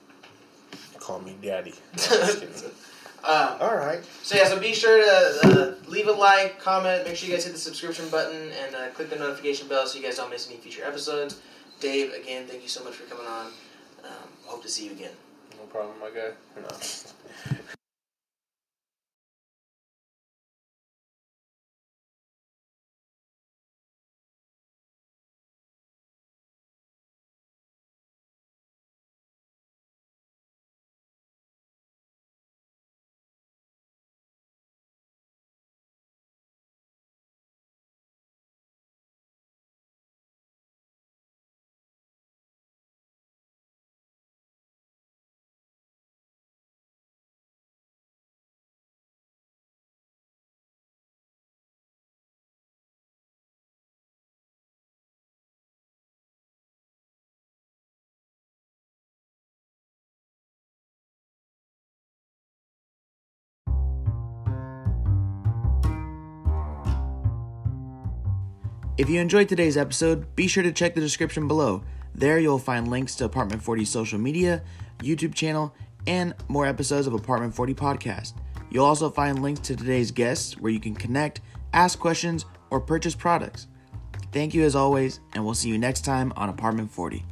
Call 0.99 1.19
me 1.19 1.35
daddy. 1.41 1.73
No, 1.97 2.19
I'm 2.21 2.27
just 2.27 2.39
kidding. 2.39 2.71
Um, 3.23 3.57
All 3.59 3.75
right. 3.75 3.99
so 4.23 4.35
yeah, 4.35 4.47
so 4.47 4.59
be 4.59 4.73
sure 4.73 4.97
to 4.97 5.47
uh, 5.47 5.75
leave 5.87 6.07
a 6.07 6.11
like, 6.11 6.59
comment, 6.59 7.05
make 7.05 7.15
sure 7.15 7.29
you 7.29 7.35
guys 7.35 7.43
hit 7.45 7.53
the 7.53 7.59
subscription 7.59 8.09
button, 8.09 8.49
and 8.65 8.75
uh, 8.75 8.87
click 8.95 9.11
the 9.11 9.15
notification 9.15 9.67
bell 9.67 9.85
so 9.85 9.99
you 9.99 10.03
guys 10.03 10.15
don't 10.17 10.31
miss 10.31 10.47
any 10.49 10.57
future 10.57 10.83
episodes. 10.83 11.39
Dave, 11.79 12.13
again, 12.13 12.47
thank 12.47 12.63
you 12.63 12.67
so 12.69 12.83
much 12.83 12.93
for 12.95 13.03
coming 13.07 13.27
on. 13.27 13.47
Um, 14.03 14.27
hope 14.45 14.63
to 14.63 14.69
see 14.69 14.85
you 14.85 14.91
again. 14.93 15.11
No 15.59 15.65
problem, 15.67 15.99
my 15.99 16.09
guy. 16.09 16.31
No. 16.59 16.67
If 69.01 69.09
you 69.09 69.19
enjoyed 69.19 69.49
today's 69.49 69.77
episode, 69.77 70.35
be 70.35 70.45
sure 70.45 70.61
to 70.61 70.71
check 70.71 70.93
the 70.93 71.01
description 71.01 71.47
below. 71.47 71.81
There 72.13 72.37
you'll 72.37 72.59
find 72.59 72.87
links 72.87 73.15
to 73.15 73.25
Apartment 73.25 73.63
40's 73.63 73.89
social 73.89 74.19
media, 74.19 74.61
YouTube 74.99 75.33
channel, 75.33 75.73
and 76.05 76.35
more 76.49 76.67
episodes 76.67 77.07
of 77.07 77.15
Apartment 77.15 77.55
40 77.55 77.73
podcast. 77.73 78.33
You'll 78.69 78.85
also 78.85 79.09
find 79.09 79.41
links 79.41 79.61
to 79.61 79.75
today's 79.75 80.11
guests 80.11 80.55
where 80.59 80.71
you 80.71 80.79
can 80.79 80.93
connect, 80.93 81.41
ask 81.73 81.97
questions, 81.97 82.45
or 82.69 82.79
purchase 82.79 83.15
products. 83.15 83.65
Thank 84.31 84.53
you 84.53 84.65
as 84.65 84.75
always, 84.75 85.19
and 85.33 85.43
we'll 85.43 85.55
see 85.55 85.69
you 85.69 85.79
next 85.79 86.05
time 86.05 86.31
on 86.35 86.49
Apartment 86.49 86.91
40. 86.91 87.25